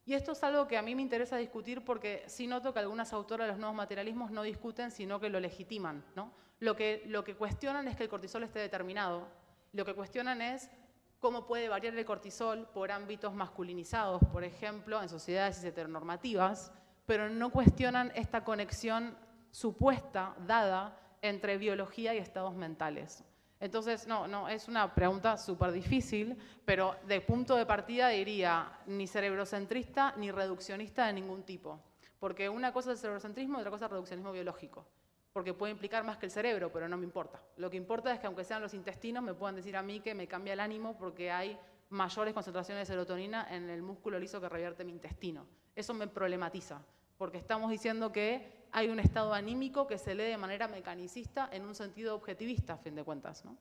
Y 0.07 0.14
esto 0.14 0.32
es 0.32 0.43
algo 0.43 0.66
que 0.66 0.78
a 0.78 0.82
mí 0.82 0.95
me 0.95 1.03
interesa 1.03 1.36
discutir 1.36 1.84
porque 1.84 2.24
sí 2.26 2.47
noto 2.47 2.72
que 2.72 2.78
algunas 2.78 3.12
autoras 3.12 3.49
de 3.49 3.53
los 3.53 3.59
nuevos 3.59 3.76
materialismos 3.76 4.30
no 4.30 4.43
discuten, 4.43 4.91
sino 4.91 5.20
que 5.20 5.28
lo 5.28 5.41
legitiman. 5.41 6.03
¿no? 6.16 6.32
Lo, 6.59 6.74
que, 6.74 7.03
lo 7.05 7.22
que 7.22 7.34
cuestionan 7.34 7.86
es 7.86 7.95
que 7.95 8.05
el 8.05 8.09
cortisol 8.09 8.43
esté 8.43 8.61
determinado. 8.61 9.28
Lo 9.74 9.84
que 9.84 9.93
cuestionan 9.93 10.41
es 10.41 10.70
cómo 11.18 11.45
puede 11.45 11.68
variar 11.68 11.95
el 11.99 12.07
cortisol 12.07 12.66
por 12.72 12.93
ámbitos 12.93 13.34
masculinizados, 13.34 14.22
por 14.32 14.43
ejemplo, 14.45 15.03
en 15.03 15.11
sociedades 15.11 15.62
heteronormativas, 15.62 16.72
pero 17.05 17.28
no 17.28 17.51
cuestionan 17.51 18.11
esta 18.14 18.43
conexión 18.43 19.14
supuesta, 19.51 20.35
dada, 20.47 20.97
entre 21.23 21.59
biología 21.59 22.15
y 22.15 22.19
estados 22.19 22.55
mentales. 22.55 23.25
Entonces, 23.61 24.07
no, 24.07 24.27
no, 24.27 24.49
es 24.49 24.69
una 24.69 24.95
pregunta 24.95 25.37
súper 25.37 25.73
difícil, 25.73 26.37
pero 26.65 26.97
de 27.07 27.21
punto 27.21 27.57
de 27.57 27.67
partida 27.67 28.09
diría 28.09 28.79
ni 28.87 29.07
cerebrocentrista 29.07 30.15
ni 30.17 30.31
reduccionista 30.31 31.07
de 31.07 31.13
ningún 31.13 31.43
tipo. 31.43 31.79
Porque 32.19 32.49
una 32.49 32.73
cosa 32.73 32.91
es 32.91 32.99
el 32.99 33.01
cerebrocentrismo 33.03 33.59
y 33.59 33.61
otra 33.61 33.71
cosa 33.71 33.85
es 33.85 33.91
el 33.91 33.93
reduccionismo 33.93 34.33
biológico. 34.33 34.87
Porque 35.33 35.53
puede 35.53 35.73
implicar 35.73 36.05
más 36.05 36.17
que 36.17 36.27
el 36.27 36.33
cerebro, 36.33 36.73
pero 36.73 36.89
no 36.89 36.97
me 36.97 37.05
importa. 37.05 37.41
Lo 37.57 37.71
que 37.71 37.77
importa 37.77 38.13
es 38.13 38.19
que 38.19 38.27
aunque 38.27 38.45
sean 38.45 38.63
los 38.63 38.73
intestinos, 38.73 39.23
me 39.23 39.35
puedan 39.35 39.57
decir 39.57 39.77
a 39.77 39.83
mí 39.83 40.01
que 40.01 40.15
me 40.15 40.27
cambia 40.27 40.55
el 40.55 40.61
ánimo 40.61 40.97
porque 40.99 41.31
hay 41.31 41.59
mayores 41.91 42.33
concentraciones 42.33 42.89
de 42.89 42.95
serotonina 42.95 43.47
en 43.55 43.69
el 43.69 43.83
músculo 43.83 44.19
liso 44.19 44.41
que 44.41 44.49
revierte 44.49 44.85
mi 44.85 44.93
intestino. 44.93 45.47
Eso 45.75 45.93
me 45.93 46.07
problematiza, 46.07 46.83
porque 47.21 47.37
estamos 47.37 47.71
diciendo 47.71 48.12
que 48.12 48.51
hay 48.73 48.89
un 48.89 48.99
estado 48.99 49.35
anímico 49.35 49.87
que 49.87 49.99
se 49.99 50.14
lee 50.14 50.23
de 50.23 50.39
manera 50.39 50.68
mecanicista 50.68 51.51
en 51.53 51.66
un 51.66 51.75
sentido 51.75 52.14
objetivista, 52.14 52.73
a 52.73 52.79
fin 52.79 52.95
de 52.95 53.05
cuentas. 53.05 53.45
¿no? 53.45 53.59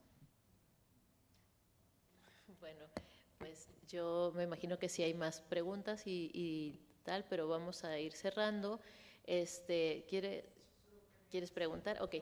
Bueno, 2.61 2.85
pues 3.37 3.67
yo 3.85 4.31
me 4.33 4.43
imagino 4.43 4.79
que 4.79 4.87
sí 4.87 5.03
hay 5.03 5.13
más 5.13 5.41
preguntas 5.41 6.03
y, 6.05 6.79
tal, 7.03 7.25
pero 7.25 7.49
vamos 7.49 7.83
a 7.83 7.99
ir 7.99 8.13
cerrando. 8.13 8.79
Este, 9.25 10.05
¿quiere, 10.07 10.45
¿Quieres 11.29 11.51
preguntar? 11.51 12.01
Ok. 12.01 12.15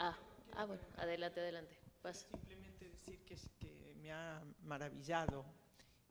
Ah, 0.00 0.18
ah, 0.56 0.64
bueno, 0.64 0.82
adelante, 0.96 1.38
adelante. 1.38 1.78
Simplemente 2.12 2.88
decir 2.88 3.20
que, 3.24 3.36
que 3.60 3.94
me 4.02 4.10
ha 4.10 4.42
maravillado 4.64 5.44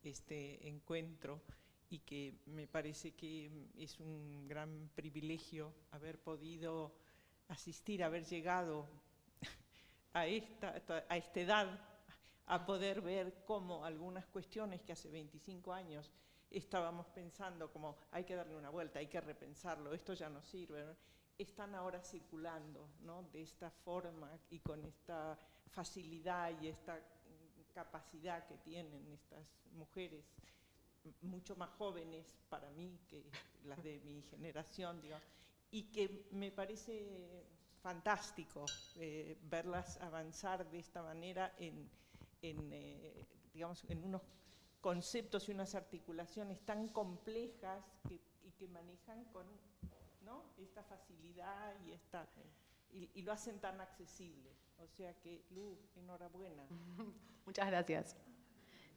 este 0.04 0.66
encuentro 0.66 1.42
y 1.90 2.00
que 2.00 2.34
me 2.48 2.68
parece 2.68 3.12
que 3.14 3.50
es 3.78 4.00
un 4.00 4.48
gran 4.48 4.90
privilegio 4.96 5.74
haber 5.92 6.20
podido 6.20 6.94
asistir, 7.50 8.04
haber 8.04 8.26
llegado 8.26 8.88
a 10.14 10.26
esta, 10.28 10.82
a 11.10 11.18
esta 11.18 11.40
edad 11.40 11.80
a 12.48 12.66
poder 12.66 13.02
ver 13.02 13.44
cómo 13.46 13.86
algunas 13.86 14.26
cuestiones 14.28 14.82
que 14.82 14.94
hace 14.94 15.10
25 15.10 15.72
años 15.74 16.12
estábamos 16.50 17.08
pensando 17.08 17.72
como 17.72 17.98
hay 18.12 18.24
que 18.24 18.36
darle 18.36 18.56
una 18.56 18.70
vuelta, 18.70 19.00
hay 19.00 19.08
que 19.08 19.22
repensarlo, 19.22 19.94
esto 19.94 20.14
ya 20.14 20.30
no 20.30 20.42
sirve, 20.42 20.96
están 21.38 21.74
ahora 21.74 22.02
circulando 22.02 22.90
¿no? 23.02 23.24
de 23.24 23.42
esta 23.42 23.72
forma 23.72 24.30
y 24.50 24.60
con 24.60 24.84
esta 24.86 25.38
facilidad 25.72 26.52
y 26.62 26.68
esta 26.68 27.00
capacidad 27.74 28.46
que 28.46 28.58
tienen 28.58 29.12
estas 29.12 29.48
mujeres 29.72 30.24
mucho 31.22 31.56
más 31.56 31.70
jóvenes 31.72 32.36
para 32.50 32.70
mí 32.72 33.00
que 33.08 33.24
las 33.66 33.82
de 33.84 34.00
mi 34.02 34.22
generación, 34.24 35.02
y 35.72 35.84
que 35.92 36.28
me 36.32 36.52
parece 36.52 37.46
fantástico 37.82 38.66
eh, 38.96 39.38
verlas 39.44 40.00
avanzar 40.02 40.70
de 40.70 40.80
esta 40.80 41.02
manera 41.02 41.54
en, 41.58 41.90
eh, 42.42 43.26
digamos, 43.54 43.84
en 43.90 44.04
unos 44.04 44.22
conceptos 44.82 45.48
y 45.50 45.52
unas 45.52 45.76
articulaciones 45.76 46.62
tan 46.66 46.88
complejas 46.90 47.84
y 48.10 48.52
que 48.52 48.68
manejan 48.68 49.26
con 49.26 49.46
esta 50.58 50.84
facilidad 50.84 51.76
y, 51.86 51.92
esta, 51.92 52.28
y, 52.92 53.22
lo 53.22 53.32
hacen 53.32 53.60
tan 53.60 53.80
accesible. 53.82 54.52
O 54.78 54.88
sea 54.88 55.14
que, 55.20 55.46
Lu, 55.52 55.78
enhorabuena. 55.96 56.66
Muchas 57.46 57.68
gracias. 57.68 58.16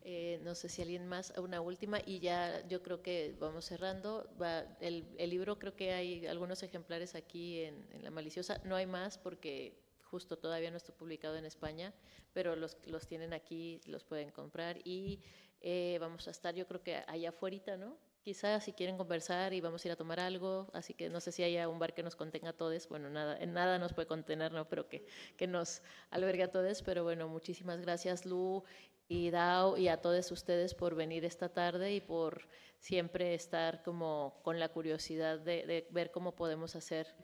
Eh, 0.09 0.39
no 0.45 0.55
sé 0.55 0.69
si 0.69 0.83
alguien 0.83 1.05
más, 1.09 1.33
una 1.37 1.61
última, 1.61 1.99
y 2.07 2.21
ya 2.21 2.65
yo 2.69 2.81
creo 2.81 3.03
que 3.03 3.35
vamos 3.41 3.65
cerrando. 3.65 4.31
el, 4.79 5.05
libro 5.19 5.59
creo 5.59 5.75
que 5.75 5.95
hay 5.95 6.29
algunos 6.29 6.63
ejemplares 6.63 7.17
aquí 7.17 7.63
en, 7.63 8.05
La 8.05 8.13
Maliciosa, 8.13 8.61
no 8.63 8.77
hay 8.77 8.87
más 8.87 9.19
porque 9.19 9.77
justo 10.05 10.39
todavía 10.39 10.71
no 10.71 10.77
está 10.77 10.93
publicado 10.93 11.35
en 11.35 11.45
España, 11.45 11.93
pero 12.33 12.55
los, 12.55 12.77
los 12.87 13.09
tienen 13.09 13.33
aquí, 13.33 13.81
los 13.87 14.05
pueden 14.05 14.31
comprar 14.31 14.79
y 14.85 15.25
eh, 15.61 15.99
vamos 16.01 16.29
a 16.29 16.31
estar 16.31 16.55
yo 16.55 16.69
creo 16.69 16.85
que 16.85 17.03
allá 17.09 17.31
afuera, 17.31 17.77
¿no? 17.77 17.99
Quizás 18.23 18.63
si 18.63 18.73
quieren 18.75 18.97
conversar 18.97 19.55
y 19.55 19.61
vamos 19.61 19.85
a 19.85 19.89
ir 19.89 19.93
a 19.93 19.97
tomar 19.97 20.21
algo, 20.21 20.69
así 20.73 20.95
que 20.95 21.09
no 21.09 21.21
sé 21.21 21.33
si 21.33 21.43
haya 21.43 21.69
un 21.69 21.81
bar 21.81 21.95
que 21.95 22.05
nos 22.05 22.15
contenga 22.15 22.51
a 22.51 22.53
todos, 22.53 22.89
bueno, 22.89 23.11
nada, 23.11 23.37
en 23.39 23.53
nada 23.53 23.81
nos 23.81 23.93
puede 23.93 24.07
contener, 24.07 24.53
¿no? 24.53 24.69
Pero 24.69 24.89
que, 24.89 25.05
que 25.37 25.49
nos 25.49 25.83
albergue 26.11 26.45
a 26.45 26.51
todos, 26.53 26.83
pero 26.83 27.03
bueno, 27.03 27.27
muchísimas 27.27 27.81
gracias 27.81 28.25
Lu 28.25 28.63
y 29.09 29.31
Dao 29.31 29.77
y 29.77 29.89
a 29.89 30.01
todos 30.01 30.31
ustedes 30.33 30.75
por 30.75 30.95
venir 30.95 31.25
esta 31.25 31.49
tarde 31.49 31.95
y 31.95 32.01
por 32.01 32.49
siempre 32.79 33.35
estar 33.35 33.83
como 33.83 34.41
con 34.43 34.59
la 34.59 34.69
curiosidad 34.69 35.39
de, 35.39 35.87
ver 35.91 36.11
cómo 36.11 36.35
podemos 36.35 36.77
hacer 36.77 37.15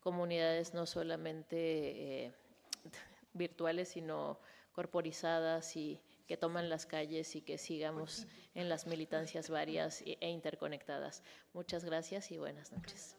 comunidades 0.00 0.74
no 0.74 0.86
solamente 0.86 2.24
eh, 2.24 2.32
virtuales, 3.32 3.88
sino 3.88 4.38
corporizadas 4.72 5.76
y 5.76 6.00
que 6.26 6.36
toman 6.36 6.68
las 6.68 6.86
calles 6.86 7.36
y 7.36 7.42
que 7.42 7.58
sigamos 7.58 8.26
en 8.54 8.68
las 8.68 8.86
militancias 8.86 9.50
varias 9.50 10.02
e 10.02 10.28
interconectadas. 10.28 11.22
Muchas 11.52 11.84
gracias 11.84 12.30
y 12.30 12.38
buenas 12.38 12.72
noches. 12.72 13.16